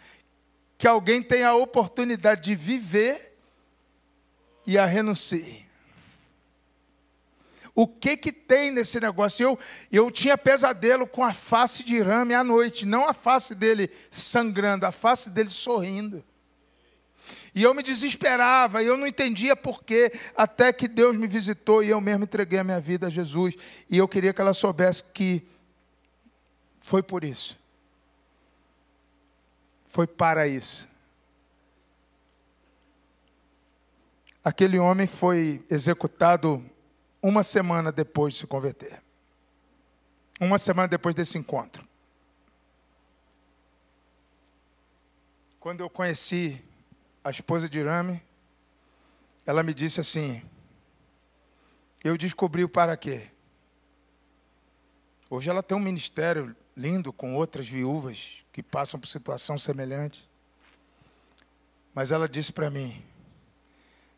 que 0.77 0.87
alguém 0.87 1.23
tem 1.23 1.43
a 1.43 1.55
oportunidade 1.55 2.43
de 2.43 2.55
viver 2.55 3.37
e 4.67 4.79
a 4.79 4.85
renuncie. 4.85 5.68
O 7.79 7.87
que 7.87 8.17
que 8.17 8.33
tem 8.33 8.73
nesse 8.73 8.99
negócio? 8.99 9.45
Eu, 9.45 9.59
eu 9.93 10.11
tinha 10.11 10.37
pesadelo 10.37 11.07
com 11.07 11.23
a 11.23 11.33
face 11.33 11.85
de 11.85 12.01
Rame 12.01 12.35
à 12.35 12.43
noite, 12.43 12.85
não 12.85 13.09
a 13.09 13.15
face 13.15 13.55
dele 13.55 13.89
sangrando, 14.11 14.85
a 14.85 14.91
face 14.91 15.31
dele 15.31 15.49
sorrindo. 15.49 16.25
E 17.55 17.63
eu 17.63 17.73
me 17.73 17.85
desesperava, 17.85 18.83
e 18.83 18.87
eu 18.87 18.97
não 18.97 19.07
entendia 19.07 19.55
porquê, 19.55 20.11
até 20.37 20.73
que 20.73 20.89
Deus 20.89 21.17
me 21.17 21.29
visitou 21.29 21.81
e 21.81 21.91
eu 21.91 22.01
mesmo 22.01 22.25
entreguei 22.25 22.59
a 22.59 22.65
minha 22.65 22.81
vida 22.81 23.07
a 23.07 23.11
Jesus. 23.11 23.55
E 23.89 23.97
eu 23.97 24.09
queria 24.09 24.35
que 24.35 24.41
ela 24.41 24.55
soubesse 24.55 25.05
que 25.15 25.47
foi 26.81 27.01
por 27.01 27.23
isso. 27.23 27.57
Foi 29.87 30.09
para 30.09 30.49
isso. 30.49 30.89
Aquele 34.43 34.81
homem 34.81 35.07
foi 35.07 35.65
executado 35.71 36.61
uma 37.23 37.43
semana 37.43 37.91
depois 37.91 38.35
de 38.35 38.41
se 38.41 38.47
converter. 38.47 39.03
Uma 40.41 40.59
semana 40.59 40.89
depois 40.89 41.15
desse 41.15 41.37
encontro. 41.37 41.87
Quando 45.59 45.81
eu 45.81 45.91
conheci 45.91 46.65
a 47.25 47.31
esposa 47.31 47.69
de 47.69 47.81
Irame, 47.81 48.23
ela 49.45 49.63
me 49.63 49.75
disse 49.75 50.01
assim: 50.01 50.43
Eu 52.05 52.17
descobri 52.17 52.63
o 52.63 52.69
para 52.69 52.97
quê. 52.97 53.29
Hoje 55.29 55.51
ela 55.51 55.63
tem 55.63 55.77
um 55.77 55.81
ministério 55.81 56.57
lindo 56.77 57.13
com 57.13 57.35
outras 57.35 57.69
viúvas 57.69 58.45
que 58.53 58.63
passam 58.63 58.99
por 58.99 59.07
situação 59.07 59.59
semelhante. 59.59 60.29
Mas 61.93 62.13
ela 62.13 62.29
disse 62.29 62.53
para 62.53 62.71
mim: 62.71 63.05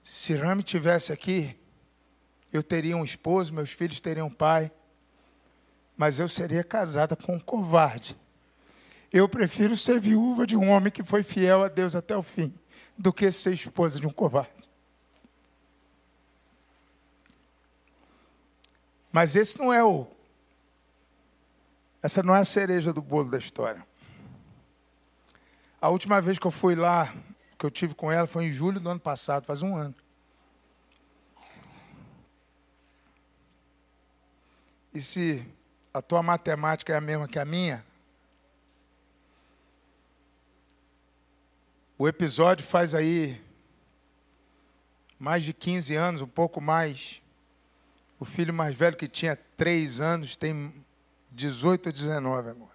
se 0.02 0.34
Rami 0.34 0.62
tivesse 0.62 1.12
aqui, 1.12 1.58
eu 2.52 2.62
teria 2.62 2.96
um 2.96 3.04
esposo, 3.04 3.54
meus 3.54 3.70
filhos 3.70 4.00
teriam 4.00 4.26
um 4.26 4.32
pai, 4.32 4.70
mas 5.96 6.18
eu 6.18 6.28
seria 6.28 6.64
casada 6.64 7.14
com 7.14 7.34
um 7.34 7.40
covarde. 7.40 8.16
Eu 9.12 9.28
prefiro 9.28 9.76
ser 9.76 10.00
viúva 10.00 10.46
de 10.46 10.56
um 10.56 10.70
homem 10.70 10.90
que 10.90 11.02
foi 11.02 11.22
fiel 11.22 11.64
a 11.64 11.68
Deus 11.68 11.94
até 11.94 12.16
o 12.16 12.22
fim, 12.22 12.54
do 12.96 13.12
que 13.12 13.30
ser 13.30 13.52
esposa 13.52 14.00
de 14.00 14.06
um 14.06 14.10
covarde. 14.10 14.50
Mas 19.12 19.34
esse 19.34 19.58
não 19.58 19.72
é 19.72 19.84
o. 19.84 20.06
Essa 22.02 22.22
não 22.22 22.34
é 22.34 22.40
a 22.40 22.44
cereja 22.44 22.92
do 22.92 23.02
bolo 23.02 23.30
da 23.30 23.38
história. 23.38 23.84
A 25.80 25.88
última 25.88 26.20
vez 26.20 26.38
que 26.38 26.46
eu 26.46 26.50
fui 26.50 26.74
lá, 26.74 27.12
que 27.58 27.66
eu 27.66 27.70
tive 27.70 27.94
com 27.94 28.10
ela, 28.10 28.26
foi 28.26 28.44
em 28.44 28.52
julho 28.52 28.78
do 28.78 28.88
ano 28.88 29.00
passado, 29.00 29.44
faz 29.44 29.62
um 29.62 29.76
ano. 29.76 29.94
E 34.92 35.00
se 35.00 35.46
a 35.92 36.02
tua 36.02 36.22
matemática 36.22 36.92
é 36.92 36.96
a 36.96 37.00
mesma 37.00 37.28
que 37.28 37.38
a 37.38 37.44
minha, 37.44 37.84
o 41.96 42.08
episódio 42.08 42.64
faz 42.64 42.94
aí 42.94 43.40
mais 45.18 45.44
de 45.44 45.52
15 45.52 45.94
anos, 45.94 46.22
um 46.22 46.26
pouco 46.26 46.60
mais. 46.60 47.22
O 48.18 48.24
filho 48.24 48.52
mais 48.52 48.74
velho, 48.74 48.96
que 48.96 49.06
tinha 49.06 49.36
3 49.56 50.00
anos, 50.00 50.34
tem 50.34 50.74
18 51.30 51.86
ou 51.86 51.92
19 51.92 52.50
agora. 52.50 52.70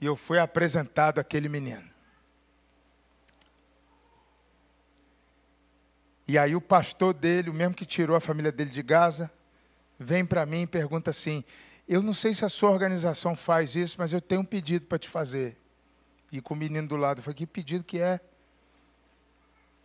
E 0.00 0.06
eu 0.06 0.16
fui 0.16 0.38
apresentado 0.38 1.18
àquele 1.18 1.48
menino. 1.48 1.91
E 6.32 6.38
aí 6.38 6.56
o 6.56 6.62
pastor 6.62 7.12
dele, 7.12 7.50
o 7.50 7.52
mesmo 7.52 7.74
que 7.74 7.84
tirou 7.84 8.16
a 8.16 8.20
família 8.20 8.50
dele 8.50 8.70
de 8.70 8.82
Gaza, 8.82 9.30
vem 9.98 10.24
para 10.24 10.46
mim 10.46 10.62
e 10.62 10.66
pergunta 10.66 11.10
assim: 11.10 11.44
Eu 11.86 12.00
não 12.00 12.14
sei 12.14 12.32
se 12.32 12.42
a 12.42 12.48
sua 12.48 12.70
organização 12.70 13.36
faz 13.36 13.76
isso, 13.76 13.96
mas 13.98 14.14
eu 14.14 14.20
tenho 14.22 14.40
um 14.40 14.44
pedido 14.44 14.86
para 14.86 14.98
te 14.98 15.10
fazer. 15.10 15.58
E 16.32 16.40
com 16.40 16.54
o 16.54 16.56
menino 16.56 16.88
do 16.88 16.96
lado, 16.96 17.18
eu 17.18 17.22
falei: 17.22 17.34
Que 17.34 17.46
pedido 17.46 17.84
que 17.84 18.00
é? 18.00 18.18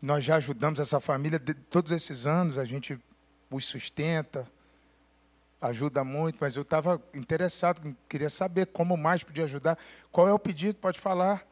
Nós 0.01 0.23
já 0.23 0.37
ajudamos 0.37 0.79
essa 0.79 1.01
família 1.01 1.37
todos 1.69 1.91
esses 1.91 2.25
anos, 2.25 2.57
a 2.57 2.63
gente 2.63 2.97
os 3.51 3.65
sustenta, 3.65 4.49
ajuda 5.59 6.01
muito, 6.05 6.37
mas 6.39 6.55
eu 6.55 6.61
estava 6.61 7.03
interessado, 7.13 7.93
queria 8.07 8.29
saber 8.29 8.67
como 8.67 8.95
mais 8.95 9.21
podia 9.21 9.43
ajudar. 9.43 9.77
Qual 10.13 10.29
é 10.29 10.31
o 10.31 10.39
pedido? 10.39 10.75
Pode 10.75 10.97
falar. 10.97 11.45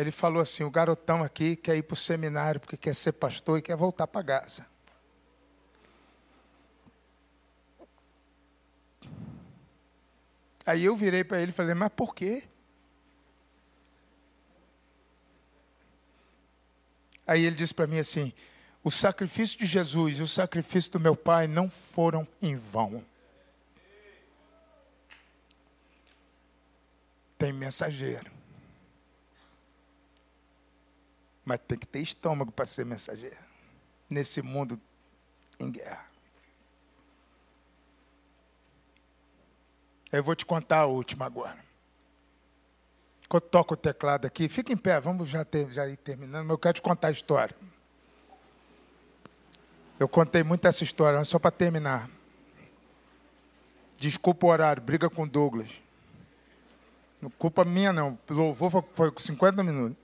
Ele 0.00 0.10
falou 0.10 0.40
assim: 0.40 0.64
o 0.64 0.70
garotão 0.70 1.22
aqui 1.22 1.54
quer 1.54 1.76
ir 1.76 1.82
para 1.82 1.92
o 1.92 1.96
seminário 1.96 2.58
porque 2.58 2.76
quer 2.76 2.94
ser 2.94 3.12
pastor 3.12 3.58
e 3.58 3.62
quer 3.62 3.76
voltar 3.76 4.06
para 4.06 4.22
Gaza. 4.22 4.66
Aí 10.64 10.84
eu 10.84 10.96
virei 10.96 11.22
para 11.22 11.42
ele 11.42 11.50
e 11.50 11.54
falei: 11.54 11.74
mas 11.74 11.92
por 11.94 12.14
quê? 12.14 12.44
Aí 17.26 17.44
ele 17.44 17.56
disse 17.56 17.74
para 17.74 17.86
mim 17.86 17.98
assim: 17.98 18.32
o 18.82 18.90
sacrifício 18.90 19.58
de 19.58 19.66
Jesus 19.66 20.18
e 20.18 20.22
o 20.22 20.26
sacrifício 20.26 20.92
do 20.92 20.98
meu 20.98 21.14
pai 21.14 21.46
não 21.46 21.68
foram 21.68 22.26
em 22.40 22.56
vão. 22.56 23.04
Tem 27.36 27.52
mensageiro. 27.52 28.39
Mas 31.50 31.58
tem 31.66 31.76
que 31.76 31.84
ter 31.84 31.98
estômago 31.98 32.52
para 32.52 32.64
ser 32.64 32.86
mensageiro. 32.86 33.36
Nesse 34.08 34.40
mundo 34.40 34.80
em 35.58 35.68
guerra. 35.68 36.06
Eu 40.12 40.22
vou 40.22 40.36
te 40.36 40.46
contar 40.46 40.82
a 40.82 40.86
última 40.86 41.26
agora. 41.26 41.58
Eu 43.28 43.40
toco 43.40 43.74
o 43.74 43.76
teclado 43.76 44.26
aqui, 44.26 44.48
fica 44.48 44.72
em 44.72 44.76
pé, 44.76 45.00
vamos 45.00 45.28
já, 45.28 45.44
ter, 45.44 45.72
já 45.72 45.88
ir 45.88 45.96
terminando, 45.96 46.42
mas 46.42 46.50
eu 46.50 46.58
quero 46.58 46.74
te 46.74 46.82
contar 46.82 47.08
a 47.08 47.10
história. 47.10 47.56
Eu 49.98 50.08
contei 50.08 50.44
muito 50.44 50.68
essa 50.68 50.84
história, 50.84 51.18
mas 51.18 51.26
só 51.26 51.40
para 51.40 51.50
terminar. 51.50 52.08
Desculpa 53.96 54.46
o 54.46 54.50
horário, 54.50 54.80
briga 54.80 55.10
com 55.10 55.26
Douglas. 55.26 55.82
Não 57.20 57.28
culpa 57.28 57.64
minha, 57.64 57.92
não. 57.92 58.16
Louvor 58.28 58.70
foi, 58.70 59.10
foi 59.10 59.12
50 59.18 59.64
minutos. 59.64 59.99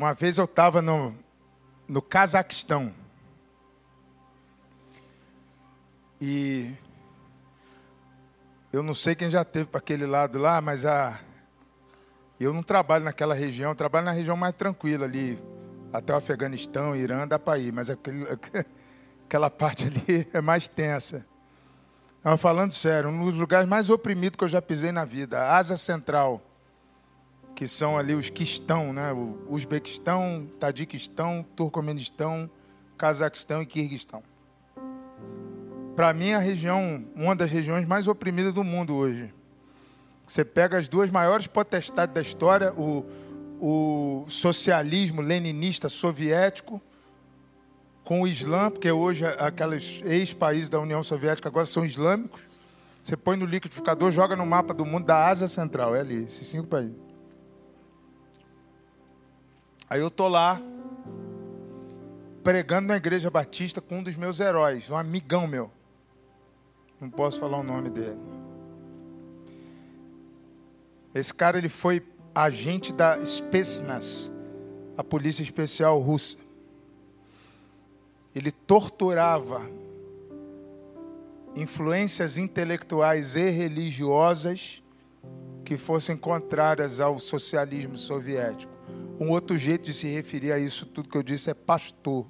Uma 0.00 0.14
vez 0.14 0.38
eu 0.38 0.46
estava 0.46 0.80
no, 0.80 1.14
no 1.86 2.00
Cazaquistão. 2.00 2.90
E 6.18 6.74
eu 8.72 8.82
não 8.82 8.94
sei 8.94 9.14
quem 9.14 9.28
já 9.28 9.44
teve 9.44 9.66
para 9.66 9.76
aquele 9.76 10.06
lado 10.06 10.38
lá, 10.38 10.58
mas 10.62 10.86
a, 10.86 11.20
eu 12.40 12.54
não 12.54 12.62
trabalho 12.62 13.04
naquela 13.04 13.34
região, 13.34 13.74
trabalho 13.74 14.06
na 14.06 14.12
região 14.12 14.38
mais 14.38 14.54
tranquila 14.54 15.04
ali, 15.04 15.38
até 15.92 16.14
o 16.14 16.16
Afeganistão, 16.16 16.96
Irã, 16.96 17.28
dá 17.28 17.38
para 17.38 17.58
ir, 17.58 17.70
mas 17.70 17.90
aquele, 17.90 18.26
aquela 19.28 19.50
parte 19.50 19.86
ali 19.86 20.26
é 20.32 20.40
mais 20.40 20.66
tensa. 20.66 21.26
Não, 22.24 22.38
falando 22.38 22.72
sério, 22.72 23.10
um 23.10 23.22
dos 23.26 23.38
lugares 23.38 23.68
mais 23.68 23.90
oprimidos 23.90 24.38
que 24.38 24.44
eu 24.44 24.48
já 24.48 24.62
pisei 24.62 24.92
na 24.92 25.04
vida, 25.04 25.38
a 25.38 25.58
Ásia 25.58 25.76
Central 25.76 26.40
que 27.60 27.68
são 27.68 27.98
ali 27.98 28.14
os 28.14 28.30
que 28.30 28.42
estão, 28.42 28.90
né? 28.90 29.12
O 29.12 29.36
Uzbequistão, 29.50 30.48
Tadiquistão, 30.58 31.44
Turcomenistão, 31.54 32.48
Cazaquistão 32.96 33.60
e 33.60 33.66
Quirguistão. 33.66 34.22
Para 35.94 36.14
mim, 36.14 36.32
a 36.32 36.38
região, 36.38 37.04
uma 37.14 37.36
das 37.36 37.50
regiões 37.50 37.86
mais 37.86 38.08
oprimidas 38.08 38.54
do 38.54 38.64
mundo 38.64 38.94
hoje. 38.94 39.34
Você 40.26 40.42
pega 40.42 40.78
as 40.78 40.88
duas 40.88 41.10
maiores 41.10 41.48
potestades 41.48 42.14
da 42.14 42.22
história, 42.22 42.72
o, 42.72 43.04
o 43.60 44.24
socialismo 44.26 45.20
leninista 45.20 45.90
soviético, 45.90 46.80
com 48.02 48.22
o 48.22 48.26
Islã, 48.26 48.70
porque 48.70 48.90
hoje 48.90 49.26
aqueles 49.38 50.00
ex-países 50.02 50.70
da 50.70 50.80
União 50.80 51.02
Soviética 51.04 51.50
agora 51.50 51.66
são 51.66 51.84
islâmicos. 51.84 52.40
Você 53.02 53.18
põe 53.18 53.36
no 53.36 53.44
liquidificador, 53.44 54.10
joga 54.10 54.34
no 54.34 54.46
mapa 54.46 54.72
do 54.72 54.86
mundo 54.86 55.04
da 55.04 55.28
Ásia 55.28 55.46
Central, 55.46 55.94
é 55.94 56.00
ali, 56.00 56.24
esses 56.24 56.46
cinco 56.46 56.66
países. 56.66 57.09
Aí 59.90 60.00
eu 60.00 60.08
tô 60.08 60.28
lá 60.28 60.62
pregando 62.44 62.86
na 62.86 62.96
igreja 62.96 63.28
batista 63.28 63.80
com 63.80 63.98
um 63.98 64.02
dos 64.04 64.14
meus 64.14 64.38
heróis, 64.38 64.88
um 64.88 64.96
amigão 64.96 65.48
meu. 65.48 65.68
Não 67.00 67.10
posso 67.10 67.40
falar 67.40 67.58
o 67.58 67.64
nome 67.64 67.90
dele. 67.90 68.16
Esse 71.12 71.34
cara 71.34 71.58
ele 71.58 71.68
foi 71.68 72.06
agente 72.32 72.92
da 72.92 73.20
Spetsnaz, 73.24 74.30
a 74.96 75.02
polícia 75.02 75.42
especial 75.42 75.98
russa. 75.98 76.38
Ele 78.32 78.52
torturava 78.52 79.68
influências 81.56 82.38
intelectuais 82.38 83.34
e 83.34 83.50
religiosas 83.50 84.84
que 85.64 85.76
fossem 85.76 86.16
contrárias 86.16 87.00
ao 87.00 87.18
socialismo 87.18 87.96
soviético. 87.96 88.69
Um 89.20 89.28
outro 89.28 89.58
jeito 89.58 89.84
de 89.84 89.92
se 89.92 90.08
referir 90.08 90.50
a 90.50 90.58
isso 90.58 90.86
tudo 90.86 91.10
que 91.10 91.18
eu 91.18 91.22
disse 91.22 91.50
é 91.50 91.54
pastor. 91.54 92.24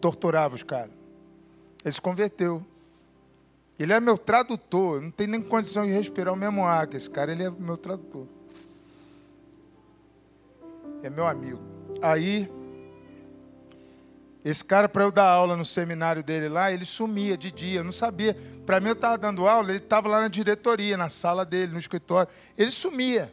Torturava 0.00 0.54
os 0.54 0.62
caras. 0.62 0.92
Ele 1.84 1.92
se 1.92 2.00
converteu. 2.00 2.64
Ele 3.76 3.92
é 3.92 3.98
meu 3.98 4.16
tradutor. 4.16 5.02
Não 5.02 5.10
tem 5.10 5.26
nem 5.26 5.42
condição 5.42 5.84
de 5.84 5.90
respirar 5.90 6.32
o 6.32 6.36
mesmo 6.36 6.64
ar 6.64 6.86
que 6.86 6.96
esse 6.96 7.10
cara. 7.10 7.32
Ele 7.32 7.42
é 7.42 7.50
meu 7.50 7.76
tradutor. 7.76 8.28
É 11.02 11.10
meu 11.10 11.26
amigo. 11.26 11.60
Aí, 12.00 12.48
esse 14.44 14.64
cara, 14.64 14.88
para 14.88 15.02
eu 15.02 15.10
dar 15.10 15.28
aula 15.28 15.56
no 15.56 15.64
seminário 15.64 16.22
dele 16.22 16.48
lá, 16.48 16.70
ele 16.70 16.84
sumia 16.84 17.36
de 17.36 17.50
dia. 17.50 17.80
Eu 17.80 17.84
não 17.84 17.90
sabia. 17.90 18.36
Para 18.66 18.80
mim, 18.80 18.88
eu 18.88 18.94
estava 18.94 19.16
dando 19.16 19.46
aula, 19.46 19.70
ele 19.70 19.78
estava 19.78 20.08
lá 20.08 20.20
na 20.20 20.28
diretoria, 20.28 20.96
na 20.96 21.08
sala 21.08 21.44
dele, 21.44 21.72
no 21.72 21.78
escritório. 21.78 22.30
Ele 22.58 22.72
sumia. 22.72 23.32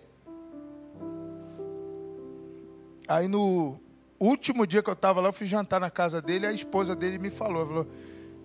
Aí, 3.08 3.28
no 3.28 3.80
último 4.20 4.68
dia 4.68 4.84
que 4.84 4.90
eu 4.92 4.94
estava 4.94 5.20
lá, 5.20 5.30
eu 5.30 5.34
fui 5.34 5.48
jantar 5.48 5.82
na 5.82 5.90
casa 5.90 6.22
dele. 6.22 6.46
A 6.46 6.54
esposa 6.54 6.96
dele 6.96 7.18
me 7.18 7.32
falou: 7.32 7.66
falou 7.66 7.88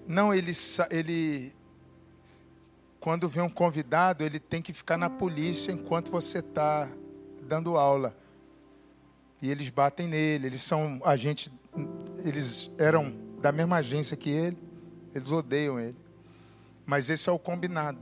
Não, 0.06 0.32
ele, 0.32 0.52
ele 0.90 1.54
quando 2.98 3.28
vem 3.28 3.42
um 3.42 3.50
convidado, 3.50 4.24
ele 4.24 4.40
tem 4.40 4.62
que 4.62 4.72
ficar 4.72 4.96
na 4.96 5.10
polícia 5.10 5.70
enquanto 5.70 6.10
você 6.10 6.38
está 6.38 6.88
dando 7.42 7.76
aula. 7.76 8.16
E 9.42 9.50
eles 9.50 9.68
batem 9.68 10.08
nele, 10.08 10.46
eles 10.46 10.62
são 10.62 11.00
agentes, 11.04 11.50
eles 12.24 12.70
eram 12.78 13.14
da 13.40 13.52
mesma 13.52 13.76
agência 13.76 14.16
que 14.16 14.30
ele, 14.30 14.56
eles 15.14 15.30
odeiam 15.30 15.78
ele. 15.78 16.07
Mas 16.88 17.10
esse 17.10 17.28
é 17.28 17.32
o 17.32 17.38
combinado. 17.38 17.98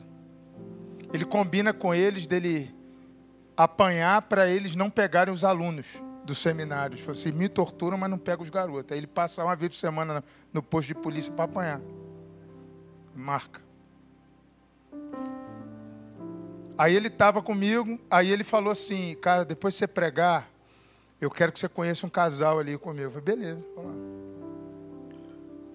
Ele 1.13 1.25
combina 1.25 1.73
com 1.73 1.93
eles 1.93 2.25
dele 2.25 2.73
apanhar 3.57 4.23
para 4.23 4.49
eles 4.49 4.77
não 4.77 4.89
pegarem 4.89 5.35
os 5.35 5.43
alunos 5.43 6.01
dos 6.25 6.39
seminários. 6.39 7.01
Fala 7.01 7.19
assim, 7.19 7.33
me 7.33 7.49
torturam, 7.49 7.99
mas 7.99 8.09
não 8.09 8.17
pega 8.17 8.41
os 8.41 8.49
garotos. 8.49 8.93
Aí 8.93 8.99
ele 8.99 9.09
passa 9.09 9.43
uma 9.43 9.57
vez 9.57 9.73
por 9.73 9.79
semana 9.79 10.23
no 10.53 10.63
posto 10.63 10.87
de 10.87 10.95
polícia 10.95 11.33
para 11.33 11.47
apanhar. 11.47 11.81
Marca. 13.13 13.61
Aí 16.79 16.95
ele 16.95 17.09
estava 17.09 17.43
comigo, 17.43 17.99
aí 18.09 18.31
ele 18.31 18.45
falou 18.45 18.71
assim, 18.71 19.17
cara, 19.17 19.45
depois 19.45 19.75
de 19.75 19.79
você 19.79 19.89
pregar, 19.89 20.49
eu 21.21 21.29
quero 21.29 21.51
que 21.51 21.59
você 21.59 21.69
conheça 21.69 22.07
um 22.07 22.11
casal 22.11 22.61
ali 22.61 22.79
comigo. 22.79 23.07
Eu 23.07 23.11
falei, 23.11 23.25
beleza, 23.25 23.65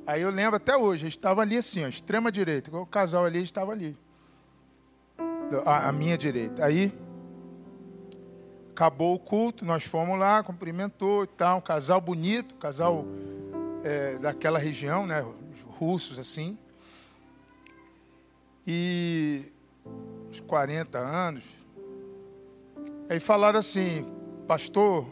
Aí 0.06 0.22
eu 0.22 0.30
lembro 0.30 0.56
até 0.56 0.76
hoje, 0.76 1.04
eles 1.04 1.14
estavam 1.14 1.42
ali 1.42 1.58
assim, 1.58 1.84
ó, 1.84 1.88
extrema 1.88 2.32
direita, 2.32 2.76
o 2.76 2.86
casal 2.86 3.26
ali 3.26 3.42
estava 3.42 3.72
ali. 3.72 3.96
A, 5.66 5.90
a 5.90 5.92
minha 5.92 6.18
direita. 6.18 6.66
Aí 6.66 6.92
acabou 8.70 9.16
o 9.16 9.20
culto, 9.20 9.64
nós 9.64 9.84
fomos 9.84 10.18
lá, 10.18 10.42
cumprimentou 10.42 11.24
e 11.24 11.28
tal, 11.28 11.60
um 11.60 11.62
casal 11.62 12.02
bonito, 12.02 12.56
casal 12.56 13.06
é, 13.84 14.18
daquela 14.18 14.58
região, 14.58 15.06
né, 15.06 15.24
russos 15.78 16.18
assim. 16.18 16.58
E 18.66 19.52
uns 20.30 20.40
40 20.40 20.98
anos. 20.98 21.44
Aí 23.10 23.20
falaram 23.20 23.60
assim, 23.60 24.06
pastor, 24.48 25.06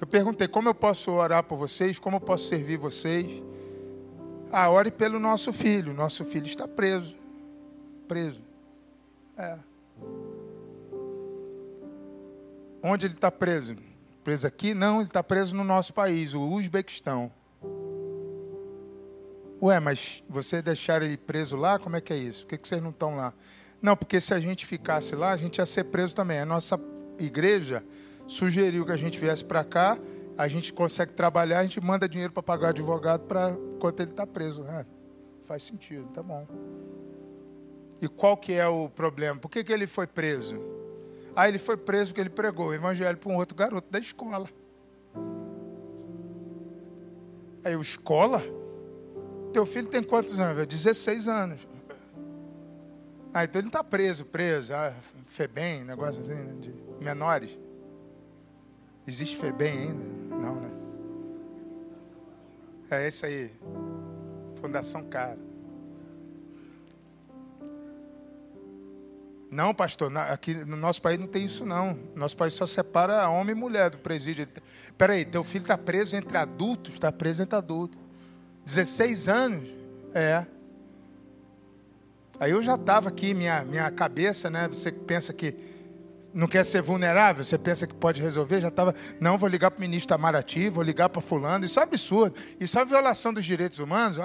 eu 0.00 0.06
perguntei 0.06 0.48
como 0.48 0.68
eu 0.68 0.74
posso 0.74 1.10
orar 1.10 1.42
por 1.42 1.56
vocês, 1.56 1.98
como 1.98 2.16
eu 2.16 2.20
posso 2.20 2.46
servir 2.46 2.76
vocês. 2.76 3.42
Ah, 4.52 4.68
ore 4.68 4.90
pelo 4.90 5.18
nosso 5.18 5.50
filho. 5.50 5.94
Nosso 5.94 6.26
filho 6.26 6.44
está 6.44 6.68
preso. 6.68 7.16
Preso. 8.06 8.42
É. 9.38 9.56
Onde 12.82 13.06
ele 13.06 13.14
está 13.14 13.30
preso? 13.30 13.74
Preso 14.22 14.46
aqui? 14.46 14.74
Não, 14.74 14.96
ele 14.96 15.04
está 15.04 15.22
preso 15.22 15.54
no 15.54 15.64
nosso 15.64 15.94
país, 15.94 16.34
o 16.34 16.42
Uzbequistão. 16.42 17.32
Ué, 19.62 19.80
mas 19.80 20.22
você 20.28 20.60
deixar 20.60 21.00
ele 21.00 21.16
preso 21.16 21.56
lá? 21.56 21.78
Como 21.78 21.96
é 21.96 22.00
que 22.00 22.12
é 22.12 22.16
isso? 22.16 22.44
Por 22.44 22.50
que, 22.50 22.58
que 22.58 22.68
vocês 22.68 22.82
não 22.82 22.90
estão 22.90 23.16
lá? 23.16 23.32
Não, 23.80 23.96
porque 23.96 24.20
se 24.20 24.34
a 24.34 24.40
gente 24.40 24.66
ficasse 24.66 25.14
lá, 25.14 25.32
a 25.32 25.36
gente 25.36 25.58
ia 25.58 25.66
ser 25.66 25.84
preso 25.84 26.14
também. 26.14 26.40
A 26.40 26.46
nossa 26.46 26.78
igreja 27.18 27.82
sugeriu 28.26 28.84
que 28.84 28.92
a 28.92 28.96
gente 28.96 29.18
viesse 29.18 29.44
para 29.44 29.64
cá, 29.64 29.96
a 30.36 30.46
gente 30.46 30.72
consegue 30.72 31.12
trabalhar, 31.12 31.60
a 31.60 31.62
gente 31.62 31.80
manda 31.80 32.08
dinheiro 32.08 32.32
para 32.32 32.42
pagar 32.42 32.68
advogado 32.70 33.22
para 33.22 33.56
enquanto 33.82 33.98
ele 33.98 34.10
está 34.12 34.24
preso. 34.24 34.64
É, 34.64 34.86
faz 35.44 35.64
sentido, 35.64 36.08
tá 36.12 36.22
bom. 36.22 36.46
E 38.00 38.08
qual 38.08 38.36
que 38.36 38.52
é 38.52 38.66
o 38.66 38.88
problema? 38.88 39.40
Por 39.40 39.50
que, 39.50 39.64
que 39.64 39.72
ele 39.72 39.88
foi 39.88 40.06
preso? 40.06 40.56
Ah, 41.34 41.48
ele 41.48 41.58
foi 41.58 41.76
preso 41.76 42.10
porque 42.10 42.20
ele 42.20 42.30
pregou 42.30 42.68
o 42.68 42.74
evangelho 42.74 43.18
para 43.18 43.32
um 43.32 43.36
outro 43.36 43.56
garoto 43.56 43.90
da 43.90 43.98
escola. 43.98 44.48
Aí, 47.64 47.74
o 47.76 47.80
escola? 47.80 48.40
Teu 49.52 49.66
filho 49.66 49.88
tem 49.88 50.02
quantos 50.02 50.38
anos? 50.38 50.66
16 50.66 51.28
anos. 51.28 51.66
Ah, 53.34 53.44
então 53.44 53.60
ele 53.60 53.68
está 53.68 53.82
preso, 53.82 54.26
preso. 54.26 54.74
Ah, 54.74 54.94
FEBEM, 55.26 55.84
negócio 55.84 56.20
assim, 56.22 56.34
né, 56.34 56.54
de 56.60 56.74
menores. 57.02 57.58
Existe 59.06 59.36
FEBEM 59.36 59.78
ainda? 59.78 60.04
Não, 60.36 60.54
né? 60.56 60.81
É 62.92 63.08
esse 63.08 63.24
aí. 63.24 63.50
Fundação 64.60 65.02
Cara. 65.04 65.38
Não, 69.50 69.74
pastor, 69.74 70.14
aqui 70.16 70.54
no 70.54 70.76
nosso 70.76 71.00
país 71.00 71.18
não 71.18 71.26
tem 71.26 71.44
isso 71.44 71.66
não. 71.66 71.98
Nosso 72.14 72.34
país 72.36 72.54
só 72.54 72.66
separa 72.66 73.28
homem 73.28 73.54
e 73.54 73.58
mulher 73.58 73.90
do 73.90 73.98
presídio. 73.98 74.46
Peraí, 74.96 75.24
teu 75.26 75.44
filho 75.44 75.62
está 75.62 75.76
preso 75.76 76.16
entre 76.16 76.38
adultos? 76.38 76.94
Está 76.94 77.12
preso 77.12 77.42
entre 77.42 77.56
adultos. 77.56 77.98
16 78.64 79.28
anos? 79.28 79.70
É. 80.14 80.46
Aí 82.40 82.50
eu 82.50 82.62
já 82.62 82.76
estava 82.76 83.10
aqui, 83.10 83.34
minha, 83.34 83.62
minha 83.64 83.90
cabeça, 83.90 84.48
né? 84.48 84.68
Você 84.68 84.90
pensa 84.90 85.32
que 85.32 85.54
não 86.34 86.46
quer 86.46 86.64
ser 86.64 86.82
vulnerável, 86.82 87.44
você 87.44 87.58
pensa 87.58 87.86
que 87.86 87.94
pode 87.94 88.20
resolver, 88.20 88.60
já 88.60 88.68
estava, 88.68 88.94
não, 89.20 89.36
vou 89.36 89.48
ligar 89.48 89.70
para 89.70 89.78
o 89.78 89.80
ministro 89.80 90.14
Itamaraty, 90.14 90.68
vou 90.68 90.82
ligar 90.82 91.08
para 91.08 91.20
fulano, 91.20 91.64
isso 91.64 91.78
é 91.78 91.82
absurdo, 91.82 92.36
isso 92.58 92.78
é 92.78 92.84
violação 92.84 93.32
dos 93.32 93.44
direitos 93.44 93.78
humanos, 93.78 94.18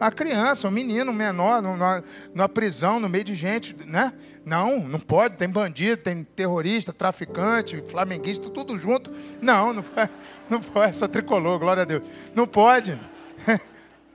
a, 0.00 0.10
criança, 0.10 0.68
um 0.68 0.70
menino 0.70 1.10
um 1.10 1.14
menor, 1.14 1.62
numa, 1.62 2.02
numa 2.34 2.48
prisão, 2.48 2.98
no 2.98 3.08
meio 3.08 3.24
de 3.24 3.34
gente, 3.34 3.76
né? 3.86 4.12
Não, 4.44 4.80
não 4.80 4.98
pode, 4.98 5.36
tem 5.36 5.48
bandido, 5.48 6.02
tem 6.02 6.24
terrorista, 6.24 6.92
traficante, 6.92 7.82
flamenguista, 7.86 8.50
tudo 8.50 8.76
junto, 8.78 9.10
não, 9.40 9.72
não 9.72 9.82
pode, 9.82 10.10
não 10.50 10.60
pode, 10.60 11.08
tricolor, 11.08 11.58
glória 11.58 11.82
a 11.82 11.86
Deus, 11.86 12.02
não 12.34 12.46
pode, 12.46 12.98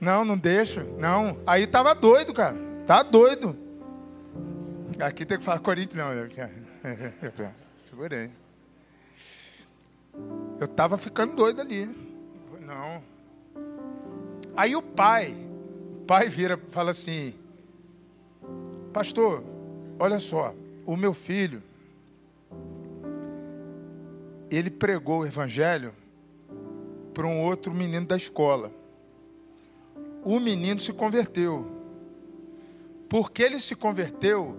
não, 0.00 0.24
não 0.24 0.36
deixo, 0.36 0.84
não, 0.98 1.38
aí 1.46 1.64
estava 1.64 1.94
doido, 1.94 2.34
cara, 2.34 2.68
Tá 2.88 3.02
doido. 3.02 3.54
Aqui 4.98 5.26
tem 5.26 5.36
que 5.36 5.44
falar 5.44 5.58
Corinthians, 5.58 6.02
não. 6.02 6.10
Segurei. 7.76 8.30
Eu 10.60 10.68
tava 10.68 10.98
ficando 10.98 11.34
doido 11.34 11.60
ali. 11.60 11.86
Não. 12.60 13.02
Aí 14.56 14.74
o 14.74 14.82
pai, 14.82 15.36
o 16.02 16.04
pai 16.04 16.28
vira 16.28 16.54
e 16.54 16.70
fala 16.70 16.90
assim: 16.90 17.34
Pastor, 18.92 19.44
olha 19.98 20.18
só, 20.18 20.54
o 20.84 20.96
meu 20.96 21.14
filho, 21.14 21.62
ele 24.50 24.70
pregou 24.70 25.20
o 25.20 25.26
evangelho 25.26 25.92
para 27.14 27.26
um 27.26 27.42
outro 27.42 27.72
menino 27.72 28.06
da 28.06 28.16
escola. 28.16 28.72
O 30.24 30.40
menino 30.40 30.80
se 30.80 30.92
converteu. 30.92 31.66
Porque 33.08 33.42
ele 33.42 33.58
se 33.58 33.74
converteu, 33.74 34.56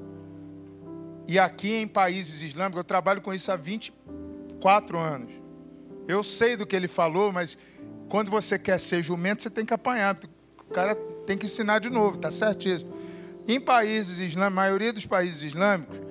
e 1.29 1.37
aqui 1.37 1.75
em 1.75 1.87
países 1.87 2.41
islâmicos, 2.41 2.79
eu 2.79 2.83
trabalho 2.83 3.21
com 3.21 3.31
isso 3.31 3.51
há 3.51 3.55
24 3.55 4.97
anos. 4.97 5.31
Eu 6.07 6.23
sei 6.23 6.57
do 6.57 6.65
que 6.65 6.75
ele 6.75 6.87
falou, 6.87 7.31
mas 7.31 7.55
quando 8.09 8.31
você 8.31 8.57
quer 8.57 8.79
ser 8.79 9.03
jumento, 9.03 9.43
você 9.43 9.49
tem 9.51 9.63
que 9.63 9.71
apanhar. 9.71 10.17
O 10.57 10.73
cara 10.73 10.95
tem 11.27 11.37
que 11.37 11.45
ensinar 11.45 11.77
de 11.77 11.89
novo, 11.91 12.15
está 12.15 12.31
certíssimo. 12.31 12.91
Em 13.47 13.61
países 13.61 14.19
islâmicos, 14.19 14.55
maioria 14.55 14.91
dos 14.91 15.05
países 15.05 15.43
islâmicos, 15.43 16.01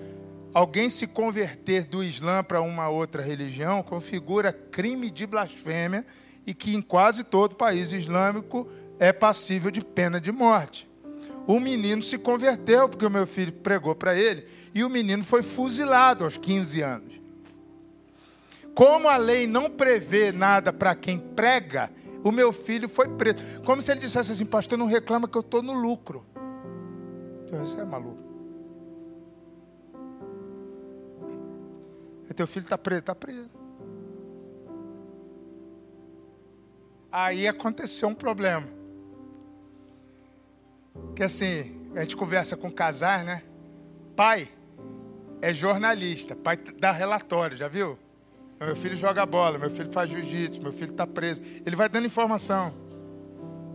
alguém 0.55 0.89
se 0.89 1.09
converter 1.09 1.83
do 1.83 2.05
Islã 2.05 2.45
para 2.45 2.61
uma 2.61 2.89
outra 2.89 3.21
religião 3.21 3.83
configura 3.83 4.53
crime 4.53 5.11
de 5.11 5.27
blasfêmia 5.27 6.07
e 6.47 6.55
que 6.55 6.77
em 6.77 6.81
quase 6.81 7.25
todo 7.25 7.57
país 7.57 7.91
islâmico 7.91 8.71
é 9.01 9.13
passível 9.13 9.73
de 9.73 9.81
pena 9.81 10.21
de 10.21 10.31
morte 10.31 10.89
o 11.49 11.59
menino 11.59 12.03
se 12.03 12.19
converteu, 12.19 12.91
porque 12.91 13.07
o 13.07 13.11
meu 13.11 13.27
filho 13.27 13.53
pregou 13.53 13.95
para 13.95 14.15
ele, 14.15 14.47
e 14.75 14.85
o 14.85 14.91
menino 14.91 15.25
foi 15.25 15.43
fuzilado 15.43 16.25
aos 16.25 16.37
15 16.37 16.83
anos. 16.83 17.21
Como 18.75 19.09
a 19.09 19.17
lei 19.17 19.47
não 19.47 19.71
prevê 19.71 20.31
nada 20.31 20.73
para 20.73 20.95
quem 20.95 21.19
prega, 21.19 21.91
O 22.23 22.33
meu 22.33 22.53
filho 22.53 22.89
foi 22.89 23.09
preso. 23.09 23.37
Como 23.65 23.81
se 23.81 23.91
ele 23.93 24.01
dissesse 24.01 24.33
assim, 24.33 24.45
pastor, 24.45 24.77
não 24.77 24.87
reclama 24.87 25.29
que 25.29 25.37
eu 25.37 25.41
estou 25.41 25.63
no 25.63 25.73
lucro. 25.73 26.27
Você 27.51 27.81
é 27.81 27.85
maluco. 27.85 28.23
E 32.29 32.35
teu 32.35 32.47
filho 32.47 32.65
está 32.65 32.77
preso, 32.77 33.01
está 33.01 33.15
preso. 33.15 33.49
Aí 37.11 37.49
aconteceu 37.49 38.09
um 38.09 38.15
problema. 38.15 38.78
Que 41.15 41.23
assim, 41.23 41.91
a 41.95 42.01
gente 42.01 42.17
conversa 42.17 42.57
com 42.57 42.71
casais, 42.71 43.25
né? 43.25 43.43
Pai 44.15 44.49
é 45.41 45.53
jornalista, 45.53 46.35
pai 46.35 46.57
dá 46.57 46.91
relatório, 46.91 47.57
já 47.57 47.69
viu? 47.69 47.99
Meu 48.61 48.75
filho 48.75 48.97
joga 48.97 49.25
bola, 49.25 49.57
meu 49.57 49.71
filho 49.71 49.91
faz 49.93 50.11
jiu-jitsu, 50.11 50.61
meu 50.61 50.73
filho 50.73 50.91
está 50.91 51.07
preso. 51.07 51.41
Ele 51.65 51.77
vai 51.77 51.89
dando 51.89 52.07
informação. 52.07 52.75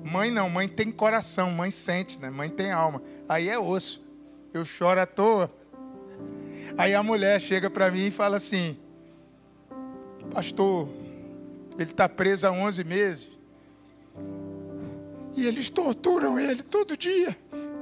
Mãe 0.04 0.30
não, 0.30 0.50
mãe 0.50 0.68
tem 0.68 0.92
coração, 0.92 1.50
mãe 1.52 1.72
sente, 1.72 2.20
né? 2.20 2.30
Mãe 2.30 2.50
tem 2.50 2.72
alma. 2.72 3.02
Aí 3.28 3.48
é 3.48 3.58
osso. 3.58 4.06
Eu 4.54 4.66
choro 4.66 5.00
à 5.00 5.06
toa. 5.06 5.50
Aí 6.78 6.94
a 6.94 7.02
mulher 7.02 7.40
chega 7.40 7.70
para 7.70 7.90
mim 7.90 8.08
e 8.08 8.12
fala 8.12 8.38
assim: 8.38 8.78
Pastor, 10.34 10.90
ele 11.78 11.92
está 11.92 12.10
preso 12.10 12.48
há 12.48 12.52
11 12.52 12.84
meses. 12.84 13.30
E 15.36 15.48
eles 15.48 15.70
torturam 15.70 16.40
ele 16.40 16.62
todo 16.62 16.96
dia, 16.96 17.36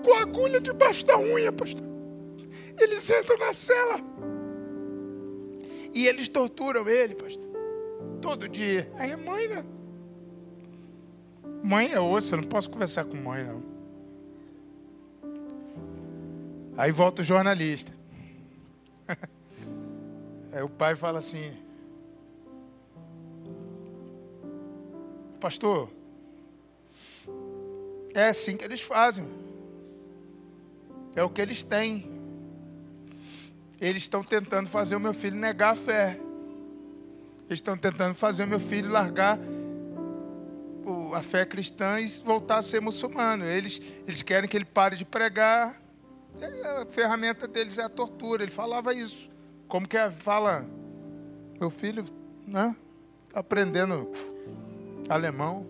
com 0.04 0.14
agulha 0.14 0.60
debaixo 0.60 1.06
da 1.06 1.20
unha, 1.20 1.52
pastor. 1.52 1.84
Eles 2.80 3.10
entram 3.10 3.38
na 3.38 3.54
cela 3.54 3.99
e 5.93 6.08
eles 6.08 6.28
torturam 6.28 6.88
ele, 6.88 7.16
pastor. 7.16 7.49
Todo 8.22 8.47
dia. 8.47 8.91
Aí 8.97 9.12
é 9.12 9.18
mãe, 9.18 9.47
né? 9.47 9.66
Mãe 11.64 11.91
é 11.91 11.99
osso, 11.99 12.34
eu 12.34 12.41
não 12.41 12.47
posso 12.47 12.70
conversar 12.70 13.06
com 13.06 13.16
mãe, 13.16 13.43
não. 13.43 13.62
Aí 16.78 16.91
volta 16.91 17.22
o 17.22 17.26
jornalista. 17.26 17.91
Aí 20.52 20.64
o 20.64 20.70
pai 20.70 20.95
fala 20.95 21.20
assim: 21.20 21.52
Pastor, 25.39 25.89
é 28.14 28.30
assim 28.30 28.57
que 28.57 28.64
eles 28.64 28.82
fazem. 28.82 29.26
É 31.16 31.24
o 31.24 31.30
que 31.30 31.41
eles 31.41 31.64
têm 31.64 32.12
eles 33.82 34.03
estão 34.03 34.24
tentando 34.24 34.70
fazer 34.70 34.95
o 34.95 34.99
meu 34.99 35.12
filho 35.12 35.36
negar 35.36 35.72
a 35.72 35.76
fé. 35.76 36.20
Eles 37.47 37.57
estão 37.57 37.76
tentando 37.76 38.14
fazer 38.14 38.43
o 38.43 38.47
meu 38.47 38.59
filho 38.59 38.91
largar 38.91 39.39
a 41.14 41.22
fé 41.22 41.43
cristã 41.43 41.99
e 41.99 42.07
voltar 42.24 42.59
a 42.59 42.62
ser 42.62 42.80
muçulmano. 42.80 43.43
Eles, 43.43 43.82
eles 44.07 44.22
querem 44.22 44.47
que 44.47 44.55
ele 44.55 44.66
pare 44.66 44.95
de 44.95 45.03
pregar. 45.03 45.82
A 46.64 46.86
ferramenta 46.91 47.47
deles 47.47 47.80
é 47.80 47.84
a 47.84 47.89
tortura. 47.89 48.43
Ele 48.43 48.51
falava 48.51 48.93
isso. 48.93 49.32
Como 49.68 49.88
que 49.88 49.97
é? 49.97 50.12
fala, 50.12 50.64
meu 51.59 51.72
filho, 51.72 52.05
né? 52.45 52.76
Está 53.28 53.39
aprendendo 53.39 54.12
alemão. 55.09 55.66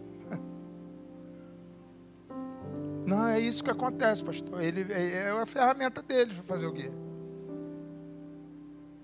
Não, 3.06 3.28
é 3.28 3.40
isso 3.40 3.64
que 3.64 3.70
acontece, 3.70 4.24
pastor. 4.24 4.62
Ele, 4.62 4.92
é, 4.92 5.28
é 5.28 5.30
a 5.30 5.46
ferramenta 5.46 6.02
deles 6.02 6.34
para 6.34 6.44
fazer 6.44 6.68
o 6.68 6.74
quê? 6.74 6.92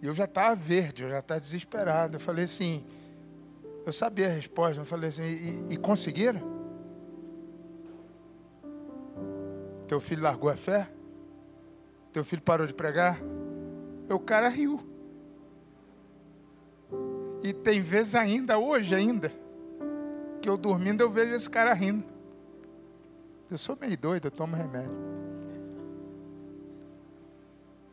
E 0.02 0.06
eu 0.06 0.14
já 0.14 0.26
estava 0.26 0.56
verde, 0.56 1.04
eu 1.04 1.10
já 1.10 1.20
estava 1.20 1.40
desesperado. 1.40 2.18
Eu 2.18 2.20
falei 2.20 2.46
assim, 2.46 2.84
eu 3.86 3.92
sabia 3.92 4.28
a 4.28 4.32
resposta, 4.32 4.82
eu 4.82 4.86
falei 4.86 5.10
assim, 5.10 5.24
e, 5.24 5.74
e 5.74 5.78
conseguiram? 5.78 6.42
Teu 9.88 10.00
filho 10.00 10.22
largou 10.22 10.50
a 10.50 10.58
fé? 10.58 10.88
Teu 12.12 12.24
filho 12.24 12.42
parou 12.42 12.68
de 12.68 12.74
pregar? 12.74 13.20
E 14.10 14.14
o 14.14 14.20
cara 14.20 14.50
riu. 14.50 14.80
E 17.42 17.54
tem 17.54 17.82
vezes 17.82 18.16
ainda, 18.16 18.58
hoje 18.58 18.94
ainda, 18.94 19.32
que 20.42 20.50
eu 20.50 20.58
dormindo 20.58 21.02
eu 21.02 21.10
vejo 21.10 21.34
esse 21.34 21.50
cara 21.50 21.74
rindo. 21.74 22.17
Eu 23.50 23.58
sou 23.58 23.78
meio 23.80 23.98
doido, 23.98 24.26
eu 24.26 24.32
tomo 24.32 24.56
remédio. 24.56 24.92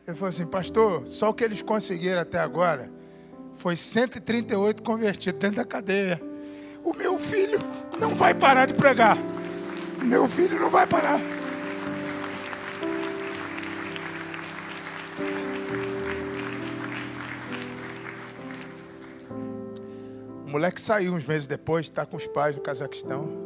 Ele 0.05 0.15
falou 0.15 0.29
assim, 0.29 0.45
pastor, 0.45 1.07
só 1.07 1.29
o 1.29 1.33
que 1.33 1.43
eles 1.43 1.61
conseguiram 1.61 2.21
até 2.21 2.39
agora 2.39 2.91
foi 3.55 3.75
138 3.75 4.83
convertidos 4.83 5.39
dentro 5.39 5.57
da 5.57 5.65
cadeia. 5.65 6.21
O 6.83 6.93
meu 6.93 7.17
filho 7.17 7.57
não 7.99 8.13
vai 8.13 8.33
parar 8.33 8.67
de 8.67 8.73
pregar. 8.73 9.17
Meu 10.03 10.27
filho 10.27 10.59
não 10.59 10.69
vai 10.69 10.85
parar. 10.85 11.19
O 20.45 20.49
moleque 20.49 20.79
saiu 20.79 21.13
uns 21.13 21.25
meses 21.25 21.47
depois, 21.47 21.85
está 21.85 22.05
com 22.05 22.17
os 22.17 22.27
pais 22.27 22.55
no 22.55 22.61
Cazaquistão. 22.61 23.44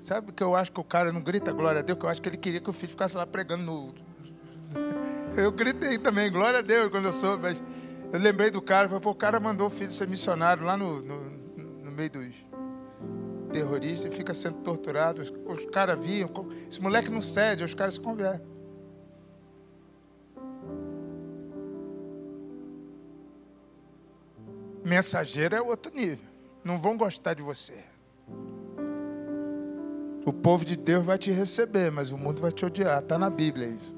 Sabe 0.00 0.32
que 0.32 0.42
eu 0.42 0.56
acho 0.56 0.72
que 0.72 0.80
o 0.80 0.84
cara 0.84 1.12
não 1.12 1.20
grita 1.20 1.52
glória 1.52 1.80
a 1.80 1.82
Deus, 1.82 1.98
que 1.98 2.04
eu 2.06 2.08
acho 2.08 2.22
que 2.22 2.28
ele 2.28 2.38
queria 2.38 2.58
que 2.58 2.70
o 2.70 2.72
filho 2.72 2.90
ficasse 2.90 3.16
lá 3.16 3.26
pregando 3.26 3.62
no, 3.62 3.94
eu 5.36 5.52
gritei 5.52 5.98
também, 5.98 6.30
glória 6.30 6.60
a 6.60 6.62
Deus, 6.62 6.90
quando 6.90 7.04
eu 7.04 7.12
soube. 7.12 7.42
Mas 7.42 7.62
eu 8.10 8.18
lembrei 8.18 8.50
do 8.50 8.62
cara, 8.62 8.88
falei, 8.88 9.02
pô, 9.02 9.10
o 9.10 9.14
cara 9.14 9.38
mandou 9.38 9.66
o 9.66 9.70
filho 9.70 9.92
ser 9.92 10.08
missionário 10.08 10.64
lá 10.64 10.74
no, 10.74 11.02
no, 11.02 11.20
no 11.84 11.90
meio 11.90 12.10
dos 12.10 12.34
terroristas 13.52 14.10
e 14.10 14.16
fica 14.16 14.32
sendo 14.32 14.58
torturado. 14.62 15.20
Os, 15.20 15.30
os 15.46 15.66
caras 15.66 16.02
viam, 16.02 16.30
esse 16.66 16.80
moleque 16.80 17.10
não 17.10 17.20
cede, 17.20 17.62
os 17.62 17.74
caras 17.74 17.94
se 17.94 18.00
convertem. 18.00 18.48
Mensageiro 24.82 25.54
é 25.54 25.60
outro 25.60 25.94
nível. 25.94 26.24
Não 26.64 26.78
vão 26.78 26.96
gostar 26.96 27.34
de 27.34 27.42
você. 27.42 27.89
O 30.24 30.32
povo 30.32 30.64
de 30.64 30.76
Deus 30.76 31.04
vai 31.04 31.16
te 31.16 31.30
receber, 31.30 31.90
mas 31.90 32.12
o 32.12 32.18
mundo 32.18 32.42
vai 32.42 32.52
te 32.52 32.64
odiar. 32.64 33.02
Está 33.02 33.18
na 33.18 33.30
Bíblia 33.30 33.68
isso. 33.68 33.96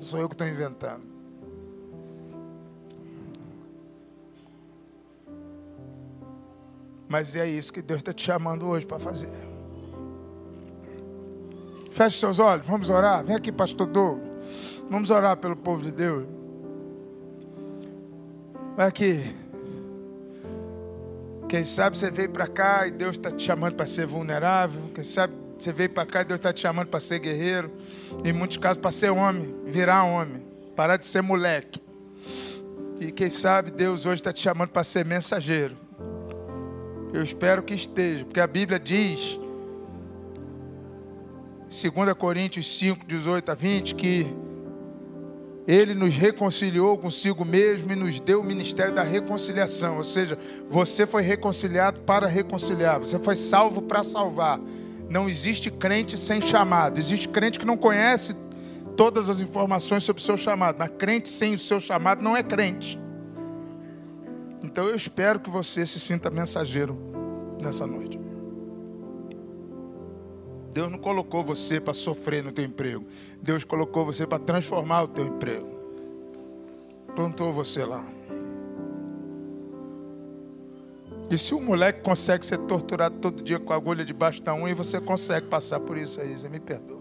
Sou 0.00 0.18
eu 0.18 0.28
que 0.28 0.34
estou 0.34 0.46
inventando. 0.46 1.02
Mas 7.08 7.34
é 7.36 7.46
isso 7.46 7.72
que 7.72 7.82
Deus 7.82 8.00
está 8.00 8.12
te 8.12 8.22
chamando 8.22 8.66
hoje 8.66 8.86
para 8.86 8.98
fazer. 8.98 9.30
Feche 11.90 12.18
seus 12.18 12.38
olhos, 12.38 12.64
vamos 12.66 12.88
orar. 12.88 13.24
Vem 13.24 13.34
aqui, 13.34 13.50
pastor 13.50 13.86
Douglas. 13.86 14.30
Vamos 14.88 15.10
orar 15.10 15.36
pelo 15.36 15.56
povo 15.56 15.82
de 15.82 15.90
Deus. 15.90 16.26
Vai 18.76 18.86
aqui. 18.86 19.34
Quem 21.48 21.64
sabe 21.64 21.98
você 21.98 22.10
veio 22.12 22.30
para 22.30 22.46
cá 22.46 22.86
e 22.86 22.92
Deus 22.92 23.16
está 23.16 23.30
te 23.30 23.42
chamando 23.42 23.74
para 23.74 23.86
ser 23.86 24.06
vulnerável. 24.06 24.82
Quem 24.94 25.02
sabe 25.02 25.34
você 25.62 25.72
veio 25.72 25.90
para 25.90 26.06
cá 26.06 26.22
e 26.22 26.24
Deus 26.24 26.38
está 26.38 26.52
te 26.52 26.60
chamando 26.60 26.88
para 26.88 27.00
ser 27.00 27.18
guerreiro. 27.18 27.70
Em 28.24 28.32
muitos 28.32 28.56
casos, 28.56 28.78
para 28.78 28.90
ser 28.90 29.10
homem, 29.10 29.54
virar 29.64 30.04
homem. 30.04 30.42
Parar 30.74 30.96
de 30.96 31.06
ser 31.06 31.20
moleque. 31.20 31.80
E 32.98 33.12
quem 33.12 33.28
sabe 33.28 33.70
Deus 33.70 34.06
hoje 34.06 34.20
está 34.20 34.32
te 34.32 34.40
chamando 34.40 34.70
para 34.70 34.84
ser 34.84 35.04
mensageiro. 35.04 35.76
Eu 37.12 37.22
espero 37.22 37.62
que 37.62 37.74
esteja, 37.74 38.24
porque 38.24 38.40
a 38.40 38.46
Bíblia 38.46 38.78
diz, 38.78 39.38
2 41.68 42.12
Coríntios 42.16 42.78
5, 42.78 43.06
18 43.06 43.50
a 43.50 43.54
20, 43.54 43.94
que 43.96 44.26
Ele 45.66 45.94
nos 45.94 46.14
reconciliou 46.14 46.96
consigo 46.96 47.44
mesmo 47.44 47.92
e 47.92 47.96
nos 47.96 48.20
deu 48.20 48.40
o 48.40 48.44
ministério 48.44 48.94
da 48.94 49.02
reconciliação. 49.02 49.96
Ou 49.96 50.04
seja, 50.04 50.38
você 50.68 51.06
foi 51.06 51.22
reconciliado 51.22 52.00
para 52.02 52.26
reconciliar, 52.28 53.00
você 53.00 53.18
foi 53.18 53.36
salvo 53.36 53.82
para 53.82 54.04
salvar. 54.04 54.60
Não 55.10 55.28
existe 55.28 55.72
crente 55.72 56.16
sem 56.16 56.40
chamado. 56.40 56.96
Existe 56.98 57.28
crente 57.28 57.58
que 57.58 57.66
não 57.66 57.76
conhece 57.76 58.36
todas 58.96 59.28
as 59.28 59.40
informações 59.40 60.04
sobre 60.04 60.22
o 60.22 60.24
seu 60.24 60.36
chamado. 60.36 60.76
Mas 60.78 60.90
crente 60.96 61.28
sem 61.28 61.52
o 61.52 61.58
seu 61.58 61.80
chamado 61.80 62.22
não 62.22 62.36
é 62.36 62.44
crente. 62.44 62.96
Então 64.62 64.86
eu 64.86 64.94
espero 64.94 65.40
que 65.40 65.50
você 65.50 65.84
se 65.84 65.98
sinta 65.98 66.30
mensageiro 66.30 66.96
nessa 67.60 67.84
noite. 67.88 68.20
Deus 70.72 70.88
não 70.88 70.98
colocou 70.98 71.42
você 71.42 71.80
para 71.80 71.92
sofrer 71.92 72.44
no 72.44 72.52
teu 72.52 72.64
emprego. 72.64 73.04
Deus 73.42 73.64
colocou 73.64 74.06
você 74.06 74.24
para 74.24 74.38
transformar 74.38 75.02
o 75.02 75.08
teu 75.08 75.26
emprego. 75.26 75.68
Plantou 77.16 77.52
você 77.52 77.84
lá. 77.84 78.04
E 81.30 81.38
se 81.38 81.54
o 81.54 81.60
moleque 81.60 82.00
consegue 82.00 82.44
ser 82.44 82.58
torturado 82.58 83.16
todo 83.18 83.40
dia 83.40 83.60
com 83.60 83.72
a 83.72 83.76
agulha 83.76 84.04
debaixo 84.04 84.42
da 84.42 84.52
unha, 84.52 84.74
você 84.74 85.00
consegue 85.00 85.46
passar 85.46 85.78
por 85.78 85.96
isso 85.96 86.20
aí, 86.20 86.36
você 86.36 86.48
me 86.48 86.58
perdoa. 86.58 86.98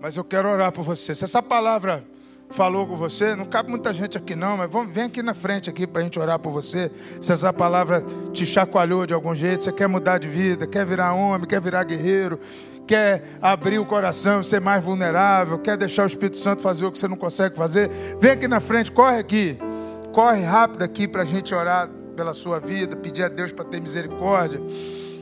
Mas 0.00 0.16
eu 0.16 0.24
quero 0.24 0.48
orar 0.48 0.72
por 0.72 0.82
você. 0.82 1.14
Se 1.14 1.22
essa 1.22 1.42
palavra 1.42 2.02
falou 2.52 2.86
com 2.86 2.96
você, 2.96 3.36
não 3.36 3.46
cabe 3.46 3.70
muita 3.70 3.92
gente 3.92 4.16
aqui 4.16 4.34
não, 4.34 4.56
mas 4.56 4.70
vamos, 4.70 4.92
vem 4.92 5.04
aqui 5.04 5.22
na 5.22 5.34
frente 5.34 5.70
aqui 5.70 5.86
para 5.86 6.00
a 6.00 6.04
gente 6.04 6.18
orar 6.18 6.38
por 6.38 6.50
você. 6.50 6.90
Se 7.20 7.32
essa 7.32 7.52
palavra 7.52 8.02
te 8.32 8.44
chacoalhou 8.44 9.06
de 9.06 9.14
algum 9.14 9.34
jeito, 9.34 9.64
você 9.64 9.72
quer 9.72 9.86
mudar 9.86 10.18
de 10.18 10.28
vida, 10.28 10.66
quer 10.66 10.84
virar 10.84 11.14
homem, 11.14 11.46
quer 11.46 11.60
virar 11.60 11.84
guerreiro, 11.84 12.40
quer 12.86 13.22
abrir 13.40 13.78
o 13.78 13.86
coração, 13.86 14.42
ser 14.42 14.60
mais 14.60 14.82
vulnerável, 14.82 15.58
quer 15.58 15.76
deixar 15.76 16.04
o 16.04 16.06
Espírito 16.06 16.38
Santo 16.38 16.62
fazer 16.62 16.84
o 16.84 16.92
que 16.92 16.98
você 16.98 17.08
não 17.08 17.16
consegue 17.16 17.56
fazer, 17.56 17.90
vem 18.20 18.32
aqui 18.32 18.48
na 18.48 18.60
frente, 18.60 18.90
corre 18.90 19.18
aqui, 19.18 19.58
corre 20.12 20.42
rápido 20.42 20.82
aqui 20.82 21.06
para 21.08 21.22
a 21.22 21.24
gente 21.24 21.54
orar 21.54 21.88
pela 22.16 22.34
sua 22.34 22.60
vida, 22.60 22.96
pedir 22.96 23.24
a 23.24 23.28
Deus 23.28 23.52
para 23.52 23.64
ter 23.64 23.80
misericórdia. 23.80 24.60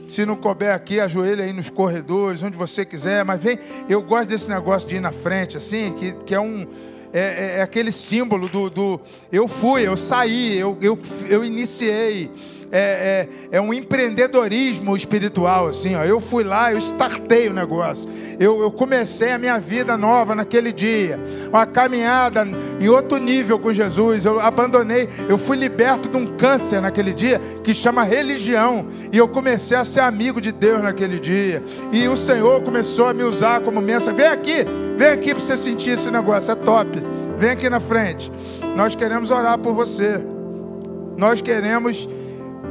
Se 0.07 0.25
não 0.25 0.35
couber 0.35 0.73
aqui, 0.73 0.99
ajoelha 0.99 1.45
aí 1.45 1.53
nos 1.53 1.69
corredores, 1.69 2.43
onde 2.43 2.57
você 2.57 2.83
quiser, 2.83 3.23
mas 3.23 3.41
vem, 3.41 3.57
eu 3.87 4.01
gosto 4.01 4.29
desse 4.29 4.49
negócio 4.49 4.87
de 4.87 4.97
ir 4.97 4.99
na 4.99 5.11
frente, 5.11 5.55
assim, 5.55 5.93
que, 5.93 6.11
que 6.25 6.35
é 6.35 6.39
um 6.39 6.67
é, 7.13 7.19
é, 7.19 7.57
é 7.57 7.61
aquele 7.61 7.91
símbolo 7.91 8.47
do, 8.47 8.69
do, 8.69 9.01
eu 9.31 9.47
fui, 9.47 9.87
eu 9.87 9.97
saí, 9.97 10.57
eu, 10.57 10.77
eu, 10.81 10.97
eu 11.29 11.43
iniciei. 11.43 12.31
É, 12.71 13.27
é, 13.51 13.57
é, 13.57 13.61
um 13.61 13.73
empreendedorismo 13.73 14.95
espiritual, 14.95 15.67
assim, 15.67 15.95
ó. 15.95 16.05
Eu 16.05 16.21
fui 16.21 16.41
lá, 16.41 16.71
eu 16.71 16.77
startei 16.77 17.49
o 17.49 17.53
negócio. 17.53 18.09
Eu, 18.39 18.61
eu 18.61 18.71
comecei 18.71 19.31
a 19.31 19.37
minha 19.37 19.59
vida 19.59 19.97
nova 19.97 20.33
naquele 20.33 20.71
dia. 20.71 21.19
Uma 21.49 21.65
caminhada 21.65 22.47
em 22.79 22.87
outro 22.87 23.17
nível 23.17 23.59
com 23.59 23.73
Jesus. 23.73 24.25
Eu 24.25 24.39
abandonei, 24.39 25.09
eu 25.27 25.37
fui 25.37 25.57
liberto 25.57 26.07
de 26.07 26.15
um 26.15 26.37
câncer 26.37 26.81
naquele 26.81 27.11
dia 27.11 27.41
que 27.61 27.73
chama 27.73 28.03
religião. 28.03 28.87
E 29.11 29.17
eu 29.17 29.27
comecei 29.27 29.75
a 29.75 29.83
ser 29.83 29.99
amigo 29.99 30.39
de 30.39 30.53
Deus 30.53 30.81
naquele 30.81 31.19
dia. 31.19 31.61
E 31.91 32.07
o 32.07 32.15
Senhor 32.15 32.61
começou 32.61 33.07
a 33.07 33.13
me 33.13 33.23
usar 33.23 33.59
como 33.59 33.81
mensa. 33.81 34.13
Vem 34.13 34.27
aqui, 34.27 34.65
vem 34.97 35.09
aqui 35.09 35.33
para 35.33 35.43
você 35.43 35.57
sentir 35.57 35.91
esse 35.91 36.09
negócio, 36.09 36.53
é 36.53 36.55
top. 36.55 36.89
Vem 37.37 37.49
aqui 37.49 37.69
na 37.69 37.81
frente. 37.81 38.31
Nós 38.77 38.95
queremos 38.95 39.29
orar 39.29 39.57
por 39.57 39.73
você. 39.73 40.21
Nós 41.17 41.41
queremos 41.41 42.07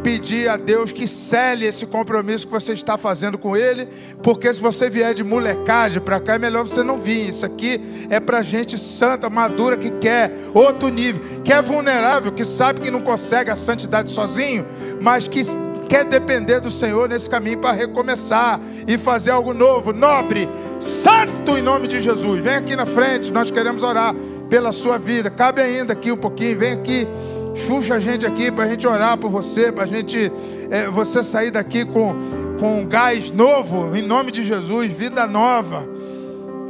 pedir 0.03 0.49
a 0.49 0.57
Deus 0.57 0.93
que 0.93 1.07
cele 1.07 1.67
esse 1.67 1.87
compromisso 1.87 2.47
que 2.47 2.53
você 2.53 2.73
está 2.73 2.97
fazendo 2.97 3.37
com 3.37 3.57
Ele, 3.57 3.89
porque 4.23 4.53
se 4.53 4.61
você 4.61 4.89
vier 4.89 5.15
de 5.15 5.23
molecagem 5.23 6.01
para 6.01 6.19
cá, 6.21 6.35
é 6.35 6.39
melhor 6.39 6.67
você 6.67 6.83
não 6.83 6.99
vir. 6.99 7.29
Isso 7.29 7.45
aqui 7.45 7.81
é 8.09 8.19
para 8.19 8.43
gente 8.43 8.79
santa, 8.79 9.29
madura, 9.29 9.77
que 9.77 9.91
quer 9.91 10.33
outro 10.55 10.89
nível, 10.89 11.43
que 11.45 11.53
é 11.53 11.61
vulnerável, 11.61 12.33
que 12.33 12.45
sabe 12.45 12.81
que 12.81 12.91
não 12.91 13.01
consegue 13.01 13.51
a 13.51 13.57
santidade 13.57 14.11
sozinho, 14.11 14.67
mas 15.01 15.29
que 15.29 15.43
quer 15.89 16.05
depender 16.05 16.61
do 16.61 16.71
Senhor 16.71 17.09
nesse 17.09 17.29
caminho 17.29 17.59
para 17.59 17.73
recomeçar 17.73 18.61
e 18.87 18.97
fazer 18.97 19.33
algo 19.33 19.53
novo, 19.53 19.93
nobre, 19.93 20.49
santo 20.79 21.59
em 21.59 21.63
nome 21.63 21.89
de 21.89 22.01
Jesus. 22.01 22.43
Vem 22.43 22.55
aqui 22.55 22.77
na 22.77 22.87
frente, 22.87 23.33
nós 23.33 23.51
queremos 23.51 23.83
orar 23.83 24.15
pela 24.49 24.71
sua 24.71 24.99
vida. 24.99 25.29
Cabe 25.31 25.61
ainda 25.61 25.93
aqui 25.93 26.13
um 26.13 26.17
pouquinho, 26.17 26.57
vem 26.57 26.73
aqui. 26.73 27.09
Xuxa 27.55 27.95
a 27.95 28.01
gente 28.01 28.25
aqui 28.25 28.51
para 28.51 28.65
a 28.65 28.69
gente 28.69 28.87
orar 28.87 29.19
por 29.19 29.31
você, 29.31 29.73
para 29.73 29.85
a 29.85 29.87
gente 29.87 30.33
é, 30.71 30.89
você 30.89 31.23
sair 31.23 31.51
daqui 31.51 31.85
com, 31.85 32.15
com 32.59 32.87
gás 32.87 33.31
novo, 33.31 33.97
em 33.97 34.03
nome 34.03 34.31
de 34.31 34.45
Jesus, 34.45 34.91
vida 34.91 35.27
nova. 35.27 35.87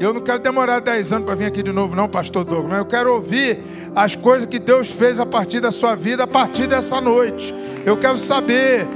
Eu 0.01 0.15
não 0.15 0.23
quero 0.23 0.39
demorar 0.39 0.81
10 0.81 1.13
anos 1.13 1.27
para 1.27 1.35
vir 1.35 1.45
aqui 1.45 1.63
de 1.63 1.73
novo, 1.73 1.95
não, 1.95 2.09
pastor 2.09 2.43
Douglas, 2.43 2.71
mas 2.71 2.79
eu 2.79 2.87
quero 2.87 3.13
ouvir 3.13 3.59
as 3.95 4.17
coisas 4.17 4.47
que 4.47 4.59
Deus 4.59 4.91
fez 4.91 5.21
a 5.21 5.27
partir 5.27 5.61
da 5.61 5.71
sua 5.71 5.95
vida, 5.95 6.25
a 6.25 6.27
partir 6.27 6.67
dessa 6.67 7.01
noite. 7.01 7.55
Eu 7.85 7.97
quero 7.99 8.17
saber. 8.17 8.87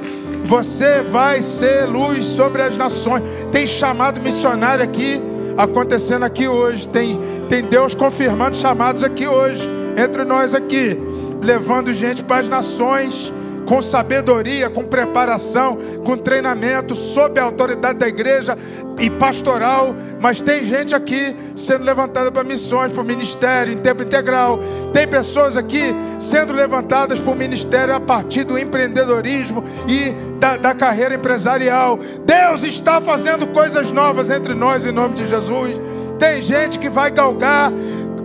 Você 0.47 1.03
vai 1.03 1.41
ser 1.41 1.87
luz 1.87 2.25
sobre 2.25 2.63
as 2.63 2.77
nações. 2.77 3.23
Tem 3.53 3.67
chamado 3.67 4.21
missionário 4.21 4.85
aqui, 4.85 5.21
acontecendo 5.57 6.23
aqui 6.25 6.49
hoje. 6.49 6.89
Tem, 6.89 7.19
tem 7.49 7.63
Deus 7.63 7.95
confirmando 7.95 8.57
chamados 8.57 9.05
aqui 9.05 9.27
hoje, 9.27 9.69
entre 9.97 10.25
nós 10.25 10.55
aqui 10.55 11.14
levando 11.45 11.93
gente 11.93 12.23
para 12.23 12.41
as 12.41 12.49
nações 12.49 13.33
com 13.65 13.81
sabedoria, 13.81 14.69
com 14.69 14.85
preparação, 14.85 15.79
com 16.05 16.17
treinamento, 16.17 16.95
sob 16.95 17.41
a 17.41 17.45
autoridade 17.45 17.99
da 17.99 18.07
igreja 18.07 18.57
e 18.99 19.11
pastoral. 19.11 19.95
Mas 20.21 20.41
tem 20.41 20.65
gente 20.65 20.95
aqui 20.95 21.35
sendo 21.57 21.85
levantada 21.85 22.31
para 22.31 22.45
missões, 22.45 22.93
para 22.93 23.03
o 23.03 23.05
ministério 23.05 23.73
em 23.73 23.79
tempo 23.79 24.03
integral. 24.03 24.59
Tem 24.93 25.09
pessoas 25.09 25.57
aqui 25.57 25.95
sendo 26.19 26.53
levantadas 26.53 27.21
para 27.21 27.33
o 27.33 27.37
ministério 27.37 27.95
a 27.95 28.01
partir 28.01 28.45
do 28.45 28.59
empreendedorismo 28.59 29.65
e 29.89 30.13
da, 30.39 30.57
da 30.57 30.75
carreira 30.75 31.15
empresarial. 31.15 31.99
Deus 32.25 32.65
está 32.65 33.01
fazendo 33.01 33.47
coisas 33.49 33.91
novas 33.91 34.31
entre 34.31 34.55
nós 34.55 34.85
em 34.87 34.93
nome 34.93 35.15
de 35.15 35.29
Jesus. 35.29 35.81
Tem 36.19 36.41
gente 36.41 36.79
que 36.79 36.89
vai 36.89 37.11
galgar 37.11 37.73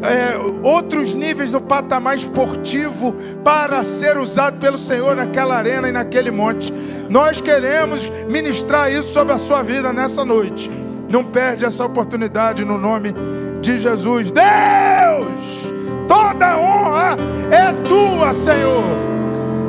é, 0.02 0.38
outros 0.64 1.14
níveis 1.14 1.52
no 1.52 1.60
patamar 1.62 2.16
esportivo 2.16 3.16
para 3.44 3.84
ser 3.84 4.18
usado 4.18 4.60
pelo 4.60 4.78
Senhor 4.78 5.16
naquela 5.16 5.56
arena 5.56 5.90
e 5.90 5.92
naquele 5.92 6.32
monte. 6.32 6.74
Nós 7.10 7.42
queremos 7.42 8.10
ministrar 8.30 8.92
isso 8.92 9.12
sobre 9.12 9.34
a 9.34 9.38
sua 9.38 9.62
vida 9.62 9.92
nessa 9.92 10.24
noite. 10.24 10.70
Não 11.10 11.24
perde 11.24 11.66
essa 11.66 11.86
oportunidade 11.86 12.64
no 12.64 12.78
nome 12.78 13.14
de 13.62 13.80
Jesus. 13.80 14.32
Deus, 14.32 15.74
toda 16.08 16.58
honra 16.58 17.18
é 17.52 17.74
tua, 17.88 18.34
Senhor. 18.34 18.84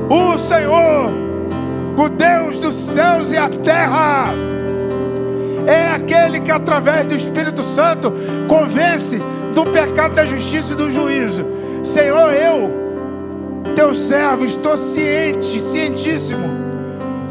O 0.09 0.37
Senhor, 0.39 1.11
o 1.97 2.09
Deus 2.09 2.59
dos 2.59 2.75
céus 2.75 3.33
e 3.33 3.37
a 3.37 3.49
terra 3.49 4.35
é 5.67 5.89
aquele 5.95 6.41
que, 6.41 6.51
através 6.51 7.07
do 7.07 7.15
Espírito 7.15 7.63
Santo, 7.63 8.13
convence 8.49 9.21
do 9.55 9.67
pecado, 9.67 10.15
da 10.15 10.25
justiça 10.25 10.73
e 10.73 10.77
do 10.77 10.91
juízo. 10.91 11.45
Senhor, 11.83 12.33
eu, 12.33 12.71
teu 13.75 13.95
servo, 13.95 14.45
estou 14.45 14.77
ciente, 14.77 15.61
cientíssimo, 15.61 16.61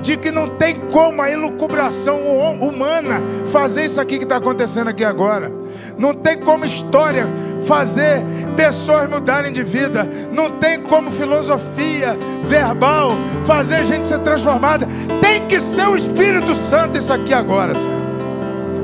de 0.02 0.16
que 0.18 0.32
não 0.32 0.48
tem 0.48 0.76
como 0.92 1.22
a 1.22 1.30
elucubração 1.30 2.20
humana 2.60 3.22
fazer 3.52 3.86
isso 3.86 4.00
aqui 4.00 4.18
que 4.18 4.24
está 4.24 4.38
acontecendo 4.38 4.88
aqui 4.88 5.04
agora. 5.04 5.52
Não 5.98 6.14
tem 6.14 6.40
como 6.40 6.66
história 6.66 7.28
fazer 7.66 8.24
pessoas 8.56 9.10
mudarem 9.10 9.52
de 9.52 9.62
vida. 9.62 10.08
Não 10.32 10.52
tem 10.52 10.82
como 10.82 11.12
filosofia 11.12 12.18
verbal 12.44 13.12
fazer 13.44 13.76
a 13.76 13.84
gente 13.84 14.08
ser 14.08 14.20
transformada. 14.20 14.88
Tem 15.22 15.46
que 15.48 15.60
ser 15.60 15.88
o 15.88 15.98
Espírito 15.98 16.56
Santo 16.56 16.98
isso 16.98 17.12
aqui 17.12 17.34
agora, 17.34 17.76
Senhor. 17.76 18.00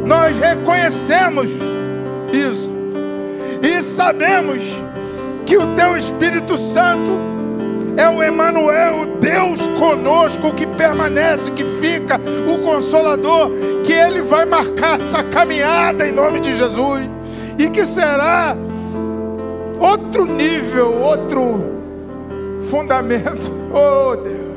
Nós 0.06 0.38
reconhecemos 0.38 1.50
isso 2.32 2.75
sabemos 3.96 4.62
que 5.46 5.58
o 5.58 5.74
teu 5.74 5.96
Espírito 5.96 6.58
Santo 6.58 7.12
é 7.96 8.10
o 8.10 8.22
Emanuel, 8.22 9.02
o 9.02 9.06
Deus 9.22 9.66
conosco 9.80 10.54
que 10.54 10.68
permanece, 10.68 11.52
que 11.52 11.64
fica, 11.64 12.20
o 12.20 12.62
consolador, 12.62 13.52
que 13.86 13.94
ele 13.94 14.22
vai 14.22 14.44
marcar 14.44 14.98
essa 14.98 15.24
caminhada 15.24 16.06
em 16.06 16.12
nome 16.12 16.42
de 16.42 16.58
Jesus 16.58 17.10
e 17.58 17.70
que 17.70 17.86
será 17.86 18.58
outro 19.80 20.26
nível, 20.26 21.02
outro 21.02 22.62
fundamento. 22.64 23.56
Oh 23.78 24.16
Deus. 24.16 24.56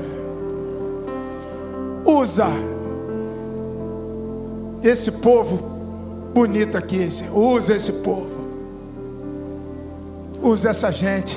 Usa 2.05 2.47
esse 4.81 5.11
povo 5.11 5.57
bonito 6.33 6.79
aqui. 6.79 7.09
Usa 7.35 7.75
esse 7.75 7.95
povo. 7.95 8.38
Usa 10.43 10.71
essa 10.71 10.91
gente. 10.93 11.37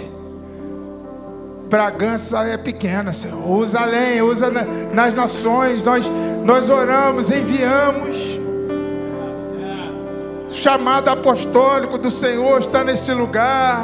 Bragança 1.69 2.43
é 2.43 2.57
pequena, 2.57 3.13
Senhor. 3.13 3.49
Usa 3.49 3.79
além, 3.79 4.21
usa 4.21 4.49
na, 4.49 4.63
nas 4.93 5.13
nações. 5.13 5.81
Nós, 5.83 6.05
nós 6.43 6.69
oramos, 6.69 7.29
enviamos. 7.31 8.39
chamado 10.49 11.07
apostólico 11.07 11.97
do 11.97 12.11
Senhor 12.11 12.59
está 12.59 12.83
nesse 12.83 13.13
lugar. 13.13 13.83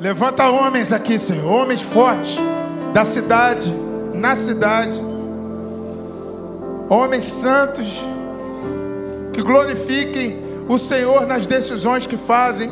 Levanta 0.00 0.50
homens 0.50 0.92
aqui, 0.92 1.18
Senhor, 1.18 1.50
homens 1.50 1.80
fortes 1.80 2.38
da 2.92 3.06
cidade, 3.06 3.74
na 4.12 4.36
cidade, 4.36 5.00
homens 6.90 7.24
santos 7.24 8.06
que 9.34 9.42
glorifiquem 9.42 10.38
o 10.68 10.78
Senhor 10.78 11.26
nas 11.26 11.46
decisões 11.46 12.06
que 12.06 12.16
fazem, 12.16 12.70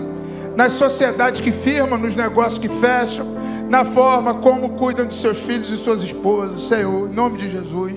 nas 0.57 0.73
sociedades 0.73 1.41
que 1.41 1.53
firmam, 1.53 1.99
nos 1.99 2.15
negócios 2.15 2.59
que 2.59 2.69
fecham, 2.69 3.27
na 3.69 3.85
forma 3.85 4.35
como 4.35 4.71
cuidam 4.71 5.07
de 5.07 5.15
seus 5.15 5.39
filhos 5.39 5.71
e 5.71 5.77
suas 5.77 6.03
esposas. 6.03 6.63
Senhor, 6.63 7.09
em 7.09 7.13
nome 7.13 7.39
de 7.39 7.51
Jesus, 7.51 7.95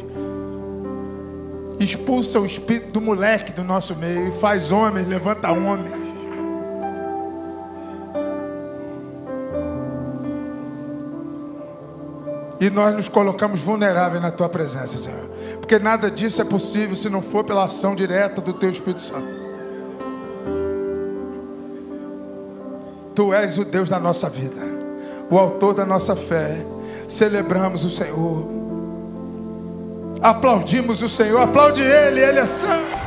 expulsa 1.80 2.40
o 2.40 2.46
espírito 2.46 2.92
do 2.92 3.02
moleque 3.02 3.54
do 3.54 3.64
nosso 3.64 3.96
meio 3.96 4.30
e 4.30 4.32
faz 4.40 4.72
homens, 4.72 5.08
levanta 5.08 5.52
homens. 5.52 6.05
E 12.60 12.70
nós 12.70 12.96
nos 12.96 13.10
colocamos 13.10 13.60
vulneráveis 13.60 14.22
na 14.22 14.32
tua 14.32 14.48
presença, 14.48 14.98
Senhor. 14.98 15.30
Porque 15.60 15.78
nada 15.78 16.10
disso 16.10 16.42
é 16.42 16.46
possível 16.46 16.96
se 16.96 17.10
não 17.10 17.22
for 17.22 17.44
pela 17.44 17.66
ação 17.66 17.96
direta 17.96 18.40
do 18.42 18.54
teu 18.54 18.70
Espírito 18.70 19.02
Santo. 19.02 19.46
Tu 23.14 23.34
és 23.34 23.58
o 23.58 23.66
Deus 23.66 23.88
da 23.88 24.00
nossa 24.00 24.30
vida, 24.30 24.62
o 25.30 25.38
autor 25.38 25.74
da 25.74 25.86
nossa 25.86 26.16
fé. 26.16 26.66
Celebramos 27.08 27.84
o 27.84 27.90
Senhor. 27.90 28.46
Aplaudimos 30.22 31.02
o 31.02 31.10
Senhor. 31.10 31.42
Aplaude 31.42 31.84
Ele, 31.84 32.20
Ele 32.20 32.40
é 32.40 32.46
santo. 32.46 33.05